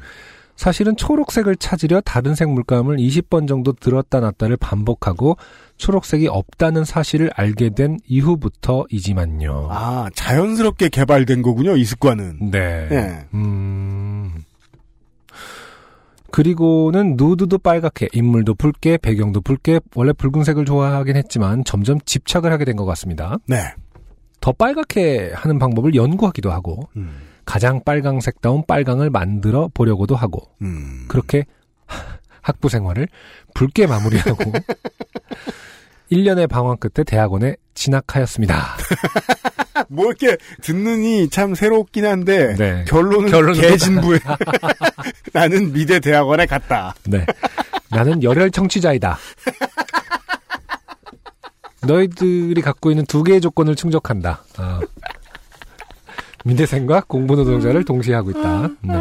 사실은 0.61 0.95
초록색을 0.95 1.55
찾으려 1.55 2.01
다른 2.01 2.35
색 2.35 2.47
물감을 2.47 2.97
20번 2.97 3.47
정도 3.47 3.73
들었다 3.73 4.19
놨다를 4.19 4.57
반복하고 4.57 5.37
초록색이 5.77 6.27
없다는 6.27 6.85
사실을 6.85 7.31
알게 7.33 7.71
된 7.71 7.97
이후부터이지만요. 8.05 9.69
아, 9.71 10.07
자연스럽게 10.13 10.89
개발된 10.89 11.41
거군요, 11.41 11.75
이 11.77 11.83
습관은. 11.83 12.51
네. 12.51 12.87
예. 12.91 13.25
음. 13.33 14.43
그리고는 16.29 17.15
누드도 17.17 17.57
빨갛게, 17.57 18.09
인물도 18.13 18.53
붉게, 18.53 18.99
배경도 18.99 19.41
붉게, 19.41 19.79
원래 19.95 20.13
붉은색을 20.13 20.65
좋아하긴 20.65 21.15
했지만 21.15 21.63
점점 21.63 21.99
집착을 22.05 22.51
하게 22.53 22.65
된 22.65 22.75
것 22.75 22.85
같습니다. 22.85 23.37
네. 23.47 23.73
더 24.39 24.51
빨갛게 24.51 25.31
하는 25.33 25.57
방법을 25.57 25.95
연구하기도 25.95 26.51
하고, 26.51 26.87
음. 26.97 27.30
가장 27.51 27.83
빨강색다운 27.83 28.63
빨강을 28.65 29.09
만들어 29.09 29.69
보려고도 29.73 30.15
하고, 30.15 30.47
음. 30.61 31.03
그렇게 31.09 31.43
학부 32.41 32.69
생활을 32.69 33.09
붉게 33.53 33.87
마무리하고 33.87 34.53
1년의 36.09 36.47
방황 36.47 36.77
끝에 36.77 37.03
대학원에 37.03 37.57
진학하였습니다. 37.73 38.77
뭐 39.89 40.05
이렇게 40.05 40.37
듣느니 40.61 41.27
참 41.29 41.53
새롭긴 41.53 42.05
한데 42.05 42.55
네. 42.55 42.85
결론은 42.87 43.29
결론은 43.29 43.59
개진부에 43.59 44.19
나는 45.33 45.73
미대 45.73 45.99
대학원에 45.99 46.45
갔다. 46.45 46.95
네. 47.05 47.25
나는 47.89 48.23
열혈 48.23 48.51
청취자이다. 48.51 49.17
너희들이 51.85 52.61
갖고 52.61 52.91
있는 52.91 53.05
두 53.05 53.23
개의 53.23 53.41
조건을 53.41 53.75
충족한다. 53.75 54.45
아. 54.55 54.79
민대생과 56.45 57.03
공부 57.07 57.35
노동자를 57.35 57.83
동시에 57.85 58.15
하고 58.15 58.31
있다. 58.31 58.69
네. 58.81 58.93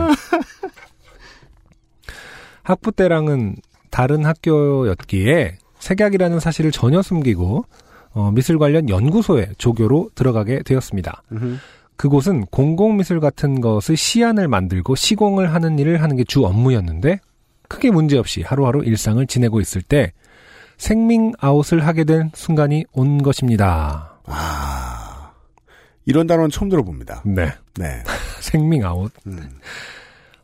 학부 2.63 2.93
때랑은 2.93 3.57
다른 3.91 4.25
학교였기에 4.25 5.59
색약이라는 5.79 6.41
사실을 6.41 6.71
전혀 6.71 7.03
숨기고 7.03 7.65
어, 8.13 8.31
미술 8.33 8.59
관련 8.59 8.89
연구소에 8.89 9.51
조교로 9.59 10.11
들어가게 10.15 10.63
되었습니다. 10.63 11.23
그곳은 11.97 12.47
공공미술 12.47 13.21
같은 13.21 13.61
것의 13.61 13.97
시안을 13.97 14.49
만들고 14.49 14.95
시공을 14.95 15.53
하는 15.55 15.79
일을 15.79 16.03
하는 16.03 16.17
게 16.17 16.25
주 16.25 16.45
업무였는데 16.45 17.19
크게 17.69 17.91
문제없이 17.91 18.43
하루하루 18.43 18.83
일상을 18.85 19.25
지내고 19.27 19.61
있을 19.61 19.81
때 19.83 20.13
색밍아웃을 20.77 21.87
하게 21.87 22.05
된 22.05 22.31
순간이 22.35 22.85
온 22.93 23.23
것입니다. 23.23 24.19
아 24.27 25.00
이런 26.07 26.27
단어는 26.27 26.51
처음 26.51 26.69
들어봅니다. 26.69 27.23
네. 27.25 27.53
네. 27.77 28.03
색밍아웃. 28.41 29.13
음. 29.27 29.59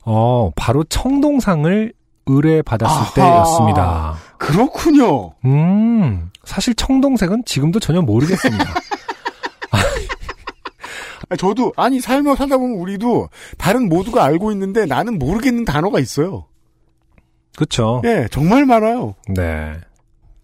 어, 0.05 0.51
바로 0.55 0.85
청동상을 0.85 1.93
의뢰받았을 2.27 2.97
아하. 2.97 3.15
때였습니다. 3.15 4.15
그렇군요. 4.39 5.33
음, 5.45 6.31
사실 6.45 6.75
청동색은 6.75 7.45
지금도 7.45 7.81
전혀 7.81 8.01
모르겠습니다. 8.03 8.65
아, 11.29 11.37
저도 11.37 11.73
아니 11.77 12.01
살며 12.01 12.37
살다 12.37 12.57
보면 12.57 12.79
우리도 12.79 13.29
다른 13.59 13.89
모두가 13.89 14.25
알고 14.25 14.53
있는데 14.53 14.87
나는 14.87 15.19
모르겠는 15.19 15.65
단어가 15.65 15.99
있어요. 15.99 16.47
그쵸? 17.57 18.03
예, 18.05 18.29
정말 18.31 18.67
많아요. 18.67 19.15
네. 19.29 19.75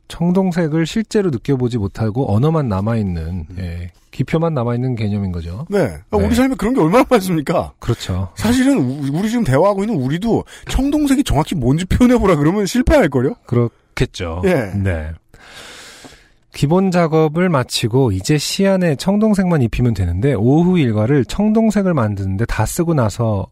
청동색을 0.08 0.86
실제로 0.86 1.30
느껴보지 1.30 1.78
못하고 1.78 2.34
언어만 2.34 2.68
남아있는, 2.68 3.46
예, 3.58 3.90
기표만 4.10 4.52
남아있는 4.52 4.94
개념인 4.94 5.32
거죠. 5.32 5.66
네. 5.70 5.96
아, 6.10 6.18
네. 6.18 6.26
우리 6.26 6.34
삶에 6.34 6.54
그런 6.56 6.74
게 6.74 6.80
얼마나 6.80 7.04
많습니까? 7.08 7.72
그렇죠. 7.78 8.28
사실은 8.36 8.78
우- 8.78 9.18
우리 9.18 9.30
지금 9.30 9.42
대화하고 9.44 9.84
있는 9.84 9.96
우리도 9.98 10.44
청동색이 10.68 11.24
정확히 11.24 11.54
뭔지 11.54 11.86
표현해보라 11.86 12.36
그러면 12.36 12.66
실패할걸요? 12.66 13.34
그렇겠죠. 13.46 14.42
예. 14.44 14.72
네. 14.76 15.12
기본 16.52 16.90
작업을 16.90 17.48
마치고 17.48 18.12
이제 18.12 18.36
시안에 18.36 18.96
청동색만 18.96 19.62
입히면 19.62 19.94
되는데 19.94 20.34
오후 20.34 20.78
일과를 20.78 21.24
청동색을 21.24 21.94
만드는데 21.94 22.44
다 22.44 22.66
쓰고 22.66 22.92
나서 22.92 23.46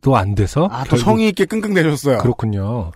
도 0.00 0.14
안 0.16 0.34
돼서 0.36 0.68
아, 0.70 0.84
또 0.84 0.96
성의 0.96 1.28
있게 1.30 1.46
끙끙 1.46 1.74
대셨어요. 1.74 2.18
그렇군요. 2.18 2.92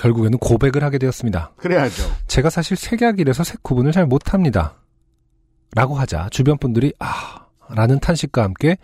결국에는 0.00 0.38
고백을 0.38 0.82
하게 0.82 0.98
되었습니다. 0.98 1.52
그래야죠. 1.56 2.02
제가 2.26 2.48
사실 2.50 2.76
색약이라서 2.76 3.44
색 3.44 3.62
구분을 3.62 3.92
잘 3.92 4.06
못합니다. 4.06 4.76
라고 5.76 5.94
하자 5.94 6.28
주변 6.30 6.58
분들이 6.58 6.92
아 6.98 7.46
라는 7.68 8.00
탄식과 8.00 8.42
함께 8.42 8.78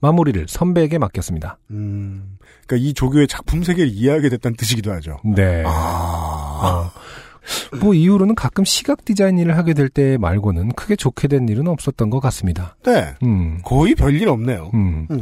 마무리를 0.00 0.46
선배에게 0.48 0.98
맡겼습니다. 0.98 1.58
음, 1.70 2.38
그러니까 2.66 2.88
이 2.88 2.94
조교의 2.94 3.28
작품 3.28 3.62
세계를 3.62 3.90
이해하게 3.92 4.30
됐다는 4.30 4.56
뜻이기도 4.56 4.92
하죠. 4.92 5.18
네. 5.24 5.62
아, 5.66 6.90
어. 6.90 7.78
뭐 7.80 7.92
이후로는 7.94 8.34
가끔 8.36 8.64
시각 8.64 9.04
디자인 9.04 9.38
일을 9.38 9.56
하게 9.56 9.74
될 9.74 9.88
때 9.88 10.16
말고는 10.16 10.72
크게 10.72 10.96
좋게 10.96 11.28
된 11.28 11.48
일은 11.48 11.66
없었던 11.68 12.08
것 12.08 12.20
같습니다. 12.20 12.76
네. 12.84 13.14
음. 13.22 13.60
거의 13.64 13.94
별일 13.94 14.28
없네요. 14.28 14.70
음. 14.74 15.06
음. 15.10 15.20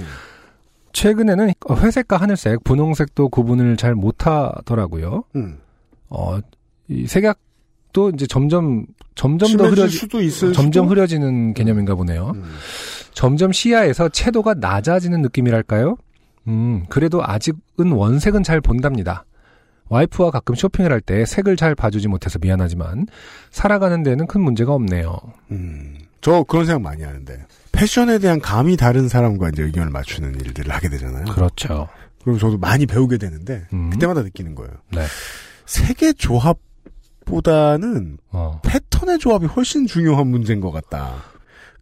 최근에는 0.93 1.53
회색과 1.71 2.17
하늘색, 2.17 2.65
분홍색도 2.65 3.29
구분을 3.29 3.77
잘 3.77 3.95
못하더라고요. 3.95 5.25
음. 5.37 5.59
어, 6.09 6.39
이 6.89 7.07
색약도 7.07 8.11
이제 8.15 8.27
점점 8.27 8.87
점점 9.15 9.57
더 9.57 9.69
흐려지, 9.69 9.97
수도 9.99 10.21
있을 10.21 10.53
점점 10.53 10.85
수도? 10.85 10.91
흐려지는 10.91 11.55
개념인가 11.55 11.95
보네요. 11.95 12.33
음. 12.35 12.45
점점 13.13 13.53
시야에서 13.53 14.09
채도가 14.09 14.55
낮아지는 14.55 15.23
느낌이랄까요? 15.23 15.97
음, 16.49 16.85
그래도 16.89 17.23
아직은 17.25 17.93
원색은 17.93 18.43
잘 18.43 18.61
본답니다. 18.61 19.25
와이프와 19.89 20.31
가끔 20.31 20.55
쇼핑을 20.55 20.93
할 20.93 21.01
때 21.01 21.25
색을 21.25 21.57
잘 21.57 21.75
봐주지 21.75 22.07
못해서 22.09 22.39
미안하지만 22.41 23.07
살아가는 23.51 24.03
데는 24.03 24.27
큰 24.27 24.41
문제가 24.41 24.73
없네요. 24.73 25.19
음. 25.51 25.97
저 26.21 26.43
그런 26.45 26.65
생각 26.67 26.83
많이 26.83 27.03
하는데 27.03 27.45
패션에 27.73 28.19
대한 28.19 28.41
감이 28.41 28.77
다른 28.77 29.09
사람과 29.09 29.49
이제 29.51 29.63
의견을 29.63 29.91
맞추는 29.91 30.35
일들을 30.41 30.73
하게 30.75 30.89
되잖아요. 30.89 31.25
그렇죠. 31.27 31.89
그럼 32.23 32.39
저도 32.39 32.59
많이 32.59 32.87
배우게 32.87 33.17
되는데 33.19 33.67
음. 33.73 33.91
그때마다 33.91 34.23
느끼는 34.23 34.55
거예요. 34.55 34.73
네. 34.93 35.03
색의 35.67 36.15
조합보다는 37.25 38.19
어. 38.31 38.61
패턴의 38.65 39.19
조합이 39.19 39.47
훨씬 39.47 39.87
중요한 39.87 40.27
문제인 40.27 40.61
것 40.61 40.71
같다. 40.71 41.25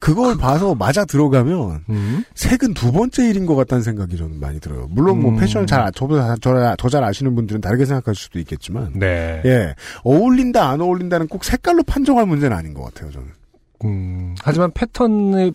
그걸 0.00 0.36
봐서 0.36 0.76
맞아 0.76 1.04
들어가면 1.04 1.84
음. 1.90 2.22
색은 2.36 2.74
두 2.74 2.92
번째 2.92 3.28
일인 3.28 3.46
것 3.46 3.56
같다는 3.56 3.82
생각이 3.82 4.16
저는 4.16 4.38
많이 4.38 4.60
들어요. 4.60 4.86
물론 4.90 5.20
뭐 5.20 5.32
음. 5.32 5.36
패션을 5.38 5.66
잘 5.66 5.80
아- 5.80 5.90
저보다 5.90 6.36
더잘 6.76 7.02
아시는 7.02 7.34
분들은 7.34 7.60
다르게 7.60 7.84
생각할 7.84 8.14
수도 8.14 8.38
있겠지만 8.38 8.92
네. 8.94 9.42
예 9.44 9.74
어울린다 10.04 10.68
안 10.68 10.80
어울린다는 10.80 11.26
꼭 11.26 11.42
색깔로 11.42 11.82
판정할 11.82 12.26
문제는 12.26 12.56
아닌 12.56 12.74
것 12.74 12.84
같아요 12.84 13.10
저는. 13.10 13.26
음, 13.84 14.34
하지만 14.42 14.70
패턴이 14.72 15.52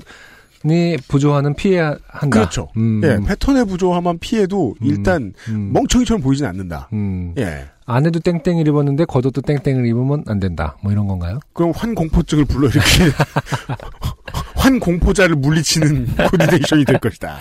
부조화는 1.08 1.56
피해야 1.56 1.96
한다. 2.08 2.40
그렇죠. 2.40 2.70
음, 2.78 3.02
예 3.04 3.18
패턴의 3.28 3.66
부조화만 3.66 4.20
피해도 4.20 4.76
음. 4.82 4.86
일단 4.86 5.34
음, 5.50 5.72
멍청이처럼 5.74 6.22
보이진 6.22 6.46
않는다. 6.46 6.90
음. 6.94 7.34
예 7.38 7.66
안에도 7.86 8.20
땡땡을 8.20 8.68
입었는데 8.68 9.06
겉옷도 9.06 9.42
땡땡을 9.42 9.86
입으면 9.86 10.24
안 10.28 10.40
된다. 10.40 10.78
뭐 10.82 10.92
이런 10.92 11.08
건가요? 11.08 11.40
그럼 11.54 11.72
환공포증을 11.76 12.46
불러일으키는 12.46 13.12
환공포자를 14.56 15.36
물리치는 15.36 16.08
코디네이션이 16.32 16.86
될 16.86 17.00
것이다. 17.00 17.38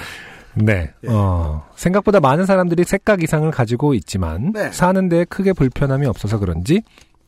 네. 0.55 0.91
예. 1.05 1.09
어, 1.09 1.65
생각보다 1.77 2.21
많은 2.21 2.45
사람들이 2.47 2.85
색각 2.85 3.23
이상을 3.23 3.51
가지고 3.51 3.95
있지만 3.95 4.53
네. 4.53 4.71
사는 4.71 5.09
데 5.09 5.25
크게 5.25 5.53
불편함이 5.53 6.07
없어서 6.07 6.39
그런지 6.39 6.83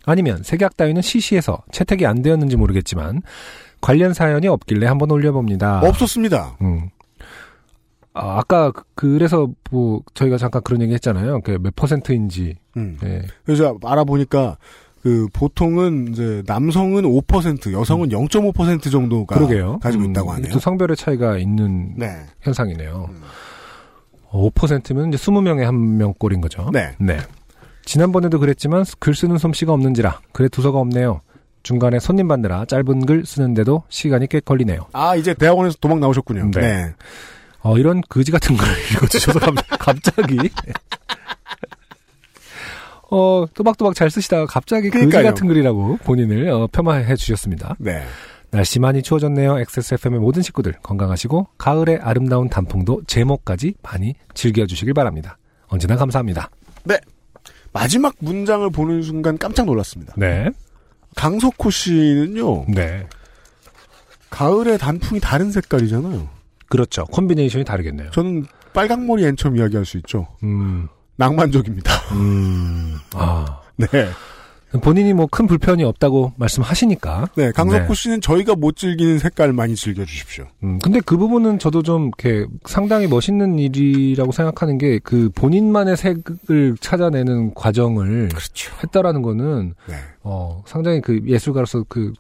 아니면 0.07 0.43
색약 0.43 0.77
따위는 0.77 1.03
시시해서 1.03 1.63
채택이 1.73 2.07
안 2.07 2.23
되었는지 2.23 2.57
모르겠지만 2.57 3.23
관련 3.81 4.15
사연이 4.15 4.49
없길래 4.49 4.87
한번 4.87 5.11
올려봅니다. 5.11 5.81
없었습니다. 5.87 6.57
음. 6.63 6.89
아, 8.13 8.39
아까 8.39 8.71
그- 8.71 8.85
그래서 8.95 9.49
뭐 9.71 10.01
저희가 10.15 10.39
잠깐 10.39 10.63
그런 10.63 10.81
얘기 10.83 10.95
했잖아요. 10.95 11.41
그 11.41 11.59
몇 11.59 11.75
퍼센트인지. 11.75 12.57
음. 12.77 12.97
예. 13.03 13.23
그래서 13.45 13.77
알아보니까 13.85 14.57
그 15.03 15.27
보통은 15.33 16.09
이제 16.13 16.43
남성은 16.47 17.03
5% 17.03 17.73
여성은 17.73 18.09
0.5% 18.11 18.91
정도가 18.91 19.35
음. 19.35 19.39
그러게요. 19.39 19.79
가지고 19.81 20.05
음, 20.05 20.11
있다고 20.11 20.33
하네요. 20.33 20.53
또 20.53 20.59
성별의 20.61 20.97
차이가 20.97 21.37
있는 21.37 21.95
네. 21.97 22.25
현상이네요. 22.41 23.09
음. 23.11 23.23
어, 24.31 24.51
5%면 24.51 25.13
이제 25.13 25.19
20명에 25.19 25.61
한 25.63 25.75
명 25.99 26.15
꼴인 26.19 26.41
거죠. 26.41 26.71
네. 26.73 26.95
지난번에도 27.85 28.39
그랬지만 28.39 28.85
글 28.99 29.15
쓰는 29.15 29.39
솜씨가 29.39 29.73
없는지라 29.73 30.21
글에 30.33 30.49
두서가 30.49 30.79
없네요. 30.79 31.21
중간에 31.63 31.99
손님 31.99 32.29
받느라 32.29 32.65
짧은 32.67 33.07
글 33.07 33.25
쓰는데도 33.25 33.85
시간이 33.89 34.27
꽤 34.29 34.41
걸리네요. 34.41 34.87
아 34.93 35.17
이제 35.17 35.33
대학원에서 35.35 35.77
도망 35.81 36.01
나오셨군요. 36.01 36.51
네. 36.53 36.61
네. 36.61 36.95
어, 37.61 37.79
이런 37.79 38.03
거지 38.09 38.31
같은 38.31 38.57
걸 38.57 38.69
읽어주셔서 38.93 39.39
감- 39.39 39.55
갑자기. 39.79 40.39
어, 43.11 43.47
또박또박 43.55 43.95
잘 43.95 44.11
쓰시다가 44.11 44.47
갑자기 44.47 44.91
거지 44.91 45.07
그러니까요. 45.07 45.25
같은 45.33 45.47
글이라고 45.47 45.99
본인을 45.99 46.49
어, 46.49 46.67
폄하해 46.67 47.17
주셨습니다. 47.17 47.77
네. 47.79 48.03
날씨 48.51 48.79
많이 48.79 49.03
추워졌네요. 49.03 49.59
XSFM의 49.61 50.21
모든 50.21 50.43
식구들 50.43 50.75
건강하시고 50.83 51.49
가을의 51.59 51.99
아름다운 52.03 52.49
단풍도 52.49 53.03
제목까지 53.07 53.75
많이 53.83 54.15
즐겨주시길 54.35 54.95
바랍니다. 54.95 55.39
언제나 55.69 55.97
감사합니다. 55.97 56.51
마지막 57.75 58.15
문장을 58.21 58.71
보는 58.71 59.03
순간 59.03 59.37
깜짝 59.37 59.67
놀랐습니다. 59.67 60.15
네. 60.17 60.51
강석호 61.17 61.71
씨는요. 61.71 62.67
네. 62.69 63.07
가을의 64.31 64.79
단풍이 64.79 65.21
다른 65.21 65.51
색깔이잖아요. 65.51 66.29
그렇죠. 66.69 67.05
콤비네이션이 67.07 67.65
다르겠네요. 67.65 68.11
저는 68.13 68.47
빨강머리 68.73 69.27
앤처럼 69.27 69.59
이야기할 69.59 69.85
수 69.85 69.97
있죠. 69.99 70.29
음, 70.45 70.89
낭만적입니다. 71.17 71.93
음, 72.13 72.97
아. 73.13 73.61
네. 73.77 73.87
본인이 74.81 75.13
뭐 75.13 75.27
큰 75.27 75.47
불편이 75.47 75.85
없다고 75.85 76.33
말씀하시니까. 76.37 77.29
네, 77.37 77.53
강석구 77.53 77.89
네. 77.89 77.95
씨는 77.95 78.21
저희가 78.21 78.55
못 78.57 78.77
즐기는 78.77 79.19
색깔 79.19 79.53
많이 79.53 79.75
즐겨주십시오. 79.77 80.47
음, 80.63 80.79
근데 80.81 81.01
그 81.01 81.17
부분은 81.17 81.59
저도 81.59 81.83
좀 81.83 82.11
이렇게 82.19 82.47
상당히 82.67 83.07
멋있는 83.07 83.59
일이라고 83.59 84.33
생각하는 84.33 84.79
게 84.79 84.99
그 85.03 85.31
본인만의 85.35 85.97
색을 85.97 86.77
찾아내는 86.81 87.55
과정을 87.55 88.29
그렇죠. 88.31 88.73
했다라는 88.83 89.23
거는 89.23 89.75
네. 89.89 89.95
어, 90.23 90.63
상당히 90.67 91.01
그 91.01 91.21
예술가로서 91.27 91.85
그 91.89 92.13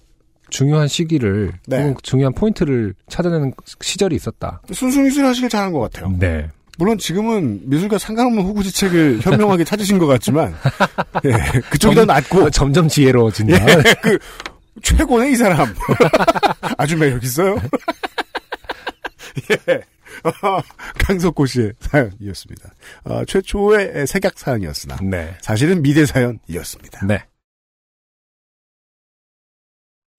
중요한 0.50 0.86
시기를 0.88 1.52
네. 1.66 1.94
중요한 2.02 2.32
포인트를 2.34 2.94
찾아내는 3.08 3.52
시절이 3.80 4.14
있었다. 4.14 4.60
순수미술 4.72 5.24
하시길 5.24 5.48
잘한 5.48 5.72
것 5.72 5.80
같아요. 5.80 6.14
네. 6.18 6.48
물론 6.78 6.98
지금은 6.98 7.68
미술과 7.68 7.98
상관없는 7.98 8.42
호구지책을 8.42 9.20
현명하게 9.22 9.64
찾으신 9.64 9.98
것 9.98 10.06
같지만, 10.06 10.54
예, 11.24 11.60
그쪽이 11.70 11.94
더 11.94 12.04
낫고, 12.04 12.44
어, 12.44 12.50
점점 12.50 12.88
지혜로워진다. 12.88 13.54
예, 13.54 13.82
그, 14.02 14.18
최고네, 14.82 15.30
이 15.30 15.36
사람. 15.36 15.74
아주 16.78 16.96
매력 16.96 17.22
있어요. 17.22 17.56
예. 19.50 19.80
어, 20.24 20.60
강석고 20.98 21.46
씨의 21.46 21.72
사연이었습니다. 21.80 22.74
어, 23.04 23.24
최초의 23.24 24.06
색약 24.06 24.38
사연이었으나, 24.38 24.96
네. 25.02 25.36
사실은 25.40 25.82
미대 25.82 26.06
사연이었습니다. 26.06 27.06
네. 27.06 27.24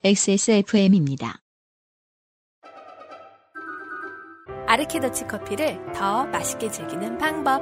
XSFM입니다. 0.04 1.45
아르케더치 4.76 5.26
커피를 5.28 5.80
더 5.94 6.26
맛있게 6.26 6.70
즐기는 6.70 7.18
방법. 7.18 7.62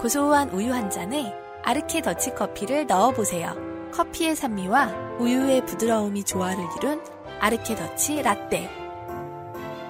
고소한 0.00 0.48
우유 0.50 0.72
한 0.72 0.90
잔에 0.90 1.32
아르케더치 1.62 2.34
커피를 2.34 2.84
넣어보세요. 2.88 3.54
커피의 3.92 4.34
산미와 4.34 5.18
우유의 5.20 5.66
부드러움이 5.66 6.24
조화를 6.24 6.64
이룬 6.78 7.00
아르케더치 7.38 8.22
라떼. 8.22 8.68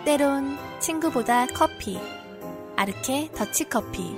때론 0.04 0.58
친구보다 0.78 1.46
커피. 1.46 1.98
아르케 2.76 3.30
더치 3.34 3.70
커피. 3.70 4.14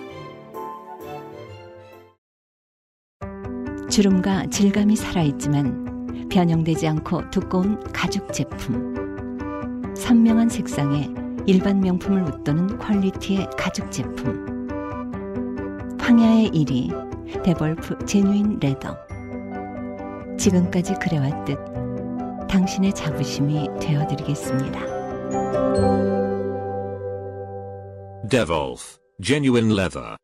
주름과 3.88 4.46
질감이 4.46 4.96
살아있지만 4.96 6.28
변형되지 6.32 6.88
않고 6.88 7.30
두꺼운 7.30 7.78
가죽 7.92 8.32
제품. 8.32 9.94
선명한 9.96 10.48
색상에 10.48 11.22
일반 11.46 11.80
명품을 11.80 12.22
웃도는 12.22 12.78
퀄리티의 12.78 13.50
가죽 13.58 13.90
제품. 13.92 14.66
황야의 16.00 16.50
이리 16.50 17.42
데볼프 17.42 18.06
genuine 18.06 18.58
leather. 18.60 18.96
지금까지 20.38 20.94
그래왔듯 20.94 21.58
당신의 22.48 22.94
자부심이 22.94 23.68
되어드리겠습니다. 23.80 24.80
Devolf, 28.28 28.98
genuine 29.20 29.70
leather. 29.70 30.16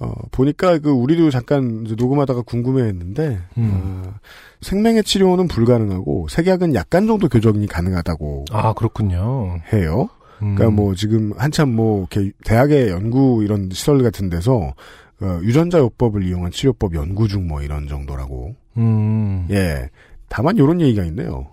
어, 0.00 0.12
보니까 0.32 0.78
그 0.78 0.90
우리도 0.90 1.30
잠깐 1.30 1.84
이제 1.84 1.94
녹음하다가 1.94 2.42
궁금해했는데 2.42 3.38
음. 3.58 3.70
어, 4.06 4.14
생명의 4.62 5.04
치료는 5.04 5.46
불가능하고 5.46 6.26
색약은 6.28 6.74
약간 6.74 7.06
정도 7.06 7.28
교정이 7.28 7.66
가능하다고 7.66 8.46
아, 8.50 8.72
그렇군요. 8.72 9.60
해요. 9.72 10.08
음. 10.42 10.54
그러니까 10.54 10.74
뭐 10.74 10.94
지금 10.94 11.32
한참 11.36 11.74
뭐 11.76 12.06
이렇게 12.10 12.32
대학의 12.44 12.88
연구 12.88 13.42
이런 13.44 13.68
시설 13.70 14.02
같은 14.02 14.30
데서 14.30 14.72
어, 15.20 15.38
유전자 15.42 15.78
요법을 15.78 16.24
이용한 16.24 16.50
치료법 16.50 16.94
연구 16.94 17.28
중 17.28 17.46
뭐 17.46 17.60
이런 17.62 17.86
정도라고. 17.86 18.54
음. 18.78 19.46
예. 19.50 19.90
다만 20.30 20.56
이런 20.56 20.80
얘기가 20.80 21.04
있네요. 21.06 21.48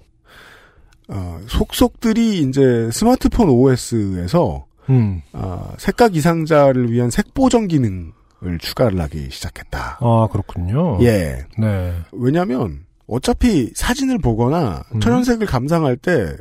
어, 1.09 1.39
속속들이 1.47 2.39
이제 2.41 2.89
스마트폰 2.93 3.49
OS에서 3.49 4.65
음. 4.89 5.21
어, 5.33 5.73
색각 5.77 6.15
이상자를 6.15 6.91
위한 6.91 7.09
색보정 7.09 7.67
기능 7.67 8.13
을 8.43 8.59
추가를 8.59 8.99
하기 9.01 9.29
시작했다. 9.31 9.97
아, 9.99 10.27
그렇군요. 10.31 10.99
예. 11.01 11.43
네. 11.57 11.93
왜냐하면 12.11 12.85
어차피 13.07 13.71
사진을 13.73 14.19
보거나 14.19 14.83
음. 14.93 14.99
천연색을 14.99 15.47
감상할 15.47 15.97
때 15.97 16.35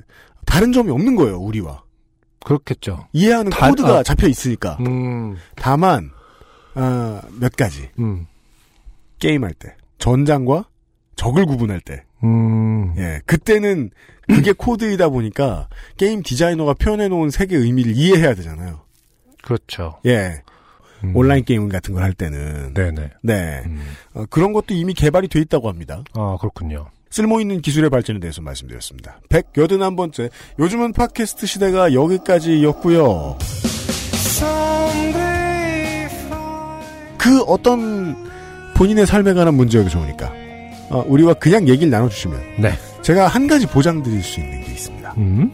다른 0.44 0.72
점이 0.72 0.90
없는 0.90 1.16
거예요. 1.16 1.38
우리와 1.38 1.82
그렇겠죠. 2.44 3.08
이해하는 3.12 3.50
다- 3.50 3.70
코드가 3.70 3.98
아. 3.98 4.02
잡혀 4.02 4.28
있으니까. 4.28 4.76
음. 4.86 5.36
다만 5.54 6.10
아, 6.74 7.22
몇 7.40 7.56
가지 7.56 7.88
음. 7.98 8.26
게임할 9.18 9.54
때 9.54 9.74
전장과 9.98 10.68
적을 11.16 11.46
구분할 11.46 11.80
때, 11.80 12.04
음. 12.22 12.92
예 12.98 13.20
그때는 13.24 13.90
그게 14.28 14.52
코드이다 14.52 15.08
보니까 15.08 15.68
게임 15.96 16.22
디자이너가 16.22 16.74
표현해 16.74 17.08
놓은 17.08 17.30
색의 17.30 17.58
의미를 17.58 17.96
이해해야 17.96 18.34
되잖아요. 18.34 18.80
그렇죠. 19.42 19.98
예 20.04 20.42
음. 21.04 21.12
온라인 21.14 21.44
게임 21.44 21.68
같은 21.68 21.94
걸 21.94 22.02
할 22.02 22.12
때는 22.12 22.74
네네. 22.74 23.10
네 23.22 23.62
음. 23.66 23.80
어, 24.14 24.24
그런 24.30 24.52
것도 24.52 24.74
이미 24.74 24.94
개발이 24.94 25.28
돼 25.28 25.40
있다고 25.40 25.68
합니다. 25.68 26.02
아, 26.14 26.36
그렇군요. 26.40 26.86
쓸모있는 27.10 27.62
기술의 27.62 27.88
발전에 27.90 28.20
대해서 28.20 28.42
말씀드렸습니다. 28.42 29.20
181번째 29.30 30.30
요즘은 30.58 30.92
팟캐스트 30.92 31.46
시대가 31.46 31.92
여기까지였고요. 31.94 33.38
그 37.18 37.42
어떤 37.42 38.16
본인의 38.74 39.06
삶에 39.06 39.32
관한 39.34 39.54
문제가 39.54 39.88
좋으니까 39.88 40.32
어, 40.90 41.04
우리와 41.08 41.34
그냥 41.34 41.66
얘기를 41.68 41.90
나눠주시면 41.90 42.40
네. 42.60 42.72
제가 43.02 43.26
한 43.26 43.46
가지 43.46 43.66
보장 43.66 44.02
드릴 44.02 44.22
수 44.22 44.40
있는 44.40 44.62
게 44.62 44.72
있습니다. 44.72 45.14
음. 45.16 45.52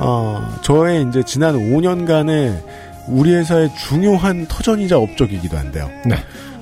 어, 0.00 0.46
저의 0.62 1.06
이제 1.08 1.22
지난 1.24 1.56
5년간의 1.56 2.62
우리 3.08 3.34
회사의 3.34 3.70
중요한 3.76 4.46
터전이자 4.46 4.98
업적이기도 4.98 5.56
한데요. 5.56 5.90
네. 6.06 6.16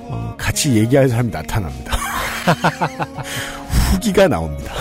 어, 0.09 0.35
같이 0.37 0.75
얘기할 0.75 1.09
사람이 1.09 1.31
나타납니다. 1.31 1.93
후기가 3.91 4.27
나옵니다. 4.27 4.73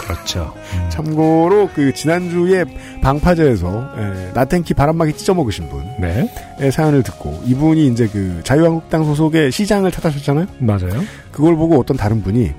그렇죠. 0.00 0.54
참고로 0.90 1.70
그 1.74 1.92
지난주에 1.94 2.64
방파제에서 3.02 3.90
에, 3.96 4.32
나텐키 4.34 4.74
바람막이 4.74 5.16
찢어 5.16 5.34
먹으신 5.34 5.68
분의 5.68 6.30
네. 6.58 6.70
사연을 6.70 7.02
듣고 7.02 7.42
이분이 7.44 7.86
이제 7.88 8.08
그 8.08 8.40
자유한국당 8.44 9.04
소속의 9.04 9.52
시장을 9.52 9.90
탓하셨잖아요. 9.90 10.46
맞아요. 10.58 11.04
그걸 11.30 11.56
보고 11.56 11.78
어떤 11.78 11.96
다른 11.96 12.22
분이 12.22 12.52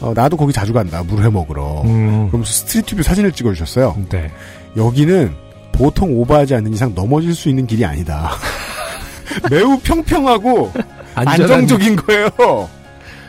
어, 0.00 0.12
나도 0.14 0.36
거기 0.36 0.52
자주 0.52 0.72
간다 0.72 1.02
물회 1.02 1.28
먹으러. 1.28 1.82
음. 1.84 2.28
그러면서 2.28 2.52
street 2.52 2.82
view 2.82 3.02
사진을 3.02 3.32
찍어주셨어요. 3.32 3.96
네. 4.08 4.30
여기는 4.76 5.34
보통 5.80 6.14
오버하지 6.18 6.54
않는 6.56 6.74
이상 6.74 6.94
넘어질 6.94 7.34
수 7.34 7.48
있는 7.48 7.66
길이 7.66 7.86
아니다. 7.86 8.32
매우 9.50 9.78
평평하고 9.78 10.70
안정적인 11.14 11.96
거예요. 11.96 12.28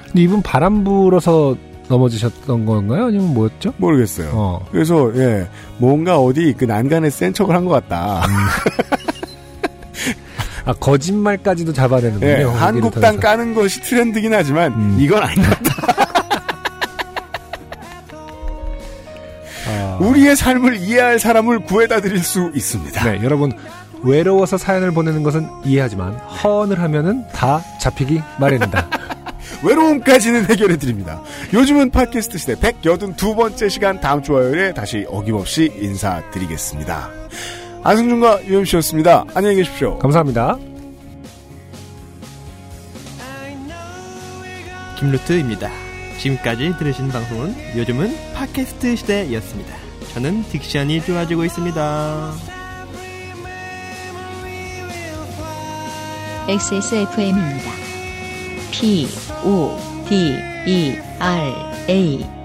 근데 0.07 0.22
이분 0.22 0.41
바람 0.41 0.84
불어서 0.84 1.56
넘어지셨던 1.88 2.65
건가요? 2.65 3.06
아니면 3.06 3.34
뭐였죠? 3.34 3.73
모르겠어요. 3.78 4.32
어. 4.34 4.65
그래서 4.69 5.10
예 5.15 5.48
뭔가 5.78 6.19
어디 6.19 6.53
그 6.57 6.65
난간에 6.65 7.10
센 7.10 7.34
척을 7.34 7.56
한 7.56 7.64
것 7.64 7.72
같다. 7.72 8.23
아, 10.65 10.73
거짓말까지도 10.73 11.72
잡아내는군요. 11.73 12.30
예, 12.30 12.44
한국당. 12.44 13.18
까는 13.18 13.56
것이 13.56 13.82
트렌드긴 13.82 14.34
하지만 14.34 14.72
음. 14.73 14.98
이건 14.99 15.22
같다. 15.22 16.01
우리의 20.02 20.36
삶을 20.36 20.78
이해할 20.78 21.19
사람을 21.19 21.60
구해다 21.60 22.02
드릴 22.02 22.19
수 22.23 22.52
있습니다. 22.56 23.03
네, 23.03 23.23
여러분 23.23 23.52
외로워서 24.03 24.57
사연을 24.57 24.91
보내는 24.91 25.22
것은 25.22 25.48
이해하지만 25.64 26.15
허언을 26.15 26.80
하면은 26.80 27.28
다 27.34 27.64
잡히기 27.80 28.22
마련이다. 28.40 28.90
외로움까지는 29.64 30.49
해결해 30.49 30.78
드립니다. 30.78 31.22
요즘은 31.53 31.91
팟캐스트 31.91 32.38
시대 32.40 32.56
182번째 32.56 33.69
시간 33.69 33.99
다음 34.02 34.23
주 34.23 34.36
화요일에 34.36 34.73
다시 34.73 35.06
어김없이 35.07 35.72
인사드리겠습니다. 35.76 37.10
안승준과 37.84 38.45
유엠씨였습니다. 38.45 39.26
안녕히 39.36 39.57
계십시오. 39.57 39.99
감사합니다. 39.99 40.57
김루트입니다. 44.98 45.69
지금까지 46.19 46.76
들으신 46.78 47.10
방송은 47.10 47.56
요즘은 47.76 48.15
팟캐스트 48.36 48.95
시대였습니다. 48.95 49.80
저는 50.13 50.43
딕션이 50.43 51.05
좋아지고 51.05 51.45
있습니다. 51.45 52.33
XSFM입니다. 56.49 57.71
P, 58.71 59.07
O, 59.45 59.77
D, 60.09 60.35
E, 60.67 60.97
R, 61.19 61.53
A. 61.89 62.40